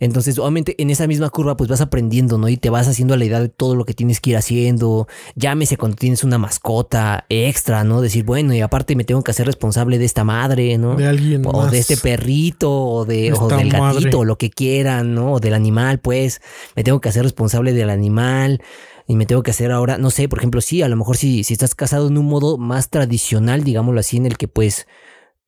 Entonces, 0.00 0.38
obviamente, 0.38 0.74
en 0.82 0.88
esa 0.90 1.06
misma 1.06 1.28
curva, 1.28 1.56
pues 1.56 1.68
vas 1.68 1.82
aprendiendo, 1.82 2.38
¿no? 2.38 2.48
Y 2.48 2.56
te 2.56 2.70
vas 2.70 2.88
haciendo 2.88 3.14
a 3.14 3.16
la 3.18 3.26
idea 3.26 3.38
de 3.38 3.50
todo 3.50 3.76
lo 3.76 3.84
que 3.84 3.94
tienes 3.94 4.20
que 4.20 4.30
ir 4.30 4.36
haciendo. 4.36 5.06
Llámese 5.36 5.76
cuando 5.76 5.96
tienes 5.96 6.24
una 6.24 6.38
mascota 6.38 7.26
extra, 7.28 7.84
¿no? 7.84 8.00
Decir, 8.00 8.24
bueno, 8.24 8.54
y 8.54 8.62
aparte 8.62 8.96
me 8.96 9.04
tengo 9.04 9.22
que 9.22 9.30
hacer 9.30 9.46
responsable 9.46 9.98
de 9.98 10.06
esta 10.06 10.24
madre, 10.24 10.78
¿no? 10.78 10.96
De 10.96 11.06
alguien 11.06 11.42
O 11.44 11.66
de 11.66 11.78
este 11.78 11.98
perrito, 11.98 12.72
o, 12.72 13.04
de, 13.04 13.32
o 13.34 13.48
del 13.48 13.70
gatito, 13.70 14.20
o 14.20 14.24
lo 14.24 14.38
que 14.38 14.50
quieran, 14.50 15.14
¿no? 15.14 15.34
O 15.34 15.40
del 15.40 15.54
animal, 15.54 16.00
pues. 16.00 16.40
Me 16.74 16.82
tengo 16.82 17.00
que 17.00 17.10
hacer 17.10 17.22
responsable 17.22 17.74
del 17.74 17.90
animal 17.90 18.62
y 19.06 19.16
me 19.16 19.26
tengo 19.26 19.42
que 19.42 19.50
hacer 19.50 19.72
ahora, 19.72 19.98
no 19.98 20.10
sé, 20.10 20.28
por 20.28 20.38
ejemplo, 20.38 20.60
sí, 20.60 20.82
a 20.82 20.88
lo 20.88 20.94
mejor 20.94 21.16
si, 21.16 21.42
si 21.42 21.52
estás 21.52 21.74
casado 21.74 22.06
en 22.06 22.16
un 22.16 22.26
modo 22.26 22.58
más 22.58 22.90
tradicional, 22.90 23.64
digámoslo 23.64 23.98
así, 23.98 24.16
en 24.16 24.24
el 24.24 24.38
que 24.38 24.46
pues 24.46 24.86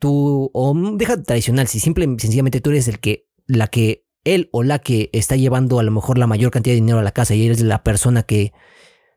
tú, 0.00 0.50
o 0.52 0.74
deja 0.96 1.22
tradicional, 1.22 1.68
si 1.68 1.78
simple, 1.78 2.04
sencillamente 2.18 2.60
tú 2.60 2.70
eres 2.70 2.88
el 2.88 2.98
que, 2.98 3.28
la 3.46 3.68
que 3.68 4.01
él 4.24 4.48
o 4.52 4.62
la 4.62 4.78
que 4.78 5.10
está 5.12 5.36
llevando 5.36 5.78
a 5.78 5.82
lo 5.82 5.90
mejor 5.90 6.18
la 6.18 6.26
mayor 6.26 6.50
cantidad 6.50 6.72
de 6.72 6.80
dinero 6.80 6.98
a 6.98 7.02
la 7.02 7.12
casa 7.12 7.34
y 7.34 7.44
eres 7.44 7.60
la 7.60 7.82
persona 7.82 8.22
que, 8.22 8.52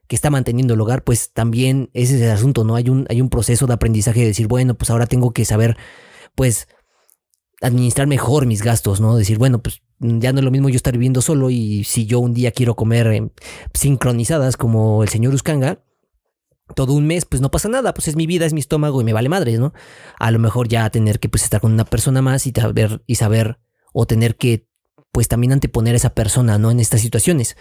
que 0.07 0.15
está 0.15 0.29
manteniendo 0.29 0.73
el 0.73 0.81
hogar, 0.81 1.03
pues 1.03 1.31
también 1.33 1.89
ese 1.93 2.15
es 2.15 2.21
el 2.21 2.31
asunto, 2.31 2.63
¿no? 2.63 2.75
Hay 2.75 2.89
un, 2.89 3.05
hay 3.09 3.21
un 3.21 3.29
proceso 3.29 3.67
de 3.67 3.73
aprendizaje 3.73 4.21
de 4.21 4.27
decir, 4.27 4.47
bueno, 4.47 4.75
pues 4.75 4.89
ahora 4.89 5.07
tengo 5.07 5.31
que 5.31 5.45
saber, 5.45 5.77
pues, 6.35 6.67
administrar 7.61 8.07
mejor 8.07 8.45
mis 8.45 8.61
gastos, 8.61 9.01
¿no? 9.01 9.15
Decir, 9.15 9.37
bueno, 9.37 9.61
pues 9.61 9.81
ya 9.99 10.33
no 10.33 10.39
es 10.39 10.45
lo 10.45 10.51
mismo 10.51 10.69
yo 10.69 10.75
estar 10.75 10.93
viviendo 10.93 11.21
solo 11.21 11.49
y 11.49 11.83
si 11.85 12.05
yo 12.05 12.19
un 12.19 12.33
día 12.33 12.51
quiero 12.51 12.75
comer 12.75 13.07
eh, 13.07 13.31
sincronizadas 13.73 14.57
como 14.57 15.03
el 15.03 15.09
señor 15.09 15.33
Uscanga, 15.33 15.83
todo 16.75 16.93
un 16.93 17.05
mes, 17.07 17.25
pues 17.25 17.41
no 17.41 17.51
pasa 17.51 17.69
nada, 17.69 17.93
pues 17.93 18.07
es 18.07 18.15
mi 18.15 18.25
vida, 18.25 18.45
es 18.45 18.53
mi 18.53 18.59
estómago 18.59 18.99
y 18.99 19.03
me 19.03 19.13
vale 19.13 19.29
madres, 19.29 19.59
¿no? 19.59 19.73
A 20.19 20.31
lo 20.31 20.39
mejor 20.39 20.67
ya 20.67 20.89
tener 20.89 21.19
que 21.19 21.29
pues 21.29 21.43
estar 21.43 21.61
con 21.61 21.71
una 21.71 21.85
persona 21.85 22.21
más 22.21 22.47
y 22.47 22.51
saber, 22.51 23.03
y 23.05 23.15
saber 23.15 23.59
o 23.93 24.05
tener 24.05 24.35
que 24.35 24.67
pues 25.15 25.29
también 25.29 25.53
anteponer 25.53 25.93
a 25.93 25.95
esa 25.95 26.13
persona, 26.13 26.57
¿no? 26.57 26.71
En 26.71 26.81
estas 26.81 26.99
situaciones. 26.99 27.55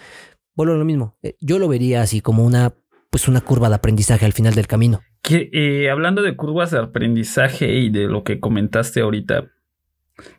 Vuelvo 0.55 0.73
a 0.73 0.77
lo 0.77 0.83
mismo. 0.83 1.17
Eh, 1.23 1.37
yo 1.39 1.57
lo 1.57 1.69
vería 1.69 2.01
así 2.01 2.19
como 2.19 2.43
una, 2.43 2.73
pues 3.09 3.29
una 3.29 3.39
curva 3.39 3.69
de 3.69 3.75
aprendizaje 3.75 4.25
al 4.25 4.33
final 4.33 4.55
del 4.55 4.67
camino. 4.67 4.99
Que, 5.21 5.49
eh, 5.53 5.89
hablando 5.89 6.21
de 6.21 6.35
curvas 6.35 6.71
de 6.71 6.79
aprendizaje 6.79 7.73
y 7.79 7.89
de 7.89 8.07
lo 8.09 8.25
que 8.25 8.41
comentaste 8.41 8.99
ahorita, 8.99 9.53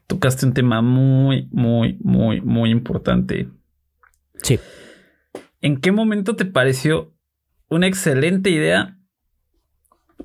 tocaste 0.07 0.45
un 0.45 0.53
tema 0.53 0.83
muy, 0.83 1.49
muy, 1.53 1.97
muy, 2.03 2.43
muy 2.43 2.69
importante. 2.69 3.49
Sí. 4.43 4.61
¿En 5.63 5.81
qué 5.81 5.93
momento 5.93 6.37
te 6.37 6.45
pareció 6.45 7.15
una 7.71 7.87
excelente 7.87 8.51
idea 8.51 8.99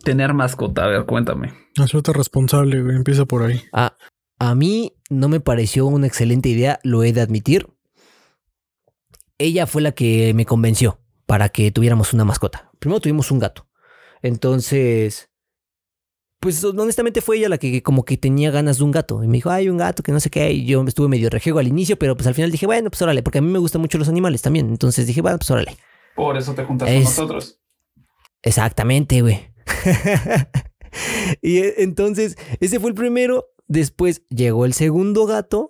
tener 0.03 0.33
mascota? 0.33 0.83
A 0.83 0.87
ver, 0.87 1.05
cuéntame. 1.05 1.53
Hacerte 1.77 2.11
responsable, 2.11 2.81
güey. 2.81 2.97
Empieza 2.97 3.23
por 3.23 3.43
ahí. 3.43 3.61
Ah, 3.71 3.95
a 4.39 4.55
mí 4.55 4.91
no 5.11 5.27
me 5.27 5.41
pareció 5.41 5.85
una 5.85 6.07
excelente 6.07 6.47
idea, 6.47 6.79
lo 6.83 7.03
he 7.03 7.11
de 7.11 7.19
admitir. 7.19 7.67
Ella 9.37 9.67
fue 9.67 9.81
la 9.81 9.91
que 9.91 10.33
me 10.33 10.45
convenció 10.45 11.01
para 11.25 11.49
que 11.49 11.69
tuviéramos 11.71 12.13
una 12.13 12.23
mascota. 12.23 12.71
Primero 12.79 13.01
tuvimos 13.01 13.29
un 13.29 13.39
gato. 13.39 13.67
Entonces, 14.21 15.29
pues 16.39 16.63
honestamente 16.63 17.19
fue 17.19 17.37
ella 17.37 17.49
la 17.49 17.57
que 17.57 17.83
como 17.83 18.05
que 18.05 18.15
tenía 18.15 18.51
ganas 18.51 18.77
de 18.77 18.85
un 18.85 18.91
gato. 18.91 19.21
Y 19.21 19.27
me 19.27 19.33
dijo, 19.33 19.49
hay 19.49 19.67
un 19.67 19.77
gato 19.77 20.01
que 20.01 20.13
no 20.13 20.21
sé 20.21 20.29
qué. 20.29 20.49
Y 20.53 20.65
yo 20.65 20.81
estuve 20.87 21.09
medio 21.09 21.29
rejego 21.29 21.59
al 21.59 21.67
inicio, 21.67 21.99
pero 21.99 22.15
pues 22.15 22.27
al 22.27 22.33
final 22.33 22.49
dije, 22.49 22.65
bueno, 22.65 22.89
pues 22.89 23.01
órale, 23.01 23.21
porque 23.21 23.39
a 23.39 23.41
mí 23.41 23.49
me 23.49 23.59
gustan 23.59 23.81
mucho 23.81 23.97
los 23.97 24.07
animales 24.07 24.41
también. 24.41 24.69
Entonces 24.69 25.07
dije, 25.07 25.21
bueno, 25.21 25.39
pues 25.39 25.51
órale. 25.51 25.75
Por 26.15 26.37
eso 26.37 26.53
te 26.53 26.63
juntas 26.63 26.87
con 26.87 27.03
nosotros. 27.03 27.59
Exactamente, 28.43 29.21
güey. 29.21 29.51
y 31.41 31.57
eh, 31.57 31.75
entonces, 31.79 32.37
ese 32.61 32.79
fue 32.79 32.91
el 32.91 32.95
primero. 32.95 33.47
Después 33.71 34.23
llegó 34.27 34.65
el 34.65 34.73
segundo 34.73 35.25
gato 35.25 35.69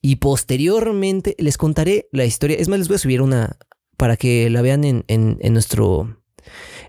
y 0.00 0.16
posteriormente 0.16 1.34
les 1.36 1.58
contaré 1.58 2.08
la 2.12 2.24
historia. 2.24 2.56
Es 2.56 2.68
más, 2.68 2.78
les 2.78 2.86
voy 2.86 2.94
a 2.94 2.98
subir 2.98 3.22
una 3.22 3.56
para 3.96 4.16
que 4.16 4.48
la 4.50 4.62
vean 4.62 4.84
en, 4.84 5.04
en, 5.08 5.52
nuestro, 5.52 6.22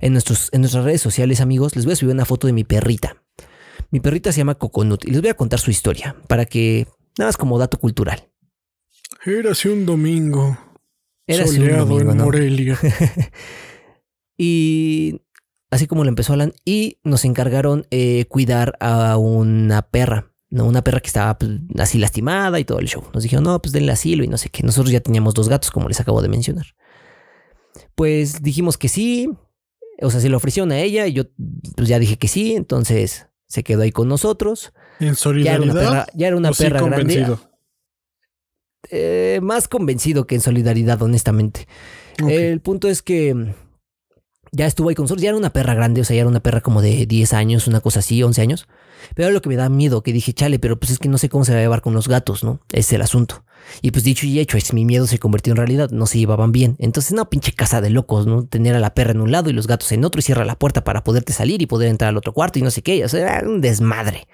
en, 0.01 0.11
nuestros, 0.11 0.49
en 0.51 0.61
nuestras 0.61 0.85
redes 0.85 1.01
sociales, 1.01 1.41
amigos. 1.41 1.75
Les 1.75 1.85
voy 1.85 1.93
a 1.93 1.95
subir 1.95 2.13
una 2.13 2.25
foto 2.25 2.45
de 2.45 2.53
mi 2.53 2.63
perrita. 2.63 3.23
Mi 3.89 4.01
perrita 4.01 4.31
se 4.31 4.37
llama 4.37 4.53
Coconut 4.53 5.03
y 5.05 5.09
les 5.09 5.21
voy 5.21 5.31
a 5.31 5.35
contar 5.35 5.59
su 5.59 5.71
historia 5.71 6.15
para 6.27 6.45
que, 6.45 6.85
nada 7.17 7.29
más 7.29 7.37
como 7.37 7.57
dato 7.57 7.79
cultural. 7.79 8.29
Era 9.25 9.53
así 9.53 9.67
un 9.67 9.87
domingo. 9.87 10.59
Era 11.25 11.47
soleado 11.47 11.85
un 11.85 11.89
domingo, 11.89 12.11
en 12.11 12.17
Morelia. 12.19 12.79
y 14.37 15.21
así 15.71 15.87
como 15.87 16.03
lo 16.03 16.09
empezó 16.09 16.33
Alan, 16.33 16.53
y 16.65 16.99
nos 17.03 17.25
encargaron 17.25 17.87
eh, 17.89 18.25
cuidar 18.25 18.77
a 18.79 19.17
una 19.17 19.81
perra. 19.81 20.34
¿No? 20.55 20.65
Una 20.65 20.83
perra 20.83 21.01
que 21.01 21.07
estaba 21.07 21.37
pues, 21.37 21.51
así 21.77 21.99
lastimada 21.99 22.59
y 22.59 22.65
todo 22.65 22.79
el 22.79 22.87
show. 22.87 23.03
Nos 23.13 23.23
dijeron, 23.23 23.43
no, 23.43 23.61
pues 23.61 23.73
denle 23.73 23.91
asilo 23.91 24.23
y 24.23 24.27
no 24.27 24.37
sé 24.37 24.49
qué. 24.49 24.63
Nosotros 24.63 24.91
ya 24.91 25.01
teníamos 25.01 25.33
dos 25.33 25.49
gatos, 25.49 25.69
como 25.69 25.87
les 25.87 25.99
acabo 25.99 26.21
de 26.21 26.29
mencionar. 26.29 26.65
Pues 27.93 28.41
dijimos 28.41 28.77
que 28.77 28.87
sí. 28.87 29.29
O 30.01 30.09
sea, 30.09 30.19
se 30.19 30.29
lo 30.29 30.37
ofrecieron 30.37 30.71
a 30.71 30.79
ella 30.79 31.07
y 31.07 31.13
yo 31.13 31.23
pues 31.75 31.87
ya 31.87 31.99
dije 31.99 32.17
que 32.17 32.27
sí. 32.27 32.55
Entonces 32.55 33.27
se 33.47 33.63
quedó 33.63 33.83
ahí 33.83 33.91
con 33.91 34.07
nosotros. 34.07 34.73
¿En 34.99 35.15
solidaridad? 35.15 36.07
Ya 36.13 36.27
era 36.27 36.37
una 36.37 36.51
perra, 36.51 36.81
grande. 36.81 37.37
Eh, 38.89 39.39
más 39.41 39.67
convencido 39.67 40.25
que 40.25 40.35
en 40.35 40.41
solidaridad, 40.41 41.01
honestamente. 41.01 41.67
El 42.27 42.61
punto 42.61 42.87
es 42.87 43.01
que 43.01 43.53
ya 44.55 44.65
estuvo 44.65 44.89
ahí 44.89 44.95
con 44.95 45.03
nosotros. 45.03 45.21
Ya 45.21 45.29
era 45.29 45.37
una 45.37 45.51
perra 45.51 45.73
grande, 45.73 46.01
o 46.01 46.03
sea, 46.03 46.15
ya 46.15 46.21
era 46.21 46.29
una 46.29 46.39
perra 46.39 46.61
como 46.61 46.81
de 46.81 47.05
10 47.05 47.33
años, 47.33 47.67
una 47.67 47.81
cosa 47.81 47.99
así, 47.99 48.23
11 48.23 48.41
años. 48.41 48.67
Pero 49.13 49.31
lo 49.31 49.41
que 49.41 49.49
me 49.49 49.55
da 49.55 49.69
miedo, 49.69 50.01
que 50.01 50.13
dije, 50.13 50.33
chale, 50.33 50.57
pero 50.59 50.79
pues 50.79 50.91
es 50.91 50.99
que 50.99 51.09
no 51.09 51.17
sé 51.17 51.29
cómo 51.29 51.45
se 51.45 51.53
va 51.53 51.59
a 51.59 51.61
llevar 51.61 51.81
con 51.81 51.93
los 51.93 52.07
gatos, 52.07 52.43
¿no? 52.43 52.59
Es 52.71 52.91
el 52.93 53.01
asunto. 53.01 53.45
Y 53.81 53.91
pues 53.91 54.03
dicho 54.03 54.25
y 54.25 54.39
hecho, 54.39 54.57
es 54.57 54.73
mi 54.73 54.85
miedo 54.85 55.07
se 55.07 55.19
convirtió 55.19 55.51
en 55.51 55.57
realidad, 55.57 55.89
no 55.91 56.05
se 56.05 56.19
llevaban 56.19 56.51
bien. 56.51 56.75
Entonces, 56.79 57.13
no, 57.13 57.29
pinche 57.29 57.51
casa 57.51 57.81
de 57.81 57.89
locos, 57.89 58.25
¿no? 58.25 58.45
Tener 58.45 58.75
a 58.75 58.79
la 58.79 58.93
perra 58.93 59.11
en 59.11 59.21
un 59.21 59.31
lado 59.31 59.49
y 59.49 59.53
los 59.53 59.67
gatos 59.67 59.91
en 59.91 60.05
otro 60.05 60.19
y 60.19 60.23
cierra 60.23 60.45
la 60.45 60.57
puerta 60.57 60.83
para 60.83 61.03
poderte 61.03 61.33
salir 61.33 61.61
y 61.61 61.65
poder 61.65 61.89
entrar 61.89 62.09
al 62.09 62.17
otro 62.17 62.33
cuarto 62.33 62.59
y 62.59 62.61
no 62.61 62.71
sé 62.71 62.81
qué. 62.81 63.03
O 63.05 63.09
sea, 63.09 63.39
era 63.39 63.47
un 63.47 63.61
desmadre. 63.61 64.27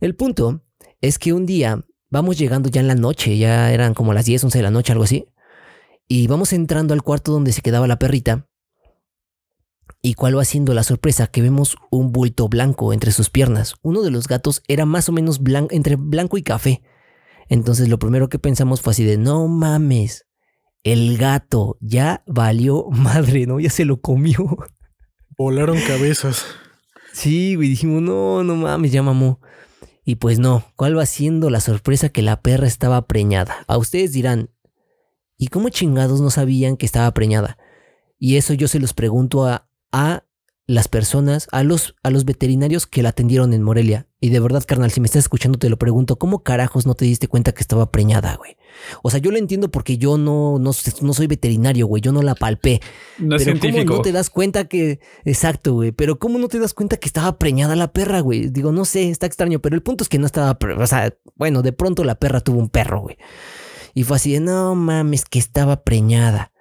El 0.00 0.14
punto 0.16 0.62
es 1.00 1.18
que 1.18 1.32
un 1.32 1.46
día 1.46 1.80
vamos 2.10 2.38
llegando 2.38 2.68
ya 2.68 2.80
en 2.80 2.88
la 2.88 2.94
noche, 2.94 3.38
ya 3.38 3.72
eran 3.72 3.94
como 3.94 4.12
las 4.12 4.24
10, 4.24 4.44
11 4.44 4.58
de 4.58 4.62
la 4.62 4.70
noche, 4.70 4.92
algo 4.92 5.04
así. 5.04 5.26
Y 6.08 6.26
vamos 6.26 6.52
entrando 6.52 6.94
al 6.94 7.02
cuarto 7.02 7.32
donde 7.32 7.52
se 7.52 7.62
quedaba 7.62 7.86
la 7.86 7.98
perrita. 7.98 8.46
¿Y 10.04 10.14
cuál 10.14 10.36
va 10.36 10.44
siendo 10.44 10.74
la 10.74 10.82
sorpresa? 10.82 11.28
Que 11.28 11.42
vemos 11.42 11.76
un 11.92 12.10
bulto 12.10 12.48
blanco 12.48 12.92
entre 12.92 13.12
sus 13.12 13.30
piernas. 13.30 13.76
Uno 13.82 14.02
de 14.02 14.10
los 14.10 14.26
gatos 14.26 14.64
era 14.66 14.84
más 14.84 15.08
o 15.08 15.12
menos 15.12 15.40
entre 15.70 15.94
blanco 15.94 16.36
y 16.36 16.42
café. 16.42 16.82
Entonces 17.48 17.88
lo 17.88 18.00
primero 18.00 18.28
que 18.28 18.40
pensamos 18.40 18.80
fue 18.80 18.90
así 18.90 19.04
de, 19.04 19.16
no 19.16 19.46
mames, 19.46 20.26
el 20.82 21.16
gato 21.18 21.78
ya 21.80 22.24
valió 22.26 22.86
madre, 22.90 23.46
¿no? 23.46 23.60
Ya 23.60 23.70
se 23.70 23.84
lo 23.84 24.00
comió. 24.00 24.58
Volaron 25.38 25.78
cabezas. 25.86 26.46
Sí, 27.12 27.54
güey, 27.54 27.68
dijimos, 27.68 28.02
no, 28.02 28.42
no 28.42 28.56
mames, 28.56 28.90
ya 28.90 29.04
mamó. 29.04 29.40
Y 30.04 30.16
pues 30.16 30.40
no, 30.40 30.64
¿cuál 30.74 30.98
va 30.98 31.06
siendo 31.06 31.48
la 31.48 31.60
sorpresa 31.60 32.08
que 32.08 32.22
la 32.22 32.42
perra 32.42 32.66
estaba 32.66 33.06
preñada? 33.06 33.64
A 33.68 33.78
ustedes 33.78 34.10
dirán, 34.10 34.50
¿y 35.38 35.46
cómo 35.46 35.68
chingados 35.68 36.20
no 36.20 36.30
sabían 36.30 36.76
que 36.76 36.86
estaba 36.86 37.12
preñada? 37.14 37.56
Y 38.18 38.36
eso 38.36 38.52
yo 38.54 38.66
se 38.66 38.80
los 38.80 38.94
pregunto 38.94 39.46
a, 39.46 39.68
a 39.92 40.24
las 40.66 40.88
personas, 40.88 41.48
a 41.50 41.64
los, 41.64 41.96
a 42.02 42.10
los 42.10 42.24
veterinarios 42.24 42.86
que 42.86 43.02
la 43.02 43.10
atendieron 43.10 43.52
en 43.52 43.62
Morelia. 43.62 44.06
Y 44.20 44.30
de 44.30 44.38
verdad, 44.38 44.62
carnal, 44.66 44.90
si 44.92 45.00
me 45.00 45.06
estás 45.06 45.24
escuchando, 45.24 45.58
te 45.58 45.68
lo 45.68 45.76
pregunto, 45.76 46.16
¿cómo 46.16 46.44
carajos 46.44 46.86
no 46.86 46.94
te 46.94 47.04
diste 47.04 47.26
cuenta 47.26 47.52
que 47.52 47.60
estaba 47.60 47.90
preñada, 47.90 48.36
güey? 48.36 48.56
O 49.02 49.10
sea, 49.10 49.18
yo 49.18 49.32
lo 49.32 49.38
entiendo 49.38 49.70
porque 49.70 49.98
yo 49.98 50.18
no, 50.18 50.58
no, 50.60 50.70
no 51.00 51.14
soy 51.14 51.26
veterinario, 51.26 51.86
güey, 51.88 52.00
yo 52.00 52.12
no 52.12 52.22
la 52.22 52.36
palpé. 52.36 52.80
No 53.18 53.36
es 53.36 53.44
pero 53.44 53.58
científico. 53.58 53.86
¿cómo 53.86 53.98
no 53.98 54.02
te 54.02 54.12
das 54.12 54.30
cuenta 54.30 54.64
que... 54.66 55.00
Exacto, 55.24 55.74
güey, 55.74 55.90
pero 55.90 56.18
¿cómo 56.18 56.38
no 56.38 56.48
te 56.48 56.60
das 56.60 56.74
cuenta 56.74 56.96
que 56.96 57.08
estaba 57.08 57.38
preñada 57.38 57.74
la 57.74 57.92
perra, 57.92 58.20
güey? 58.20 58.48
Digo, 58.48 58.70
no 58.70 58.84
sé, 58.84 59.10
está 59.10 59.26
extraño, 59.26 59.58
pero 59.58 59.74
el 59.74 59.82
punto 59.82 60.04
es 60.04 60.08
que 60.08 60.18
no 60.18 60.26
estaba... 60.26 60.56
O 60.78 60.86
sea, 60.86 61.12
bueno, 61.34 61.62
de 61.62 61.72
pronto 61.72 62.04
la 62.04 62.14
perra 62.14 62.40
tuvo 62.40 62.60
un 62.60 62.68
perro, 62.68 63.00
güey. 63.00 63.18
Y 63.94 64.04
fue 64.04 64.16
así 64.16 64.32
de, 64.32 64.40
no 64.40 64.74
mames, 64.74 65.24
que 65.24 65.40
estaba 65.40 65.82
preñada. 65.82 66.52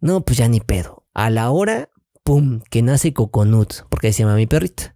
No, 0.00 0.24
pues 0.24 0.38
ya 0.38 0.48
ni 0.48 0.60
pedo. 0.60 1.06
A 1.14 1.30
la 1.30 1.50
hora 1.50 1.89
pum, 2.22 2.60
que 2.70 2.82
nace 2.82 3.12
Coconut, 3.12 3.86
porque 3.88 4.12
se 4.12 4.22
llama 4.22 4.36
mi 4.36 4.46
perrita. 4.46 4.94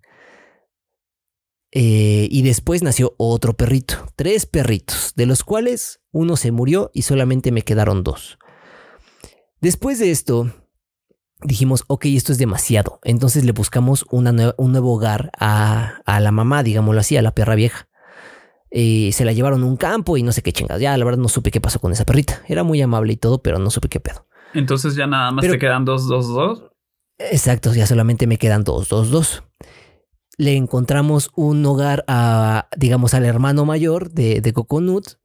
Eh, 1.76 2.28
y 2.30 2.42
después 2.42 2.84
nació 2.84 3.14
otro 3.18 3.54
perrito, 3.54 4.06
tres 4.14 4.46
perritos, 4.46 5.12
de 5.16 5.26
los 5.26 5.42
cuales 5.42 6.00
uno 6.12 6.36
se 6.36 6.52
murió 6.52 6.90
y 6.94 7.02
solamente 7.02 7.50
me 7.50 7.62
quedaron 7.62 8.04
dos. 8.04 8.38
Después 9.60 9.98
de 9.98 10.12
esto, 10.12 10.52
dijimos, 11.42 11.84
ok, 11.88 12.06
esto 12.06 12.30
es 12.30 12.38
demasiado. 12.38 13.00
Entonces 13.02 13.44
le 13.44 13.52
buscamos 13.52 14.04
un 14.10 14.24
nuevo 14.24 14.94
hogar 14.94 15.32
a, 15.38 16.00
a, 16.06 16.20
la 16.20 16.30
mamá, 16.30 16.62
digámoslo 16.62 17.00
así, 17.00 17.16
a 17.16 17.22
la 17.22 17.34
perra 17.34 17.56
vieja. 17.56 17.88
Eh, 18.70 19.10
se 19.12 19.24
la 19.24 19.32
llevaron 19.32 19.62
a 19.62 19.66
un 19.66 19.76
campo 19.76 20.16
y 20.16 20.22
no 20.22 20.32
sé 20.32 20.42
qué 20.42 20.52
chingas. 20.52 20.80
Ya, 20.80 20.96
la 20.96 21.04
verdad, 21.04 21.20
no 21.20 21.28
supe 21.28 21.50
qué 21.50 21.60
pasó 21.60 21.80
con 21.80 21.92
esa 21.92 22.04
perrita. 22.04 22.42
Era 22.48 22.62
muy 22.62 22.82
amable 22.82 23.12
y 23.12 23.16
todo, 23.16 23.42
pero 23.42 23.58
no 23.58 23.70
supe 23.70 23.88
qué 23.88 24.00
pedo. 24.00 24.26
Entonces 24.52 24.94
ya 24.94 25.06
nada 25.06 25.30
más 25.30 25.42
pero, 25.42 25.54
te 25.54 25.58
quedan 25.58 25.84
dos, 25.84 26.06
dos, 26.08 26.28
dos. 26.28 26.64
Exacto, 27.18 27.72
ya 27.74 27.86
solamente 27.86 28.26
me 28.26 28.38
quedan 28.38 28.64
dos, 28.64 28.88
dos, 28.88 29.10
dos. 29.10 29.44
Le 30.36 30.56
encontramos 30.56 31.30
un 31.36 31.64
hogar 31.64 32.04
a, 32.08 32.68
digamos, 32.76 33.14
al 33.14 33.24
hermano 33.24 33.64
mayor 33.64 34.10
de, 34.10 34.40
de 34.40 34.52
Coconut 34.52 35.18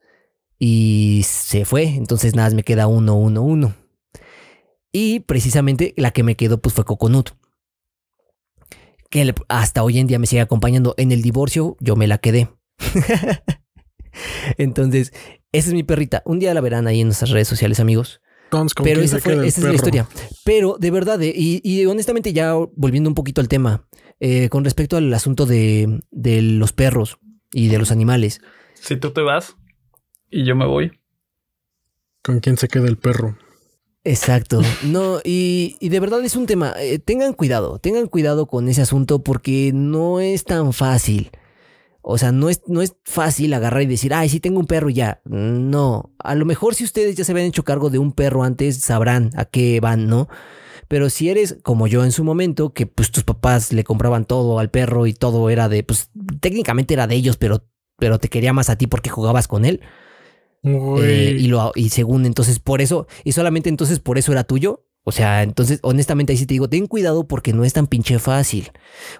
y 0.59 1.23
se 1.25 1.65
fue. 1.65 1.83
Entonces 1.83 2.35
nada, 2.35 2.53
me 2.55 2.63
queda 2.63 2.87
uno, 2.87 3.15
uno, 3.15 3.41
uno. 3.41 3.75
Y 4.91 5.21
precisamente 5.21 5.93
la 5.97 6.11
que 6.11 6.23
me 6.23 6.35
quedó 6.35 6.61
pues 6.61 6.75
fue 6.75 6.85
Coconut. 6.85 7.31
Que 9.09 9.33
hasta 9.47 9.83
hoy 9.83 9.97
en 9.97 10.05
día 10.05 10.19
me 10.19 10.27
sigue 10.27 10.41
acompañando. 10.41 10.93
En 10.97 11.11
el 11.11 11.23
divorcio 11.23 11.75
yo 11.79 11.95
me 11.95 12.07
la 12.07 12.19
quedé. 12.19 12.49
Entonces, 14.57 15.11
esa 15.51 15.69
es 15.69 15.73
mi 15.73 15.83
perrita. 15.83 16.21
Un 16.25 16.37
día 16.39 16.53
la 16.53 16.61
verán 16.61 16.85
ahí 16.85 17.01
en 17.01 17.07
nuestras 17.07 17.31
redes 17.31 17.47
sociales, 17.47 17.79
amigos. 17.79 18.21
Pero 18.83 19.01
esa, 19.01 19.19
fue, 19.19 19.47
esa 19.47 19.61
es 19.61 19.67
la 19.67 19.73
historia. 19.73 20.07
Pero 20.43 20.77
de 20.79 20.91
verdad, 20.91 21.21
eh, 21.21 21.33
y, 21.35 21.61
y, 21.63 21.85
honestamente 21.85 22.33
ya 22.33 22.53
volviendo 22.75 23.09
un 23.09 23.15
poquito 23.15 23.41
al 23.41 23.47
tema, 23.47 23.87
eh, 24.19 24.49
con 24.49 24.63
respecto 24.63 24.97
al 24.97 25.13
asunto 25.13 25.45
de, 25.45 26.01
de, 26.11 26.41
los 26.41 26.73
perros 26.73 27.19
y 27.51 27.67
de 27.69 27.77
los 27.77 27.91
animales. 27.91 28.41
Si 28.73 28.97
tú 28.97 29.11
te 29.11 29.21
vas 29.21 29.55
y 30.29 30.45
yo 30.45 30.55
me 30.55 30.65
voy. 30.65 30.91
¿Con 32.23 32.39
quién 32.39 32.57
se 32.57 32.67
queda 32.67 32.87
el 32.87 32.97
perro? 32.97 33.37
Exacto. 34.03 34.61
No, 34.83 35.19
y, 35.23 35.77
y 35.79 35.89
de 35.89 35.99
verdad 35.99 36.23
es 36.23 36.35
un 36.35 36.45
tema. 36.45 36.73
Eh, 36.77 36.99
tengan 36.99 37.33
cuidado, 37.33 37.79
tengan 37.79 38.07
cuidado 38.07 38.47
con 38.47 38.67
ese 38.67 38.81
asunto 38.81 39.23
porque 39.23 39.71
no 39.73 40.19
es 40.19 40.43
tan 40.43 40.73
fácil. 40.73 41.31
O 42.01 42.17
sea, 42.17 42.31
no 42.31 42.49
es, 42.49 42.61
no 42.67 42.81
es 42.81 42.95
fácil 43.03 43.53
agarrar 43.53 43.81
y 43.81 43.85
decir, 43.85 44.13
ay, 44.13 44.29
sí 44.29 44.39
tengo 44.39 44.59
un 44.59 44.67
perro 44.67 44.89
y 44.89 44.93
ya. 44.93 45.21
No. 45.25 46.11
A 46.17 46.35
lo 46.35 46.45
mejor 46.45 46.75
si 46.75 46.83
ustedes 46.83 47.15
ya 47.15 47.23
se 47.23 47.33
habían 47.33 47.47
hecho 47.47 47.63
cargo 47.63 47.89
de 47.89 47.99
un 47.99 48.13
perro 48.13 48.43
antes, 48.43 48.77
sabrán 48.77 49.31
a 49.35 49.45
qué 49.45 49.79
van, 49.79 50.07
¿no? 50.07 50.29
Pero 50.87 51.09
si 51.09 51.29
eres 51.29 51.57
como 51.61 51.87
yo 51.87 52.03
en 52.03 52.11
su 52.11 52.23
momento, 52.23 52.73
que 52.73 52.87
pues 52.87 53.11
tus 53.11 53.23
papás 53.23 53.73
le 53.73 53.83
compraban 53.83 54.25
todo 54.25 54.59
al 54.59 54.71
perro 54.71 55.05
y 55.05 55.13
todo 55.13 55.49
era 55.49 55.69
de, 55.69 55.83
pues 55.83 56.09
técnicamente 56.39 56.95
era 56.95 57.05
de 57.05 57.15
ellos, 57.15 57.37
pero, 57.37 57.67
pero 57.97 58.17
te 58.17 58.29
quería 58.29 58.53
más 58.53 58.69
a 58.69 58.77
ti 58.77 58.87
porque 58.87 59.09
jugabas 59.09 59.47
con 59.47 59.65
él. 59.65 59.81
Eh, 60.63 61.37
y, 61.39 61.47
lo, 61.47 61.71
y 61.75 61.89
según 61.89 62.25
entonces 62.25 62.59
por 62.59 62.81
eso, 62.81 63.07
y 63.23 63.33
solamente 63.33 63.69
entonces 63.69 63.99
por 63.99 64.17
eso 64.17 64.31
era 64.31 64.43
tuyo, 64.43 64.85
o 65.05 65.11
sea, 65.11 65.41
entonces, 65.43 65.79
honestamente, 65.81 66.33
ahí 66.33 66.37
sí 66.37 66.45
te 66.45 66.53
digo, 66.53 66.69
ten 66.69 66.85
cuidado 66.85 67.27
porque 67.27 67.53
no 67.53 67.63
es 67.63 67.73
tan 67.73 67.87
pinche 67.87 68.19
fácil. 68.19 68.71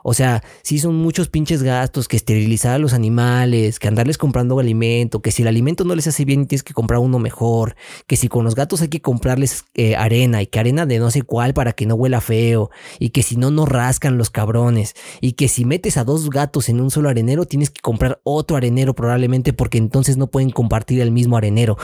O 0.03 0.13
sea, 0.13 0.43
sí 0.61 0.77
son 0.77 0.95
muchos 0.95 1.29
pinches 1.29 1.63
gastos 1.63 2.07
que 2.07 2.17
esterilizar 2.17 2.75
a 2.75 2.77
los 2.77 2.93
animales, 2.93 3.79
que 3.79 3.87
andarles 3.87 4.17
comprando 4.17 4.59
alimento, 4.59 5.21
que 5.21 5.31
si 5.31 5.41
el 5.41 5.47
alimento 5.47 5.85
no 5.85 5.95
les 5.95 6.05
hace 6.05 6.25
bien 6.25 6.45
tienes 6.47 6.63
que 6.63 6.73
comprar 6.73 6.99
uno 6.99 7.17
mejor, 7.17 7.75
que 8.07 8.17
si 8.17 8.27
con 8.27 8.43
los 8.43 8.55
gatos 8.55 8.81
hay 8.81 8.89
que 8.89 9.01
comprarles 9.01 9.63
eh, 9.73 9.95
arena 9.95 10.41
y 10.41 10.47
que 10.47 10.59
arena 10.59 10.85
de 10.85 10.99
no 10.99 11.11
sé 11.11 11.21
cuál 11.23 11.53
para 11.53 11.73
que 11.73 11.85
no 11.85 11.95
huela 11.95 12.21
feo, 12.21 12.69
y 12.99 13.09
que 13.09 13.23
si 13.23 13.37
no, 13.37 13.49
no 13.49 13.65
rascan 13.65 14.17
los 14.17 14.29
cabrones, 14.29 14.95
y 15.21 15.31
que 15.33 15.47
si 15.47 15.65
metes 15.65 15.97
a 15.97 16.03
dos 16.03 16.29
gatos 16.29 16.69
en 16.69 16.81
un 16.81 16.91
solo 16.91 17.09
arenero 17.09 17.45
tienes 17.45 17.69
que 17.69 17.81
comprar 17.81 18.19
otro 18.23 18.57
arenero 18.57 18.93
probablemente 18.93 19.53
porque 19.53 19.77
entonces 19.77 20.17
no 20.17 20.27
pueden 20.27 20.51
compartir 20.51 21.01
el 21.01 21.11
mismo 21.11 21.37
arenero 21.37 21.77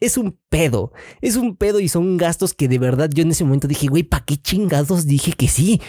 es 0.00 0.16
un 0.16 0.38
pedo. 0.48 0.92
Es 1.20 1.36
un 1.36 1.56
pedo 1.56 1.80
y 1.80 1.88
son 1.88 2.16
gastos 2.16 2.54
que 2.54 2.68
de 2.68 2.78
verdad 2.78 3.10
yo 3.12 3.22
en 3.22 3.30
ese 3.30 3.44
momento 3.44 3.68
dije, 3.68 3.86
güey, 3.86 4.02
¿para 4.02 4.24
qué 4.24 4.36
chingados 4.36 5.06
dije 5.06 5.32
que 5.32 5.48
sí? 5.48 5.80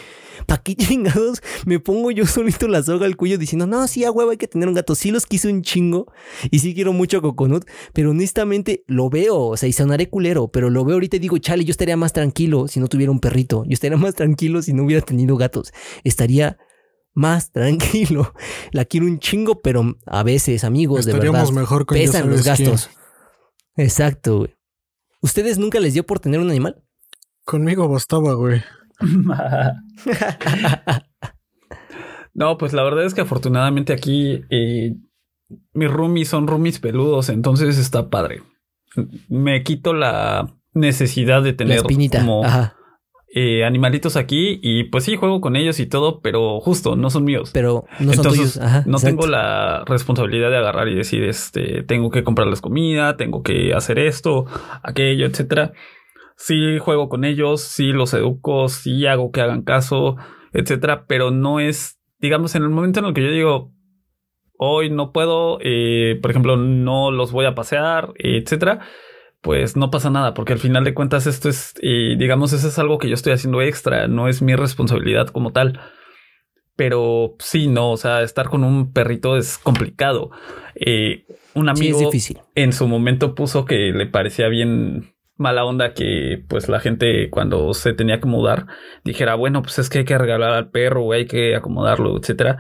¿Para 0.46 0.62
qué 0.62 0.76
chingados 0.78 1.42
me 1.66 1.80
pongo 1.80 2.12
yo 2.12 2.26
solito 2.26 2.68
la 2.68 2.84
soga 2.84 3.06
al 3.06 3.18
cuello 3.18 3.38
diciendo, 3.38 3.68
no, 3.68 3.88
sí, 3.88 4.06
a 4.06 4.12
huevo 4.12 4.32
hay 4.32 4.38
que 4.38 4.48
tener 4.48 4.68
un 4.68 4.76
gato? 4.76 4.96
Sí 4.96 5.12
los 5.12 5.26
quise 5.26 5.52
un 5.52 5.62
chingo 5.62 6.12
y 6.52 6.60
sí 6.60 6.74
quiero 6.74 6.94
mucho 6.94 7.18
a 7.18 7.22
Coconut, 7.22 7.66
pero 7.94 8.12
honestamente 8.12 8.84
lo 8.88 9.10
veo, 9.10 9.38
o 9.38 9.58
sea, 9.58 9.68
y 9.68 9.74
sonaré 9.74 10.10
culero, 10.10 10.50
pero 10.50 10.70
lo 10.70 10.86
veo 10.86 10.96
ahorita 10.96 11.18
y 11.18 11.20
digo, 11.20 11.38
chale, 11.38 11.66
yo 11.66 11.72
estaría 11.72 11.98
más 11.98 12.14
tranquilo 12.14 12.68
si 12.68 12.80
no 12.80 12.88
tuviera 12.88 13.12
un 13.12 13.20
perrito. 13.20 13.64
Yo 13.66 13.74
estaría 13.74 13.98
más 13.98 14.16
tranquilo 14.16 14.62
si 14.62 14.74
no 14.74 14.84
hubiera 14.84 15.02
tenido 15.04 15.36
gatos. 15.36 15.74
Estaría 16.04 16.58
más 17.14 17.52
tranquilo. 17.52 18.34
La 18.72 18.86
quiero 18.86 19.08
un 19.08 19.20
chingo, 19.20 19.62
pero 19.62 19.98
a 20.06 20.24
veces, 20.24 20.64
amigos, 20.64 21.06
de 21.06 21.14
verdad, 21.14 21.50
mejor 21.50 21.86
con 21.86 21.98
pesan 21.98 22.30
los 22.30 22.44
gastos. 22.44 22.90
Exacto, 23.78 24.40
güey. 24.40 24.56
¿Ustedes 25.22 25.58
nunca 25.58 25.80
les 25.80 25.94
dio 25.94 26.06
por 26.06 26.20
tener 26.20 26.40
un 26.40 26.50
animal? 26.50 26.84
Conmigo 27.46 27.88
bastaba, 27.88 28.34
güey. 28.34 28.62
no, 32.34 32.58
pues 32.58 32.74
la 32.74 32.84
verdad 32.84 33.06
es 33.06 33.14
que 33.14 33.22
afortunadamente 33.22 33.94
aquí 33.94 34.42
eh, 34.50 34.96
mis 35.74 35.92
roomies 35.92 36.28
son 36.28 36.48
roomies 36.48 36.80
peludos, 36.80 37.30
entonces 37.30 37.78
está 37.78 38.10
padre. 38.10 38.42
Me 39.30 39.64
quito 39.64 39.94
la 39.94 40.56
necesidad 40.74 41.44
de 41.44 41.54
tener 41.54 41.84
como 41.84 42.44
eh, 43.40 43.64
animalitos 43.64 44.16
aquí 44.16 44.60
y 44.64 44.86
pues 44.86 45.04
sí 45.04 45.16
juego 45.16 45.42
con 45.42 45.56
ellos 45.56 45.80
y 45.80 45.86
todo, 45.86 46.22
pero 46.22 46.60
justo 46.60 46.96
no 46.96 47.12
son 47.12 47.24
míos. 47.24 47.52
Pero 47.54 47.86
no 48.00 48.14
son 48.14 48.30
tuyos. 48.30 48.60
no 48.88 48.98
tengo 48.98 49.28
la 49.28 49.86
responsabilidad 49.86 50.50
de 50.50 50.58
agarrar 50.58 50.88
y 50.88 50.96
decir, 50.96 51.24
este, 51.24 51.84
tengo 51.84 52.10
que 52.10 52.24
comprarles 52.24 52.62
comida, 52.62 53.16
tengo 53.16 53.44
que 53.44 53.76
hacer 53.76 54.00
esto, 54.00 54.48
aquello, 54.82 55.28
etcétera. 55.28 55.74
Sí 56.36 56.80
juego 56.80 57.10
con 57.10 57.26
ellos, 57.26 57.62
sí 57.62 57.92
los 57.92 58.12
educo, 58.16 58.70
sí 58.70 59.06
hago 59.06 59.32
que 59.32 59.42
hagan 59.42 59.62
caso, 59.62 60.16
etcétera, 60.52 61.06
pero 61.06 61.30
no 61.30 61.60
es, 61.60 62.00
digamos, 62.20 62.56
en 62.56 62.64
el 62.64 62.70
momento 62.70 63.02
en 63.02 63.06
el 63.06 63.14
que 63.14 63.22
yo 63.22 63.30
digo, 63.30 63.72
hoy 64.58 64.90
no 64.90 65.12
puedo, 65.12 65.60
eh, 65.62 66.18
por 66.24 66.32
ejemplo, 66.32 66.58
no 66.58 67.12
los 67.12 67.32
voy 67.32 67.46
a 67.46 67.54
pasear, 67.54 68.14
etcétera 68.18 68.80
pues 69.48 69.78
no 69.78 69.90
pasa 69.92 70.10
nada, 70.10 70.34
porque 70.34 70.52
al 70.52 70.60
final 70.60 70.84
de 70.84 70.94
cuentas 70.94 71.26
esto 71.26 71.48
es, 71.48 71.74
y 71.82 72.18
digamos, 72.18 72.52
eso 72.52 72.68
es 72.68 72.78
algo 72.80 72.98
que 72.98 73.08
yo 73.08 73.14
estoy 73.14 73.32
haciendo 73.32 73.62
extra, 73.62 74.10
no 74.10 74.28
es 74.28 74.42
mi 74.42 74.58
responsabilidad 74.58 75.28
como 75.28 75.54
tal. 75.54 75.80
Pero 76.76 77.38
sí, 77.40 77.68
no, 77.68 77.92
o 77.92 77.96
sea, 77.96 78.24
estar 78.24 78.50
con 78.50 78.66
un 78.66 78.92
perrito 78.92 79.38
es 79.38 79.58
complicado. 79.58 80.32
Eh, 80.76 81.24
un 81.54 81.70
amigo 81.70 81.98
difícil. 81.98 82.40
en 82.56 82.74
su 82.74 82.90
momento 82.90 83.36
puso 83.36 83.64
que 83.64 83.94
le 83.94 84.06
parecía 84.06 84.50
bien 84.50 85.14
mala 85.38 85.64
onda 85.64 85.94
que 85.94 86.44
pues 86.50 86.68
la 86.68 86.82
gente 86.82 87.30
cuando 87.30 87.74
se 87.74 87.94
tenía 87.94 88.20
que 88.20 88.28
mudar 88.28 88.66
dijera, 89.06 89.36
bueno, 89.36 89.62
pues 89.62 89.80
es 89.80 89.90
que 89.90 90.00
hay 90.00 90.06
que 90.06 90.18
regalar 90.18 90.52
al 90.52 90.72
perro, 90.72 91.14
hay 91.14 91.26
que 91.26 91.56
acomodarlo, 91.56 92.18
etcétera. 92.18 92.58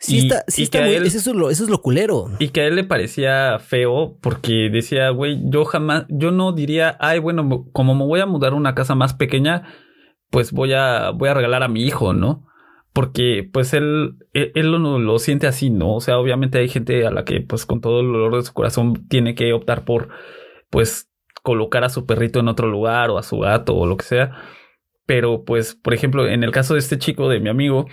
Sí, 0.00 0.20
está, 0.20 0.44
sí 0.48 0.62
está 0.62 0.80
muy, 0.80 0.94
eso, 0.94 1.18
es 1.18 1.26
lo, 1.26 1.50
eso 1.50 1.62
es 1.62 1.68
lo 1.68 1.82
culero. 1.82 2.30
Y 2.38 2.48
que 2.48 2.62
a 2.62 2.66
él 2.66 2.76
le 2.76 2.84
parecía 2.84 3.58
feo 3.58 4.16
porque 4.22 4.70
decía, 4.72 5.10
güey, 5.10 5.38
yo 5.44 5.66
jamás, 5.66 6.06
yo 6.08 6.30
no 6.30 6.52
diría, 6.52 6.96
ay, 7.00 7.18
bueno, 7.18 7.66
como 7.72 7.94
me 7.94 8.06
voy 8.06 8.20
a 8.20 8.26
mudar 8.26 8.54
a 8.54 8.56
una 8.56 8.74
casa 8.74 8.94
más 8.94 9.12
pequeña, 9.12 9.74
pues 10.30 10.52
voy 10.52 10.72
a, 10.72 11.10
voy 11.10 11.28
a 11.28 11.34
regalar 11.34 11.62
a 11.62 11.68
mi 11.68 11.84
hijo, 11.84 12.14
¿no? 12.14 12.46
Porque 12.94 13.46
pues 13.52 13.74
él, 13.74 14.16
él, 14.32 14.52
él 14.54 14.72
lo, 14.72 14.98
lo, 14.98 15.18
siente 15.18 15.46
así, 15.46 15.68
¿no? 15.68 15.96
O 15.96 16.00
sea, 16.00 16.18
obviamente 16.18 16.58
hay 16.58 16.68
gente 16.68 17.06
a 17.06 17.10
la 17.10 17.26
que 17.26 17.42
pues 17.42 17.66
con 17.66 17.82
todo 17.82 18.00
el 18.00 18.06
dolor 18.06 18.36
de 18.36 18.42
su 18.42 18.54
corazón 18.54 19.06
tiene 19.08 19.34
que 19.34 19.52
optar 19.52 19.84
por 19.84 20.08
pues 20.70 21.10
colocar 21.42 21.84
a 21.84 21.90
su 21.90 22.06
perrito 22.06 22.40
en 22.40 22.48
otro 22.48 22.68
lugar 22.68 23.10
o 23.10 23.18
a 23.18 23.22
su 23.22 23.38
gato 23.38 23.76
o 23.76 23.86
lo 23.86 23.98
que 23.98 24.06
sea. 24.06 24.42
Pero 25.04 25.44
pues, 25.44 25.74
por 25.74 25.92
ejemplo, 25.92 26.26
en 26.26 26.42
el 26.42 26.52
caso 26.52 26.72
de 26.72 26.80
este 26.80 26.98
chico, 26.98 27.28
de 27.28 27.40
mi 27.40 27.50
amigo, 27.50 27.86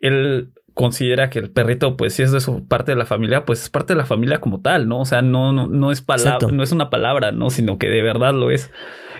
él 0.00 0.52
considera 0.76 1.30
que 1.30 1.38
el 1.38 1.48
perrito, 1.48 1.96
pues 1.96 2.12
si 2.12 2.22
es 2.22 2.32
de 2.32 2.40
su 2.40 2.68
parte 2.68 2.92
de 2.92 2.98
la 2.98 3.06
familia, 3.06 3.46
pues 3.46 3.62
es 3.62 3.70
parte 3.70 3.94
de 3.94 3.96
la 3.96 4.04
familia 4.04 4.42
como 4.42 4.60
tal, 4.60 4.88
¿no? 4.88 5.00
O 5.00 5.04
sea, 5.06 5.22
no, 5.22 5.50
no, 5.50 5.68
no 5.68 5.90
es 5.90 6.02
palabra, 6.02 6.48
no 6.52 6.62
es 6.62 6.70
una 6.70 6.90
palabra, 6.90 7.32
¿no? 7.32 7.48
Sino 7.48 7.78
que 7.78 7.88
de 7.88 8.02
verdad 8.02 8.34
lo 8.34 8.50
es. 8.50 8.70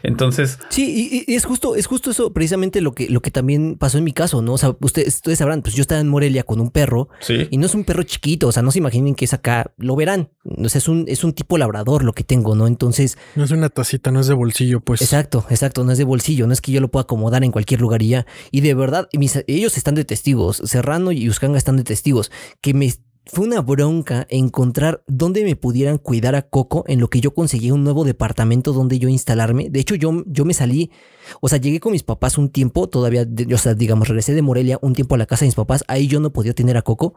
Entonces. 0.03 0.59
Sí, 0.69 1.25
y, 1.27 1.35
es 1.35 1.45
justo, 1.45 1.77
es 1.77 1.87
justo 1.87 2.11
eso, 2.11 2.33
precisamente 2.33 2.81
lo 2.81 2.93
que, 2.93 3.09
lo 3.09 3.21
que 3.21 3.31
también 3.31 3.77
pasó 3.77 3.99
en 3.99 4.05
mi 4.05 4.13
caso, 4.13 4.43
¿no? 4.43 4.55
O 4.55 4.59
sea, 4.59 4.77
ustedes, 4.81 5.17
ustedes 5.17 5.39
sabrán, 5.39 5.63
pues 5.63 5.75
yo 5.75 5.83
estaba 5.83 6.01
en 6.01 6.09
Morelia 6.09 6.43
con 6.43 6.61
un 6.61 6.71
perro. 6.71 7.09
Sí. 7.21 7.49
Y 7.51 7.59
no 7.59 7.67
es 7.67 7.75
un 7.75 7.85
perro 7.85 8.03
chiquito, 8.03 8.49
o 8.49 8.53
sea, 8.53 8.63
no 8.63 8.71
se 8.71 8.79
imaginen 8.79 9.15
que 9.15 9.25
es 9.25 9.35
acá, 9.35 9.73
lo 9.79 9.97
verán. 9.97 10.31
O 10.45 10.69
sea, 10.69 10.79
es 10.79 10.89
un, 10.89 11.05
es 11.09 11.25
un 11.25 11.33
tipo 11.33 11.59
labrador 11.59 12.05
lo 12.05 12.13
que 12.13 12.25
tengo, 12.25 12.55
¿no? 12.55 12.67
Entonces. 12.67 13.19
No 13.35 13.45
es 13.45 13.51
una 13.51 13.69
tacita, 13.69 14.11
no 14.11 14.21
es 14.21 14.27
de 14.27 14.35
bolsillo, 14.35 14.81
pues. 14.81 15.03
Exacto, 15.03 15.45
exacto, 15.51 15.85
no 15.85 15.93
es 15.93 15.99
de 15.99 16.05
bolsillo, 16.05 16.47
no 16.47 16.53
es 16.53 16.61
que 16.61 16.73
yo 16.73 16.81
lo 16.81 16.89
pueda 16.89 17.03
acomodar 17.03 17.45
en 17.45 17.53
cualquier 17.53 17.81
lugar 17.81 18.03
y 18.03 18.09
ya. 18.09 18.27
Y 18.51 18.61
de 18.61 18.75
verdad, 18.75 19.09
ellos 19.47 19.77
están 19.77 19.95
de 19.95 20.05
testigos, 20.05 20.63
Serrano 20.65 21.13
y 21.13 21.29
Uscanga 21.29 21.59
están 21.59 21.77
de 21.77 21.85
testigos, 21.85 22.31
que 22.61 22.75
me 22.75 22.93
fue 23.27 23.45
una 23.45 23.61
bronca 23.61 24.27
encontrar 24.31 25.03
dónde 25.09 25.43
me 25.43 25.57
pudieran 25.57 25.99
cuidar 25.99 26.37
a 26.37 26.43
Coco 26.43 26.85
en 26.87 27.01
lo 27.01 27.09
que 27.09 27.21
yo 27.21 27.35
conseguí 27.35 27.73
un 27.73 27.83
nuevo 27.83 28.05
departamento 28.05 28.73
donde 28.73 29.01
yo 29.01 29.09
instalarme. 29.09 29.69
De 29.69 29.81
hecho, 29.81 29.97
yo, 29.97 30.23
yo 30.27 30.45
me 30.45 30.55
salí, 30.55 30.93
o 31.41 31.49
sea, 31.49 31.59
llegué 31.59 31.81
con 31.81 31.93
mis 31.93 32.05
papás 32.05 32.39
un 32.39 32.51
tiempo, 32.51 32.89
todavía, 32.89 33.27
o 33.53 33.59
sea, 33.59 33.75
digamos, 33.75 34.07
regresé 34.09 34.35
de 34.35 34.43
Morelia 34.43 34.79
un 34.81 34.95
tiempo 34.95 35.17
a 35.17 35.19
la 35.19 35.27
casa 35.27 35.41
de 35.41 35.49
mis 35.49 35.57
papás, 35.57 35.85
ahí 35.89 36.07
yo 36.07 36.21
no 36.21 36.33
podía 36.33 36.55
tener 36.55 36.77
a 36.77 36.83
Coco. 36.83 37.15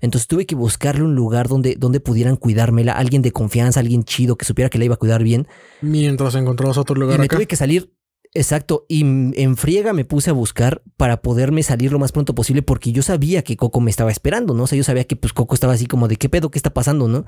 Entonces 0.00 0.26
tuve 0.26 0.46
que 0.46 0.56
buscarle 0.56 1.04
un 1.04 1.14
lugar 1.14 1.46
donde, 1.46 1.76
donde 1.78 2.00
pudieran 2.00 2.34
cuidármela, 2.36 2.92
alguien 2.92 3.22
de 3.22 3.30
confianza, 3.30 3.78
alguien 3.78 4.02
chido 4.02 4.36
que 4.36 4.44
supiera 4.44 4.68
que 4.68 4.78
la 4.78 4.86
iba 4.86 4.94
a 4.94 4.98
cuidar 4.98 5.22
bien. 5.22 5.46
Mientras 5.80 6.34
encontrabas 6.34 6.76
otro 6.76 6.96
lugar. 6.96 7.18
Y 7.18 7.22
me 7.22 7.28
tuve 7.28 7.46
que 7.46 7.56
salir 7.56 7.92
Exacto, 8.34 8.86
y 8.88 9.02
en 9.02 9.56
friega 9.58 9.92
me 9.92 10.06
puse 10.06 10.30
a 10.30 10.32
buscar 10.32 10.80
para 10.96 11.20
poderme 11.20 11.62
salir 11.62 11.92
lo 11.92 11.98
más 11.98 12.12
pronto 12.12 12.34
posible 12.34 12.62
porque 12.62 12.90
yo 12.90 13.02
sabía 13.02 13.42
que 13.42 13.58
Coco 13.58 13.80
me 13.82 13.90
estaba 13.90 14.10
esperando, 14.10 14.54
¿no? 14.54 14.62
O 14.62 14.66
sea, 14.66 14.78
yo 14.78 14.84
sabía 14.84 15.04
que 15.04 15.16
pues 15.16 15.34
Coco 15.34 15.54
estaba 15.54 15.74
así 15.74 15.84
como 15.84 16.08
de 16.08 16.16
qué 16.16 16.30
pedo, 16.30 16.50
qué 16.50 16.58
está 16.58 16.70
pasando, 16.70 17.08
¿no? 17.08 17.26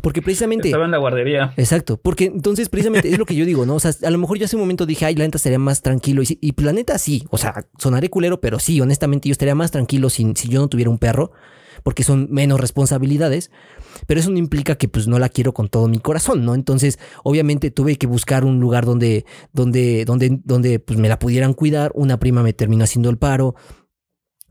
Porque 0.00 0.22
precisamente... 0.22 0.68
Estaba 0.68 0.84
en 0.84 0.92
la 0.92 0.98
guardería. 0.98 1.52
Exacto, 1.56 1.96
porque 1.96 2.26
entonces 2.26 2.68
precisamente 2.68 3.08
es 3.08 3.18
lo 3.18 3.26
que 3.26 3.34
yo 3.34 3.44
digo, 3.44 3.66
¿no? 3.66 3.74
O 3.74 3.80
sea, 3.80 3.90
a 4.04 4.10
lo 4.10 4.18
mejor 4.18 4.38
yo 4.38 4.44
hace 4.44 4.54
un 4.54 4.62
momento 4.62 4.86
dije, 4.86 5.04
ay, 5.06 5.16
la 5.16 5.24
neta 5.24 5.38
estaría 5.38 5.58
más 5.58 5.82
tranquilo 5.82 6.22
y, 6.22 6.38
y 6.40 6.54
la 6.62 6.72
neta 6.72 6.98
sí, 6.98 7.26
o 7.30 7.36
sea, 7.36 7.66
sonaré 7.76 8.08
culero, 8.08 8.40
pero 8.40 8.60
sí, 8.60 8.80
honestamente 8.80 9.28
yo 9.28 9.32
estaría 9.32 9.56
más 9.56 9.72
tranquilo 9.72 10.08
si, 10.08 10.34
si 10.36 10.48
yo 10.48 10.60
no 10.60 10.68
tuviera 10.68 10.88
un 10.88 10.98
perro 10.98 11.32
porque 11.82 12.04
son 12.04 12.28
menos 12.30 12.60
responsabilidades, 12.60 13.50
pero 14.06 14.20
eso 14.20 14.30
no 14.30 14.38
implica 14.38 14.76
que 14.76 14.88
pues 14.88 15.06
no 15.06 15.18
la 15.18 15.28
quiero 15.28 15.54
con 15.54 15.68
todo 15.68 15.88
mi 15.88 15.98
corazón, 15.98 16.44
¿no? 16.44 16.54
Entonces, 16.54 16.98
obviamente 17.22 17.70
tuve 17.70 17.96
que 17.96 18.06
buscar 18.06 18.44
un 18.44 18.60
lugar 18.60 18.84
donde, 18.84 19.24
donde, 19.52 20.04
donde, 20.04 20.40
donde 20.44 20.78
pues 20.78 20.98
me 20.98 21.08
la 21.08 21.18
pudieran 21.18 21.54
cuidar, 21.54 21.92
una 21.94 22.18
prima 22.18 22.42
me 22.42 22.52
terminó 22.52 22.84
haciendo 22.84 23.10
el 23.10 23.18
paro, 23.18 23.54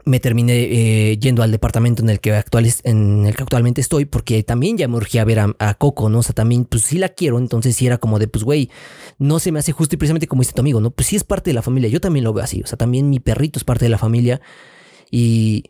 me 0.06 0.20
terminé 0.20 0.64
eh, 0.64 1.18
yendo 1.18 1.44
al 1.44 1.52
departamento 1.52 2.04
en 2.04 2.10
el 2.10 2.20
que 2.20 2.34
actual, 2.34 2.68
en 2.84 3.26
el 3.26 3.36
que 3.36 3.44
actualmente 3.44 3.82
estoy, 3.82 4.06
porque 4.06 4.44
también 4.44 4.78
ya 4.78 4.88
me 4.88 4.98
urgía 4.98 5.24
ver 5.24 5.40
a, 5.40 5.74
Coco, 5.76 6.10
¿no? 6.10 6.20
O 6.20 6.24
sea, 6.24 6.36
también, 6.36 6.66
pues 6.66 6.84
sí 6.84 6.98
la 6.98 7.10
quiero, 7.10 7.38
entonces 7.38 7.76
sí 7.76 7.88
era 7.88 7.98
como 7.98 8.20
de, 8.20 8.28
pues, 8.28 8.44
güey, 8.44 8.70
no 9.18 9.40
se 9.40 9.52
me 9.52 9.60
hace 9.60 9.72
justo 9.72 9.96
y 9.96 9.98
precisamente 9.98 10.28
como 10.28 10.42
dice 10.42 10.54
tu 10.54 10.62
amigo, 10.62 10.82
¿no? 10.82 10.92
Pues 10.92 11.08
sí 11.08 11.16
es 11.16 11.24
parte 11.24 11.50
de 11.50 11.54
la 11.54 11.62
familia, 11.62 11.90
yo 11.90 12.02
también 12.02 12.26
lo 12.26 12.34
veo 12.34 12.44
así, 12.44 12.62
o 12.62 12.68
sea, 12.68 12.78
también 12.78 13.10
mi 13.10 13.20
perrito 13.20 13.60
es 13.60 13.64
parte 13.64 13.86
de 13.86 13.90
la 13.90 13.98
familia 13.98 14.42
y, 15.10 15.64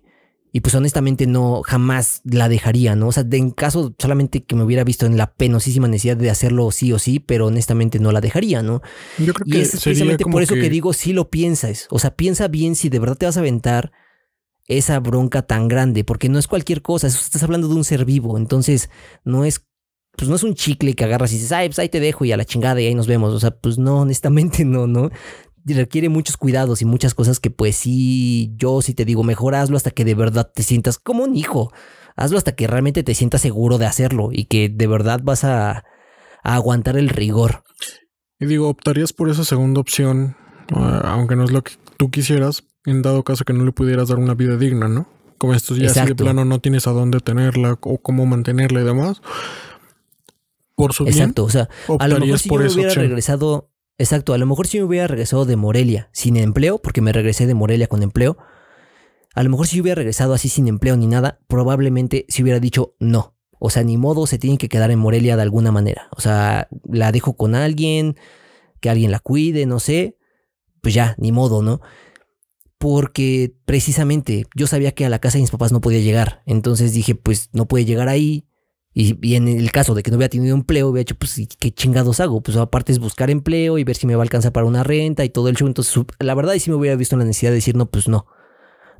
y 0.55 0.61
pues 0.61 0.75
honestamente 0.75 1.25
no, 1.25 1.63
jamás 1.63 2.21
la 2.23 2.47
dejaría, 2.47 2.95
¿no? 2.95 3.07
O 3.07 3.11
sea, 3.11 3.23
de, 3.23 3.37
en 3.37 3.49
caso 3.49 3.95
solamente 3.97 4.43
que 4.43 4.55
me 4.55 4.63
hubiera 4.63 4.83
visto 4.83 5.07
en 5.07 5.17
la 5.17 5.33
penosísima 5.33 5.87
necesidad 5.87 6.15
de 6.15 6.29
hacerlo 6.29 6.69
sí 6.69 6.93
o 6.93 6.99
sí, 6.99 7.19
pero 7.19 7.47
honestamente 7.47 7.97
no 7.97 8.11
la 8.11 8.21
dejaría, 8.21 8.61
¿no? 8.61 8.83
Yo 9.17 9.33
creo 9.33 9.47
y 9.47 9.61
es 9.61 9.71
precisamente 9.71 10.25
por 10.25 10.43
eso 10.43 10.53
que... 10.53 10.69
digo, 10.69 10.93
sí 10.93 11.11
lo 11.11 11.31
piensas. 11.31 11.87
O 11.89 11.97
sea, 11.97 12.15
piensa 12.15 12.47
bien 12.49 12.75
si 12.75 12.89
de 12.89 12.99
verdad 12.99 13.17
te 13.17 13.25
vas 13.25 13.35
a 13.35 13.39
aventar 13.39 13.91
esa 14.67 14.99
bronca 14.99 15.41
tan 15.41 15.67
grande, 15.67 16.03
porque 16.03 16.29
no 16.29 16.37
es 16.37 16.47
cualquier 16.47 16.83
cosa, 16.83 17.07
estás 17.07 17.41
hablando 17.41 17.67
de 17.67 17.73
un 17.73 17.83
ser 17.83 18.05
vivo, 18.05 18.37
entonces 18.37 18.91
no 19.25 19.45
es 19.45 19.65
pues 20.15 20.29
no 20.29 20.35
es 20.35 20.43
un 20.43 20.53
chicle 20.53 20.93
que 20.93 21.03
agarras 21.03 21.31
y 21.31 21.37
dices, 21.37 21.51
ay, 21.51 21.69
pues 21.69 21.79
ahí 21.79 21.89
te 21.89 21.99
dejo 21.99 22.23
y 22.23 22.31
a 22.31 22.37
la 22.37 22.45
chingada 22.45 22.79
y 22.79 22.85
ahí 22.85 22.93
nos 22.93 23.07
vemos. 23.07 23.33
O 23.33 23.39
sea, 23.39 23.49
pues 23.49 23.79
no, 23.79 24.01
honestamente 24.01 24.63
no, 24.65 24.85
¿no? 24.85 25.09
Requiere 25.65 26.09
muchos 26.09 26.37
cuidados 26.37 26.81
y 26.81 26.85
muchas 26.85 27.13
cosas 27.13 27.39
que 27.39 27.49
pues 27.49 27.75
sí, 27.75 28.53
yo 28.57 28.81
sí 28.81 28.93
te 28.93 29.05
digo, 29.05 29.23
mejor 29.23 29.55
hazlo 29.55 29.77
hasta 29.77 29.91
que 29.91 30.03
de 30.03 30.15
verdad 30.15 30.51
te 30.53 30.63
sientas 30.63 30.97
como 30.97 31.23
un 31.23 31.35
hijo. 31.35 31.71
Hazlo 32.15 32.37
hasta 32.37 32.55
que 32.55 32.67
realmente 32.67 33.03
te 33.03 33.15
sientas 33.15 33.41
seguro 33.41 33.77
de 33.77 33.85
hacerlo 33.85 34.29
y 34.31 34.45
que 34.45 34.69
de 34.69 34.87
verdad 34.87 35.21
vas 35.23 35.43
a, 35.43 35.85
a 36.43 36.55
aguantar 36.55 36.97
el 36.97 37.09
rigor. 37.09 37.63
Y 38.39 38.45
digo, 38.45 38.69
optarías 38.69 39.13
por 39.13 39.29
esa 39.29 39.45
segunda 39.45 39.79
opción, 39.79 40.35
uh, 40.75 41.05
aunque 41.05 41.35
no 41.35 41.45
es 41.45 41.51
lo 41.51 41.63
que 41.63 41.73
tú 41.97 42.11
quisieras, 42.11 42.63
en 42.85 43.01
dado 43.01 43.23
caso 43.23 43.45
que 43.45 43.53
no 43.53 43.63
le 43.63 43.71
pudieras 43.71 44.09
dar 44.09 44.19
una 44.19 44.33
vida 44.33 44.57
digna, 44.57 44.87
¿no? 44.87 45.07
Como 45.37 45.53
esto 45.53 45.75
ya 45.75 45.89
así 45.89 46.05
de 46.05 46.15
plano 46.15 46.45
no 46.45 46.59
tienes 46.59 46.87
a 46.87 46.91
dónde 46.91 47.19
tenerla 47.19 47.77
o 47.81 47.97
cómo 47.97 48.25
mantenerla 48.25 48.81
y 48.81 48.83
demás. 48.83 49.21
Por 50.75 50.93
su 50.93 51.05
Exacto, 51.05 51.43
o 51.43 51.49
sea, 51.49 51.69
a 51.99 52.07
lo 52.07 52.19
mejor 52.19 52.39
si 52.39 52.49
yo 52.49 52.55
hubiera 52.55 52.93
regresado 52.93 53.69
Exacto, 53.97 54.33
a 54.33 54.37
lo 54.37 54.45
mejor 54.45 54.67
si 54.67 54.81
hubiera 54.81 55.07
regresado 55.07 55.45
de 55.45 55.55
Morelia 55.55 56.09
sin 56.11 56.37
empleo, 56.37 56.79
porque 56.79 57.01
me 57.01 57.11
regresé 57.11 57.45
de 57.45 57.53
Morelia 57.53 57.87
con 57.87 58.01
empleo, 58.01 58.37
a 59.35 59.43
lo 59.43 59.49
mejor 59.49 59.67
si 59.67 59.81
hubiera 59.81 59.95
regresado 59.95 60.33
así 60.33 60.49
sin 60.49 60.67
empleo 60.67 60.95
ni 60.95 61.07
nada, 61.07 61.39
probablemente 61.47 62.25
si 62.29 62.43
hubiera 62.43 62.59
dicho 62.59 62.95
no. 62.99 63.35
O 63.65 63.69
sea, 63.69 63.83
ni 63.83 63.97
modo, 63.97 64.27
se 64.27 64.37
tiene 64.37 64.57
que 64.57 64.67
quedar 64.67 64.91
en 64.91 64.99
Morelia 64.99 65.37
de 65.37 65.41
alguna 65.41 65.71
manera. 65.71 66.09
O 66.15 66.19
sea, 66.19 66.67
la 66.83 67.13
dejo 67.13 67.37
con 67.37 67.55
alguien, 67.55 68.17
que 68.81 68.89
alguien 68.89 69.09
la 69.09 69.19
cuide, 69.19 69.65
no 69.65 69.79
sé. 69.79 70.17
Pues 70.81 70.93
ya, 70.93 71.15
ni 71.17 71.31
modo, 71.31 71.61
¿no? 71.61 71.79
Porque 72.77 73.55
precisamente 73.63 74.45
yo 74.53 74.67
sabía 74.67 74.91
que 74.91 75.05
a 75.05 75.09
la 75.09 75.19
casa 75.19 75.37
de 75.37 75.43
mis 75.43 75.51
papás 75.51 75.71
no 75.71 75.79
podía 75.79 76.01
llegar. 76.01 76.43
Entonces 76.45 76.91
dije, 76.91 77.15
pues 77.15 77.49
no 77.53 77.65
puede 77.65 77.85
llegar 77.85 78.09
ahí. 78.09 78.45
Y, 78.95 79.35
en 79.35 79.47
el 79.47 79.71
caso 79.71 79.95
de 79.95 80.03
que 80.03 80.11
no 80.11 80.17
hubiera 80.17 80.29
tenido 80.29 80.55
empleo, 80.55 80.89
hubiera 80.89 81.01
hecho, 81.01 81.15
pues, 81.15 81.41
¿qué 81.59 81.71
chingados 81.71 82.19
hago? 82.19 82.41
Pues 82.41 82.57
aparte 82.57 82.91
es 82.91 82.99
buscar 82.99 83.31
empleo 83.31 83.79
y 83.79 83.83
ver 83.83 83.95
si 83.95 84.05
me 84.05 84.15
va 84.15 84.21
a 84.21 84.23
alcanzar 84.23 84.51
para 84.51 84.67
una 84.67 84.83
renta 84.83 85.25
y 85.25 85.29
todo 85.29 85.49
el 85.49 85.55
show. 85.55 85.67
Entonces, 85.67 85.95
la 86.19 86.35
verdad, 86.35 86.53
y 86.53 86.59
si 86.59 86.69
me 86.69 86.75
hubiera 86.75 86.95
visto 86.95 87.15
en 87.15 87.19
la 87.19 87.25
necesidad 87.25 87.51
de 87.51 87.55
decir, 87.55 87.75
no, 87.75 87.87
pues 87.87 88.07
no. 88.07 88.27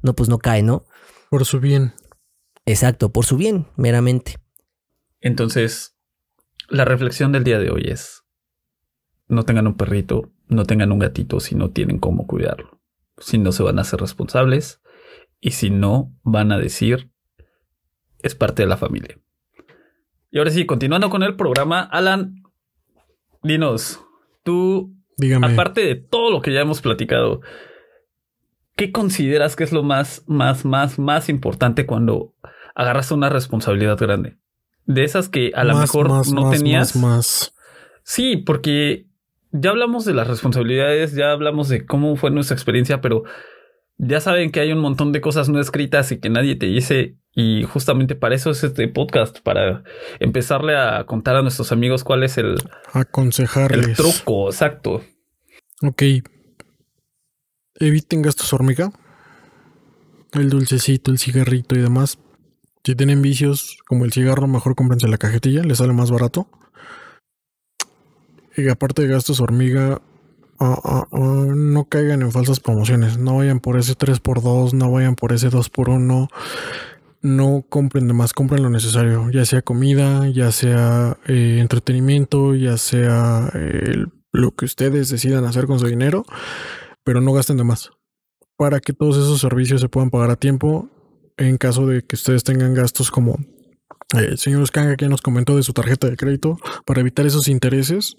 No, 0.01 0.15
pues 0.15 0.29
no 0.29 0.39
cae, 0.39 0.63
¿no? 0.63 0.85
Por 1.29 1.45
su 1.45 1.59
bien. 1.59 1.93
Exacto, 2.65 3.11
por 3.11 3.25
su 3.25 3.37
bien, 3.37 3.67
meramente. 3.75 4.37
Entonces, 5.21 5.95
la 6.69 6.85
reflexión 6.85 7.31
del 7.31 7.43
día 7.43 7.59
de 7.59 7.69
hoy 7.69 7.83
es, 7.87 8.23
no 9.27 9.43
tengan 9.43 9.67
un 9.67 9.77
perrito, 9.77 10.31
no 10.47 10.65
tengan 10.65 10.91
un 10.91 10.99
gatito 10.99 11.39
si 11.39 11.55
no 11.55 11.71
tienen 11.71 11.99
cómo 11.99 12.25
cuidarlo. 12.25 12.81
Si 13.19 13.37
no 13.37 13.51
se 13.51 13.63
van 13.63 13.77
a 13.77 13.81
hacer 13.81 13.99
responsables 13.99 14.81
y 15.39 15.51
si 15.51 15.69
no 15.69 16.17
van 16.23 16.51
a 16.51 16.57
decir, 16.57 17.11
es 18.19 18.33
parte 18.33 18.63
de 18.63 18.69
la 18.69 18.77
familia. 18.77 19.19
Y 20.33 20.39
ahora 20.39 20.49
sí, 20.49 20.65
continuando 20.65 21.11
con 21.11 21.21
el 21.21 21.35
programa, 21.35 21.81
Alan, 21.81 22.41
dinos, 23.43 24.03
tú, 24.41 24.91
aparte 25.43 25.81
de 25.81 25.93
todo 25.93 26.31
lo 26.31 26.41
que 26.41 26.51
ya 26.51 26.61
hemos 26.61 26.81
platicado, 26.81 27.41
¿qué 28.75 28.91
consideras 28.91 29.55
que 29.55 29.63
es 29.63 29.71
lo 29.71 29.83
más, 29.83 30.23
más, 30.25 30.65
más, 30.65 30.97
más 30.97 31.29
importante 31.29 31.85
cuando 31.85 32.33
agarras 32.73 33.11
una 33.11 33.29
responsabilidad 33.29 33.95
grande? 33.99 34.39
De 34.87 35.03
esas 35.03 35.29
que 35.29 35.51
a 35.53 35.63
lo 35.63 35.77
mejor 35.77 36.09
no 36.09 36.49
tenías. 36.49 36.95
Más, 36.95 37.53
Sí, 38.01 38.37
porque 38.37 39.05
ya 39.51 39.69
hablamos 39.69 40.03
de 40.03 40.15
las 40.15 40.27
responsabilidades, 40.27 41.13
ya 41.13 41.31
hablamos 41.31 41.69
de 41.69 41.85
cómo 41.85 42.15
fue 42.15 42.31
nuestra 42.31 42.55
experiencia, 42.55 43.01
pero 43.01 43.23
ya 43.99 44.19
saben 44.19 44.51
que 44.51 44.61
hay 44.61 44.71
un 44.71 44.79
montón 44.79 45.11
de 45.11 45.21
cosas 45.21 45.47
no 45.47 45.59
escritas 45.59 46.11
y 46.11 46.19
que 46.19 46.31
nadie 46.31 46.55
te 46.55 46.65
dice. 46.65 47.17
Y 47.35 47.63
justamente 47.63 48.15
para 48.15 48.35
eso 48.35 48.51
es 48.51 48.63
este 48.63 48.87
podcast, 48.87 49.39
para 49.39 49.83
empezarle 50.19 50.77
a 50.77 51.05
contar 51.05 51.35
a 51.35 51.41
nuestros 51.41 51.71
amigos 51.71 52.03
cuál 52.03 52.23
es 52.23 52.37
el... 52.37 52.57
Aconsejarles. 52.91 53.87
El 53.87 53.95
truco, 53.95 54.49
exacto. 54.49 55.03
Ok. 55.81 56.03
Eviten 57.79 58.21
gastos 58.21 58.53
hormiga. 58.53 58.91
El 60.33 60.49
dulcecito, 60.49 61.11
el 61.11 61.17
cigarrito 61.17 61.75
y 61.75 61.81
demás. 61.81 62.19
Si 62.83 62.95
tienen 62.95 63.21
vicios 63.21 63.77
como 63.87 64.05
el 64.05 64.11
cigarro, 64.11 64.47
mejor 64.47 64.75
cómprense 64.75 65.07
la 65.07 65.17
cajetilla, 65.17 65.63
les 65.63 65.79
sale 65.79 65.93
más 65.93 66.11
barato. 66.11 66.47
Y 68.55 68.69
aparte 68.69 69.01
de 69.01 69.07
gastos 69.07 69.39
hormiga, 69.39 70.01
Ah, 70.59 70.79
ah, 70.83 71.07
ah, 71.11 71.45
no 71.53 71.85
caigan 71.85 72.21
en 72.21 72.31
falsas 72.31 72.59
promociones. 72.59 73.17
No 73.17 73.37
vayan 73.37 73.59
por 73.59 73.77
ese 73.77 73.97
3x2, 73.97 74.73
no 74.73 74.91
vayan 74.91 75.15
por 75.15 75.33
ese 75.33 75.49
2x1. 75.49 76.29
No 77.23 77.65
compren 77.69 78.07
de 78.07 78.13
más, 78.13 78.33
compren 78.33 78.61
lo 78.61 78.69
necesario, 78.69 79.31
ya 79.31 79.45
sea 79.45 79.61
comida, 79.61 80.27
ya 80.27 80.51
sea 80.51 81.17
eh, 81.25 81.57
entretenimiento, 81.61 82.53
ya 82.53 82.77
sea 82.77 83.49
eh, 83.55 84.03
lo 84.33 84.51
que 84.51 84.65
ustedes 84.65 85.09
decidan 85.09 85.45
hacer 85.45 85.65
con 85.65 85.79
su 85.79 85.87
dinero, 85.87 86.25
pero 87.03 87.21
no 87.21 87.31
gasten 87.31 87.57
de 87.57 87.63
más. 87.63 87.91
Para 88.57 88.81
que 88.81 88.91
todos 88.91 89.15
esos 89.15 89.39
servicios 89.39 89.79
se 89.79 89.87
puedan 89.87 90.09
pagar 90.09 90.31
a 90.31 90.35
tiempo 90.35 90.89
en 91.37 91.57
caso 91.57 91.87
de 91.87 92.03
que 92.03 92.15
ustedes 92.15 92.43
tengan 92.43 92.73
gastos 92.73 93.09
como 93.09 93.39
eh, 94.15 94.27
el 94.31 94.37
señor 94.37 94.67
Skanga 94.67 94.97
que 94.97 95.07
nos 95.07 95.21
comentó 95.21 95.55
de 95.55 95.63
su 95.63 95.71
tarjeta 95.71 96.09
de 96.09 96.17
crédito, 96.17 96.57
para 96.85 96.99
evitar 96.99 97.25
esos 97.25 97.47
intereses. 97.47 98.17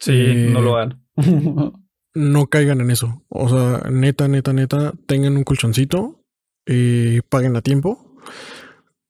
Sí, 0.00 0.48
no 0.50 0.60
lo 0.60 0.76
hagan. 0.76 1.00
no 2.14 2.46
caigan 2.48 2.80
en 2.80 2.90
eso. 2.90 3.24
O 3.28 3.48
sea, 3.48 3.88
neta, 3.90 4.26
neta, 4.26 4.52
neta, 4.52 4.92
tengan 5.06 5.36
un 5.36 5.44
colchoncito 5.44 6.24
y 6.66 7.20
paguen 7.22 7.54
a 7.54 7.62
tiempo 7.62 8.07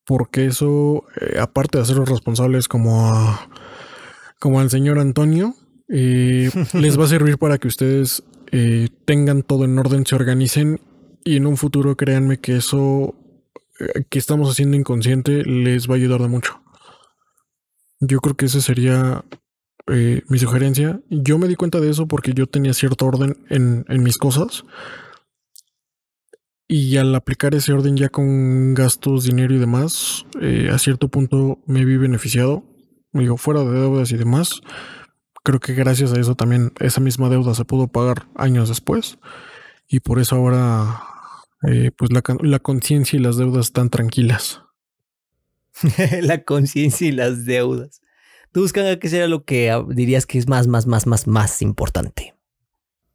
porque 0.09 0.47
eso, 0.47 1.05
eh, 1.21 1.39
aparte 1.39 1.77
de 1.77 1.83
hacerlos 1.83 2.09
responsables 2.09 2.66
como 2.66 3.39
como 4.41 4.61
al 4.61 4.71
señor 4.71 4.99
Antonio, 4.99 5.55
eh, 5.89 6.51
les 6.73 6.99
va 6.99 7.05
a 7.05 7.09
servir 7.09 7.37
para 7.37 7.59
que 7.59 7.69
ustedes 7.69 8.23
eh, 8.51 8.89
tengan 9.05 9.43
todo 9.43 9.66
en 9.66 9.79
orden, 9.79 10.07
se 10.07 10.14
organicen 10.14 10.81
y 11.25 11.37
en 11.37 11.47
un 11.47 11.59
futuro 11.59 11.95
créanme 11.95 12.39
que 12.39 12.57
eso 12.57 13.14
que 14.09 14.19
estamos 14.19 14.51
haciendo 14.51 14.77
inconsciente 14.77 15.45
les 15.45 15.89
va 15.89 15.95
a 15.95 15.97
ayudar 15.99 16.23
de 16.23 16.29
mucho. 16.29 16.61
Yo 18.01 18.21
creo 18.21 18.35
que 18.35 18.47
esa 18.47 18.61
sería 18.61 19.25
mi 19.87 20.39
sugerencia. 20.39 21.01
Yo 21.11 21.39
me 21.39 21.49
di 21.49 21.55
cuenta 21.55 21.81
de 21.81 21.91
eso 21.91 22.07
porque 22.07 22.33
yo 22.35 22.47
tenía 22.47 22.75
cierto 22.75 23.07
orden 23.07 23.37
en, 23.51 23.85
en 23.89 24.03
mis 24.03 24.19
cosas. 24.19 24.64
Y 26.71 26.99
al 26.99 27.14
aplicar 27.14 27.55
ese 27.55 27.73
orden 27.73 27.97
ya 27.97 28.11
con 28.11 28.75
gastos, 28.75 29.25
dinero 29.25 29.55
y 29.55 29.59
demás, 29.59 30.27
eh, 30.43 30.69
a 30.71 30.79
cierto 30.79 31.09
punto 31.09 31.59
me 31.66 31.87
vi 31.87 31.97
beneficiado. 31.97 32.62
Digo, 33.14 33.39
fuera 33.39 33.64
de 33.64 33.73
deudas 33.73 34.12
y 34.12 34.19
demás. 34.19 34.61
Creo 35.43 35.61
que 35.61 35.73
gracias 35.73 36.12
a 36.12 36.21
eso 36.21 36.35
también 36.35 36.73
esa 36.79 37.01
misma 37.01 37.31
deuda 37.31 37.55
se 37.55 37.64
pudo 37.64 37.89
pagar 37.89 38.29
años 38.35 38.69
después. 38.69 39.19
Y 39.89 40.01
por 40.01 40.19
eso 40.19 40.37
ahora, 40.37 41.01
eh, 41.66 41.91
pues 41.97 42.12
la, 42.12 42.23
la 42.43 42.59
conciencia 42.59 43.19
y 43.19 43.23
las 43.23 43.39
deudas 43.39 43.66
están 43.66 43.89
tranquilas. 43.89 44.61
la 46.21 46.45
conciencia 46.45 47.09
y 47.09 47.12
las 47.12 47.47
deudas. 47.47 48.03
Tú 48.53 48.61
buscas 48.61 48.99
qué 48.99 49.09
sería 49.09 49.27
lo 49.27 49.45
que 49.45 49.75
dirías 49.89 50.27
que 50.27 50.37
es 50.37 50.49
más, 50.49 50.66
más, 50.66 50.87
más, 50.87 51.07
más, 51.07 51.27
más 51.27 51.62
importante. 51.62 52.35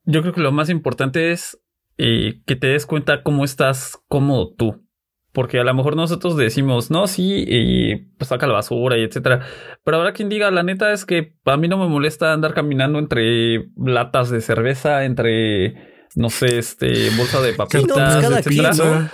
Yo 0.05 0.21
creo 0.21 0.33
que 0.33 0.41
lo 0.41 0.51
más 0.51 0.69
importante 0.69 1.31
es 1.31 1.59
y 1.97 2.41
que 2.43 2.55
te 2.55 2.67
des 2.67 2.85
cuenta 2.85 3.23
cómo 3.23 3.45
estás 3.45 3.99
cómodo 4.07 4.53
tú. 4.53 4.83
Porque 5.31 5.59
a 5.59 5.63
lo 5.63 5.73
mejor 5.73 5.95
nosotros 5.95 6.37
decimos, 6.37 6.91
no, 6.91 7.07
sí, 7.07 7.43
y 7.47 7.95
pues 8.17 8.27
saca 8.27 8.45
la 8.45 8.53
basura 8.53 8.97
y 8.97 9.03
etcétera. 9.03 9.41
Pero 9.83 9.97
ahora 9.97 10.13
quien 10.13 10.29
diga, 10.29 10.51
la 10.51 10.61
neta 10.61 10.93
es 10.93 11.05
que 11.05 11.33
a 11.45 11.57
mí 11.57 11.67
no 11.67 11.77
me 11.77 11.87
molesta 11.87 12.33
andar 12.33 12.53
caminando 12.53 12.99
entre 12.99 13.71
latas 13.75 14.29
de 14.29 14.41
cerveza, 14.41 15.05
entre, 15.05 16.05
no 16.15 16.29
sé, 16.29 16.59
este, 16.59 17.09
bolsa 17.17 17.41
de 17.41 17.53
papitas, 17.55 18.23
etcétera. 18.23 19.11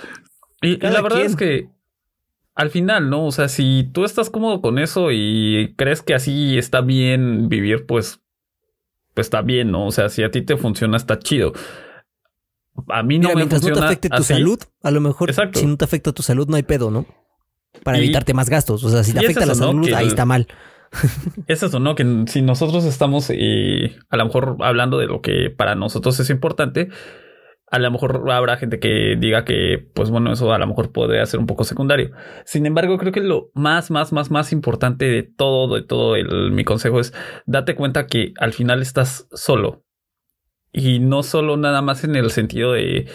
Y, 0.60 0.76
la 0.76 1.00
verdad 1.00 1.22
es 1.22 1.36
que 1.36 1.68
al 2.54 2.68
final, 2.68 3.08
¿no? 3.08 3.24
O 3.24 3.32
sea, 3.32 3.48
si 3.48 3.88
tú 3.90 4.04
estás 4.04 4.28
cómodo 4.28 4.60
con 4.60 4.78
eso 4.78 5.10
y 5.10 5.74
crees 5.78 6.02
que 6.02 6.12
así 6.12 6.58
está 6.58 6.82
bien 6.82 7.48
vivir, 7.48 7.86
pues, 7.86 8.20
pues 9.14 9.28
está 9.28 9.40
bien, 9.40 9.70
¿no? 9.70 9.86
O 9.86 9.90
sea, 9.90 10.10
si 10.10 10.22
a 10.22 10.30
ti 10.30 10.42
te 10.42 10.58
funciona, 10.58 10.98
está 10.98 11.18
chido 11.18 11.54
a 12.88 13.02
mí 13.02 13.18
no 13.18 13.30
me 13.30 13.36
mientras 13.36 13.62
no 13.62 13.72
te 13.72 13.80
afecte 13.80 14.08
tu 14.08 14.22
salud, 14.22 14.58
a 14.82 14.90
lo 14.90 15.00
mejor 15.00 15.32
si 15.54 15.66
no 15.66 15.76
te 15.76 15.84
afecta 15.84 16.12
tu 16.12 16.22
salud 16.22 16.48
no 16.48 16.56
hay 16.56 16.62
pedo, 16.62 16.90
¿no? 16.90 17.06
Para 17.84 17.98
evitarte 17.98 18.34
más 18.34 18.50
gastos. 18.50 18.82
O 18.84 18.90
sea, 18.90 19.04
si 19.04 19.12
te 19.12 19.20
afecta 19.20 19.46
la 19.46 19.54
salud, 19.54 19.92
ahí 19.92 20.08
está 20.08 20.24
mal. 20.24 20.48
es 21.46 21.62
eso, 21.62 21.78
¿no? 21.78 21.94
Que 21.94 22.24
si 22.26 22.42
nosotros 22.42 22.84
estamos 22.84 23.30
eh, 23.30 23.96
a 24.08 24.16
lo 24.16 24.24
mejor 24.24 24.56
hablando 24.60 24.98
de 24.98 25.06
lo 25.06 25.20
que 25.20 25.50
para 25.50 25.74
nosotros 25.74 26.18
es 26.18 26.30
importante, 26.30 26.88
a 27.70 27.78
lo 27.78 27.90
mejor 27.90 28.28
habrá 28.30 28.56
gente 28.56 28.80
que 28.80 29.16
diga 29.18 29.44
que, 29.44 29.78
pues 29.94 30.10
bueno, 30.10 30.32
eso 30.32 30.52
a 30.52 30.58
lo 30.58 30.66
mejor 30.66 30.90
podría 30.90 31.24
ser 31.26 31.38
un 31.38 31.46
poco 31.46 31.62
secundario. 31.62 32.10
Sin 32.44 32.66
embargo, 32.66 32.98
creo 32.98 33.12
que 33.12 33.20
lo 33.20 33.50
más, 33.54 33.92
más, 33.92 34.12
más, 34.12 34.30
más 34.30 34.52
importante 34.52 35.04
de 35.04 35.22
todo, 35.22 35.76
de 35.76 35.82
todo 35.82 36.16
el, 36.16 36.50
mi 36.50 36.64
consejo 36.64 36.98
es 36.98 37.14
date 37.46 37.76
cuenta 37.76 38.06
que 38.06 38.32
al 38.38 38.52
final 38.52 38.82
estás 38.82 39.28
solo. 39.32 39.84
Y 40.72 41.00
no 41.00 41.22
solo 41.22 41.56
nada 41.56 41.82
más 41.82 42.04
en 42.04 42.16
el 42.16 42.30
sentido 42.30 42.72
de 42.72 43.06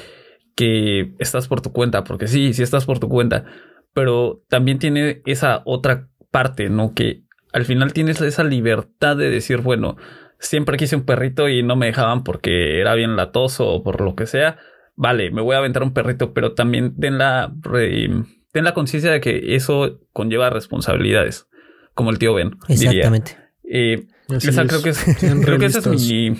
que 0.55 1.13
estás 1.19 1.47
por 1.47 1.61
tu 1.61 1.71
cuenta, 1.71 2.03
porque 2.03 2.27
sí, 2.27 2.53
sí 2.53 2.63
estás 2.63 2.85
por 2.85 2.99
tu 2.99 3.09
cuenta, 3.09 3.45
pero 3.93 4.43
también 4.49 4.79
tiene 4.79 5.21
esa 5.25 5.61
otra 5.65 6.07
parte, 6.31 6.69
¿no? 6.69 6.93
Que 6.93 7.23
al 7.53 7.65
final 7.65 7.93
tienes 7.93 8.19
esa 8.21 8.43
libertad 8.43 9.15
de 9.15 9.29
decir, 9.29 9.61
bueno, 9.61 9.97
siempre 10.39 10.77
quise 10.77 10.95
un 10.95 11.05
perrito 11.05 11.49
y 11.49 11.63
no 11.63 11.75
me 11.75 11.87
dejaban 11.87 12.23
porque 12.23 12.79
era 12.79 12.95
bien 12.95 13.15
latoso 13.15 13.67
o 13.67 13.83
por 13.83 14.01
lo 14.01 14.15
que 14.15 14.27
sea. 14.27 14.57
Vale, 14.95 15.31
me 15.31 15.41
voy 15.41 15.55
a 15.55 15.59
aventar 15.59 15.83
un 15.83 15.93
perrito, 15.93 16.33
pero 16.33 16.53
también 16.53 16.95
ten 16.97 17.17
la, 17.17 17.53
ten 17.63 18.63
la 18.63 18.73
conciencia 18.73 19.11
de 19.11 19.19
que 19.19 19.55
eso 19.55 19.99
conlleva 20.13 20.49
responsabilidades, 20.49 21.47
como 21.93 22.11
el 22.11 22.19
tío 22.19 22.33
Ben. 22.33 22.57
Exactamente. 22.67 23.37
Eh, 23.63 24.07
esa 24.29 24.65
creo 24.65 24.81
que 24.81 24.89
es, 24.89 25.03
creo 25.43 25.59
que 25.59 25.65
ese 25.65 25.79
es 25.79 25.87
mi, 25.87 26.35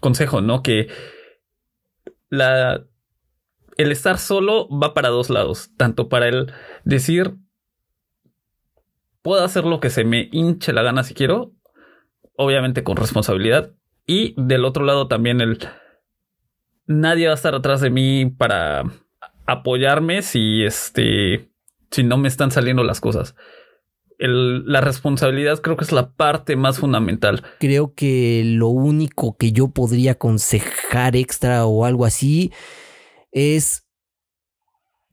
consejo, 0.00 0.40
¿no? 0.40 0.62
Que 0.62 0.88
la, 2.30 2.84
el 3.76 3.92
estar 3.92 4.18
solo 4.18 4.68
va 4.68 4.94
para 4.94 5.08
dos 5.08 5.30
lados, 5.30 5.70
tanto 5.76 6.08
para 6.08 6.28
el 6.28 6.52
decir, 6.84 7.36
puedo 9.22 9.44
hacer 9.44 9.64
lo 9.64 9.80
que 9.80 9.90
se 9.90 10.04
me 10.04 10.28
hinche 10.32 10.72
la 10.72 10.82
gana 10.82 11.04
si 11.04 11.14
quiero, 11.14 11.52
obviamente 12.36 12.84
con 12.84 12.96
responsabilidad, 12.96 13.72
y 14.06 14.34
del 14.36 14.64
otro 14.64 14.84
lado 14.84 15.08
también 15.08 15.40
el, 15.40 15.58
nadie 16.86 17.26
va 17.26 17.32
a 17.32 17.36
estar 17.36 17.54
atrás 17.54 17.80
de 17.80 17.90
mí 17.90 18.26
para 18.26 18.84
apoyarme 19.46 20.22
si 20.22 20.64
este, 20.64 21.50
si 21.90 22.04
no 22.04 22.16
me 22.16 22.28
están 22.28 22.50
saliendo 22.50 22.84
las 22.84 23.00
cosas 23.00 23.34
la 24.18 24.80
responsabilidad 24.80 25.60
creo 25.60 25.76
que 25.76 25.84
es 25.84 25.92
la 25.92 26.10
parte 26.12 26.56
más 26.56 26.78
fundamental. 26.78 27.44
Creo 27.60 27.94
que 27.94 28.42
lo 28.44 28.68
único 28.68 29.36
que 29.36 29.52
yo 29.52 29.68
podría 29.68 30.12
aconsejar 30.12 31.14
extra 31.14 31.66
o 31.66 31.84
algo 31.84 32.04
así 32.04 32.52
es 33.30 33.86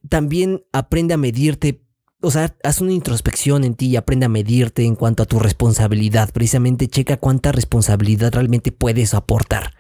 también 0.10 0.64
aprende 0.72 1.14
a 1.14 1.18
medirte. 1.18 1.82
O 2.22 2.32
sea, 2.32 2.56
haz 2.64 2.82
una 2.82 2.94
introspección 2.94 3.64
en 3.64 3.76
ti 3.76 3.88
y 3.88 3.96
aprende 3.96 4.26
a 4.26 4.30
medirte 4.30 4.84
en 4.84 4.96
cuanto 4.96 5.22
a 5.22 5.28
tu 5.28 5.38
responsabilidad. 5.38 6.32
Precisamente 6.34 6.88
checa 6.88 7.18
cuánta 7.18 7.52
responsabilidad 7.52 8.34
realmente 8.34 8.72
puedes 8.72 9.14
aportar. 9.14 9.74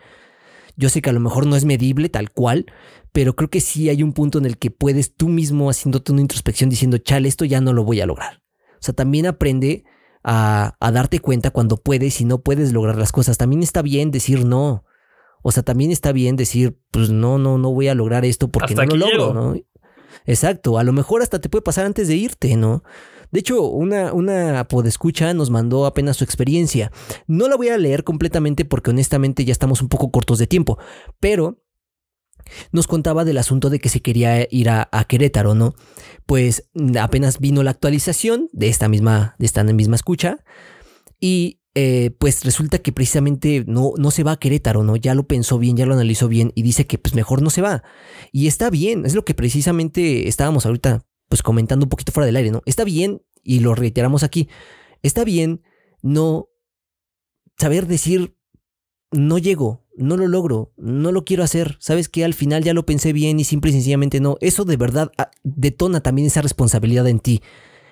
Yo 0.77 0.89
sé 0.89 1.01
que 1.01 1.09
a 1.09 1.13
lo 1.13 1.19
mejor 1.19 1.47
no 1.47 1.55
es 1.55 1.65
medible 1.65 2.09
tal 2.09 2.31
cual, 2.31 2.65
pero 3.11 3.35
creo 3.35 3.49
que 3.49 3.61
sí 3.61 3.89
hay 3.89 4.03
un 4.03 4.13
punto 4.13 4.37
en 4.37 4.45
el 4.45 4.57
que 4.57 4.69
puedes 4.69 5.15
tú 5.15 5.29
mismo 5.29 5.69
haciéndote 5.69 6.11
una 6.11 6.21
introspección 6.21 6.69
diciendo, 6.69 6.97
chale, 6.97 7.29
esto 7.29 7.45
ya 7.45 7.61
no 7.61 7.73
lo 7.73 7.83
voy 7.83 8.01
a 8.01 8.05
lograr. 8.05 8.44
O 8.85 8.93
sea, 8.93 8.93
también 8.93 9.25
aprende 9.25 9.83
a, 10.23 10.77
darte 10.93 11.19
cuenta 11.19 11.49
cuando 11.49 11.77
puedes 11.77 12.21
y 12.21 12.25
no 12.25 12.43
puedes 12.43 12.71
lograr 12.71 12.97
las 12.97 13.11
cosas. 13.11 13.39
También 13.39 13.63
está 13.63 13.81
bien 13.81 14.11
decir 14.11 14.45
no. 14.45 14.85
O 15.41 15.51
sea, 15.51 15.63
también 15.63 15.89
está 15.89 16.11
bien 16.11 16.35
decir, 16.35 16.77
pues 16.91 17.09
no, 17.09 17.39
no, 17.39 17.57
no 17.57 17.73
voy 17.73 17.87
a 17.87 17.95
lograr 17.95 18.25
esto 18.25 18.49
porque 18.49 18.75
no 18.75 18.85
lo 18.85 18.95
logro, 18.95 19.33
¿no? 19.33 19.55
Exacto, 20.27 20.77
a 20.77 20.83
lo 20.83 20.93
mejor 20.93 21.23
hasta 21.23 21.41
te 21.41 21.49
puede 21.49 21.63
pasar 21.63 21.87
antes 21.87 22.07
de 22.07 22.15
irte, 22.15 22.55
¿no? 22.55 22.83
De 23.31 23.39
hecho, 23.39 23.63
una, 23.63 24.13
una 24.13 24.67
podescucha 24.67 25.33
nos 25.33 25.49
mandó 25.49 25.87
apenas 25.87 26.17
su 26.17 26.23
experiencia. 26.23 26.91
No 27.25 27.47
la 27.47 27.57
voy 27.57 27.69
a 27.69 27.77
leer 27.79 28.03
completamente 28.03 28.65
porque 28.65 28.91
honestamente 28.91 29.45
ya 29.45 29.51
estamos 29.51 29.81
un 29.81 29.89
poco 29.89 30.11
cortos 30.11 30.37
de 30.37 30.45
tiempo, 30.45 30.77
pero 31.19 31.59
nos 32.71 32.87
contaba 32.87 33.25
del 33.25 33.37
asunto 33.37 33.69
de 33.69 33.79
que 33.79 33.89
se 33.89 34.01
quería 34.01 34.47
ir 34.49 34.69
a, 34.69 34.89
Querétaro, 35.07 35.55
¿no? 35.55 35.75
Pues 36.25 36.69
apenas 36.99 37.39
vino 37.39 37.63
la 37.63 37.71
actualización 37.71 38.49
de 38.53 38.69
esta 38.69 38.87
misma, 38.87 39.35
de 39.39 39.45
esta 39.45 39.63
misma 39.63 39.95
escucha 39.95 40.43
y 41.19 41.61
eh, 41.75 42.11
pues 42.19 42.45
resulta 42.45 42.79
que 42.79 42.91
precisamente 42.91 43.63
no, 43.67 43.91
no 43.97 44.11
se 44.11 44.23
va 44.23 44.33
a 44.33 44.39
Querétaro, 44.39 44.83
¿no? 44.83 44.95
Ya 44.95 45.13
lo 45.13 45.27
pensó 45.27 45.59
bien, 45.59 45.75
ya 45.75 45.85
lo 45.85 45.93
analizó 45.93 46.27
bien 46.27 46.51
y 46.55 46.61
dice 46.63 46.87
que 46.87 46.97
pues 46.97 47.15
mejor 47.15 47.41
no 47.41 47.49
se 47.49 47.61
va. 47.61 47.83
Y 48.31 48.47
está 48.47 48.69
bien, 48.69 49.05
es 49.05 49.15
lo 49.15 49.25
que 49.25 49.33
precisamente 49.33 50.27
estábamos 50.27 50.65
ahorita 50.65 51.05
pues 51.27 51.41
comentando 51.41 51.85
un 51.85 51.89
poquito 51.89 52.11
fuera 52.11 52.25
del 52.25 52.35
aire, 52.35 52.51
¿no? 52.51 52.61
Está 52.65 52.83
bien, 52.83 53.21
y 53.43 53.59
lo 53.59 53.75
reiteramos 53.75 54.23
aquí, 54.23 54.49
está 55.03 55.23
bien 55.23 55.61
no 56.01 56.49
saber 57.57 57.87
decir 57.87 58.35
no 59.11 59.37
llego, 59.37 59.84
no 59.97 60.17
lo 60.17 60.27
logro, 60.27 60.71
no 60.77 61.11
lo 61.11 61.25
quiero 61.25 61.43
hacer, 61.43 61.77
sabes 61.79 62.09
que 62.09 62.25
al 62.25 62.33
final 62.33 62.63
ya 62.63 62.73
lo 62.73 62.85
pensé 62.85 63.13
bien 63.13 63.39
y 63.39 63.43
simple 63.43 63.71
y 63.71 63.73
sencillamente 63.73 64.19
no. 64.19 64.37
Eso 64.41 64.65
de 64.65 64.77
verdad 64.77 65.11
ah, 65.17 65.31
detona 65.43 66.01
también 66.01 66.27
esa 66.27 66.41
responsabilidad 66.41 67.07
en 67.07 67.19
ti. 67.19 67.41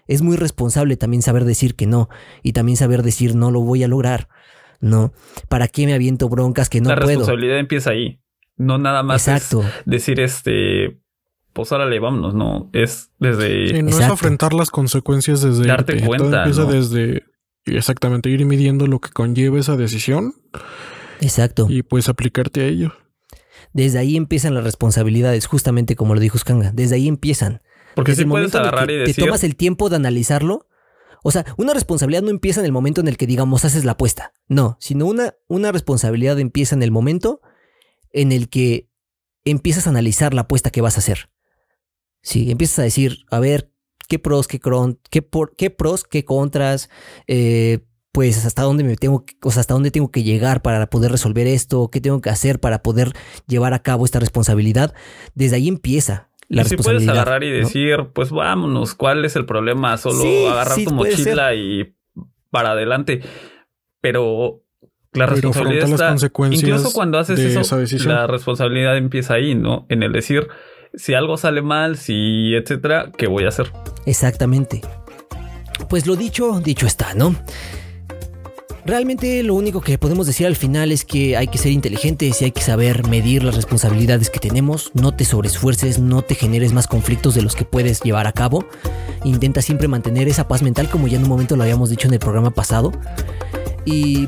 Es 0.07 0.21
muy 0.21 0.35
responsable 0.35 0.97
también 0.97 1.21
saber 1.21 1.45
decir 1.45 1.75
que 1.75 1.87
no 1.87 2.09
y 2.41 2.53
también 2.53 2.77
saber 2.77 3.03
decir 3.03 3.35
no 3.35 3.51
lo 3.51 3.61
voy 3.61 3.83
a 3.83 3.87
lograr. 3.87 4.27
No, 4.81 5.13
¿para 5.47 5.69
qué 5.69 5.85
me 5.85 5.93
aviento 5.93 6.27
broncas 6.27 6.69
que 6.69 6.81
no 6.81 6.89
puedo? 6.89 6.99
La 6.99 7.05
responsabilidad 7.05 7.59
empieza 7.59 7.91
ahí. 7.91 8.19
No 8.57 8.77
nada 8.77 9.01
más 9.01 9.27
Exacto. 9.27 9.63
decir 9.85 10.19
este 10.19 10.99
pues 11.53 11.71
órale, 11.71 11.99
vámonos, 11.99 12.33
no. 12.33 12.69
Es 12.73 13.11
desde. 13.19 13.67
Sí, 13.67 13.83
no 13.83 13.89
es 13.89 14.01
afrontar 14.01 14.53
las 14.53 14.71
consecuencias 14.71 15.41
desde. 15.41 15.67
Darte 15.67 16.03
cuenta. 16.03 16.39
empieza 16.39 16.65
desde. 16.65 17.23
Exactamente, 17.65 18.29
ir 18.29 18.43
midiendo 18.45 18.87
lo 18.87 18.99
que 18.99 19.09
conlleva 19.11 19.59
esa 19.59 19.77
decisión. 19.77 20.33
Exacto. 21.23 21.67
Y 21.69 21.83
pues 21.83 22.09
aplicarte 22.09 22.61
a 22.61 22.65
ello. 22.65 22.93
Desde 23.71 23.99
ahí 23.99 24.17
empiezan 24.17 24.53
las 24.53 24.63
responsabilidades, 24.63 25.47
justamente 25.47 25.95
como 25.95 26.13
lo 26.13 26.19
dijo 26.19 26.37
Skanga. 26.37 26.71
Desde 26.73 26.95
ahí 26.95 27.07
empiezan. 27.07 27.61
Porque 27.95 28.15
si 28.15 28.25
puedes 28.25 28.53
agarrar 28.55 28.89
y 28.91 28.97
decir. 28.97 29.15
Te 29.15 29.21
tomas 29.21 29.43
el 29.43 29.55
tiempo 29.55 29.89
de 29.89 29.95
analizarlo. 29.95 30.67
O 31.23 31.31
sea, 31.31 31.45
una 31.57 31.73
responsabilidad 31.73 32.21
no 32.21 32.29
empieza 32.29 32.59
en 32.59 32.65
el 32.65 32.71
momento 32.71 33.01
en 33.01 33.07
el 33.07 33.17
que, 33.17 33.27
digamos, 33.27 33.63
haces 33.63 33.85
la 33.85 33.93
apuesta. 33.93 34.33
No, 34.47 34.77
sino 34.79 35.05
una, 35.05 35.35
una 35.47 35.71
responsabilidad 35.71 36.39
empieza 36.39 36.75
en 36.75 36.83
el 36.83 36.91
momento 36.91 37.41
en 38.11 38.31
el 38.31 38.49
que 38.49 38.89
empiezas 39.45 39.87
a 39.87 39.89
analizar 39.89 40.33
la 40.33 40.41
apuesta 40.41 40.69
que 40.69 40.81
vas 40.81 40.97
a 40.97 40.99
hacer. 40.99 41.29
Sí, 42.21 42.51
empiezas 42.51 42.79
a 42.79 42.83
decir, 42.83 43.19
a 43.31 43.39
ver, 43.39 43.71
qué 44.07 44.19
pros, 44.19 44.47
qué, 44.47 44.59
qué, 45.09 45.21
por, 45.21 45.55
qué 45.55 45.69
pros, 45.69 46.03
qué 46.03 46.25
contras, 46.25 46.89
eh, 47.27 47.79
pues 48.13 48.45
hasta 48.45 48.61
dónde 48.61 48.83
me 48.83 48.95
tengo, 48.95 49.25
o 49.41 49.51
sea, 49.51 49.61
hasta 49.61 49.73
dónde 49.73 49.89
tengo 49.89 50.11
que 50.11 50.21
llegar 50.21 50.61
para 50.61 50.87
poder 50.87 51.11
resolver 51.11 51.47
esto, 51.47 51.89
qué 51.91 51.99
tengo 51.99 52.21
que 52.21 52.29
hacer 52.29 52.59
para 52.59 52.83
poder 52.83 53.11
llevar 53.47 53.73
a 53.73 53.79
cabo 53.79 54.05
esta 54.05 54.19
responsabilidad. 54.19 54.93
Desde 55.33 55.55
ahí 55.55 55.67
empieza. 55.67 56.29
La 56.47 56.61
y 56.61 56.65
si 56.65 56.77
puedes 56.77 57.07
agarrar 57.07 57.43
y 57.43 57.49
decir, 57.49 58.09
pues 58.13 58.29
vámonos, 58.29 58.93
¿cuál 58.93 59.25
es 59.25 59.35
el 59.35 59.47
problema? 59.47 59.97
Solo 59.97 60.51
agarrar 60.51 60.77
tu 60.83 60.93
mochila 60.93 61.55
y 61.55 61.95
para 62.51 62.71
adelante. 62.71 63.21
Pero 63.99 64.61
la 65.13 65.25
responsabilidad 65.25 65.89
está, 65.89 66.15
incluso 66.51 66.93
cuando 66.93 67.17
haces 67.17 67.39
eso, 67.39 67.79
la 68.07 68.27
responsabilidad 68.27 68.95
empieza 68.95 69.33
ahí, 69.33 69.55
¿no? 69.55 69.87
En 69.89 70.03
el 70.03 70.11
decir, 70.11 70.49
si 70.93 71.15
algo 71.15 71.37
sale 71.37 71.63
mal, 71.63 71.97
si 71.97 72.53
etcétera, 72.53 73.11
¿qué 73.17 73.25
voy 73.25 73.45
a 73.45 73.47
hacer? 73.47 73.71
Exactamente. 74.05 74.81
Pues 75.89 76.05
lo 76.05 76.15
dicho, 76.15 76.59
dicho 76.59 76.85
está, 76.85 77.15
¿no? 77.15 77.35
Realmente 78.85 79.43
lo 79.43 79.55
único 79.55 79.79
que 79.79 79.97
podemos 79.97 80.27
decir 80.27 80.45
al 80.45 80.57
final 80.57 80.91
es 80.91 81.05
que 81.05 81.37
hay 81.37 81.47
que 81.47 81.57
ser 81.57 81.71
inteligentes 81.71 82.41
y 82.41 82.45
hay 82.45 82.51
que 82.51 82.61
saber 82.61 83.07
medir 83.07 83.43
las 83.43 83.55
responsabilidades 83.55 84.29
que 84.29 84.39
tenemos. 84.39 84.91
No 84.93 85.15
te 85.15 85.23
sobreesfuerces, 85.23 85.99
no 85.99 86.21
te 86.21 86.35
generes 86.35 86.73
más 86.73 86.87
conflictos 86.87 87.33
de 87.33 87.43
los 87.43 87.55
que 87.55 87.63
puedes 87.63 88.01
llevar 88.01 88.27
a 88.27 88.33
cabo. 88.33 88.65
Intenta 89.23 89.61
siempre 89.61 89.87
mantener 89.87 90.27
esa 90.27 90.49
paz 90.49 90.61
mental 90.61 90.89
como 90.89 91.07
ya 91.07 91.15
en 91.15 91.23
un 91.23 91.29
momento 91.29 91.55
lo 91.55 91.63
habíamos 91.63 91.89
dicho 91.89 92.09
en 92.09 92.13
el 92.15 92.19
programa 92.19 92.51
pasado. 92.51 92.91
Y 93.85 94.27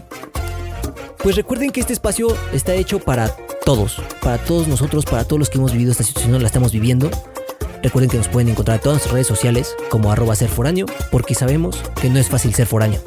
pues 1.18 1.36
recuerden 1.36 1.72
que 1.72 1.82
este 1.82 1.92
espacio 1.92 2.28
está 2.54 2.74
hecho 2.76 3.00
para 3.00 3.36
todos, 3.66 4.02
para 4.22 4.38
todos 4.38 4.70
nosotros, 4.70 5.04
para 5.04 5.26
todos 5.26 5.40
los 5.40 5.50
que 5.50 5.58
hemos 5.58 5.74
vivido 5.74 5.92
esta 5.92 6.04
situación, 6.04 6.42
la 6.42 6.48
estamos 6.48 6.72
viviendo. 6.72 7.12
Recuerden 7.84 8.10
que 8.10 8.18
nos 8.18 8.30
pueden 8.30 8.50
encontrar 8.50 8.78
en 8.78 8.84
todas 8.84 8.96
nuestras 8.96 9.14
redes 9.14 9.28
sociales 9.28 9.76
como 9.90 10.12
arroba 10.12 10.34
ser 10.36 10.50
foráneo, 10.50 10.86
porque 11.12 11.36
sabemos 11.36 11.82
que 12.00 12.10
no 12.10 12.20
es 12.20 12.30
fácil 12.30 12.54
ser 12.54 12.68
foráneo. 12.68 13.02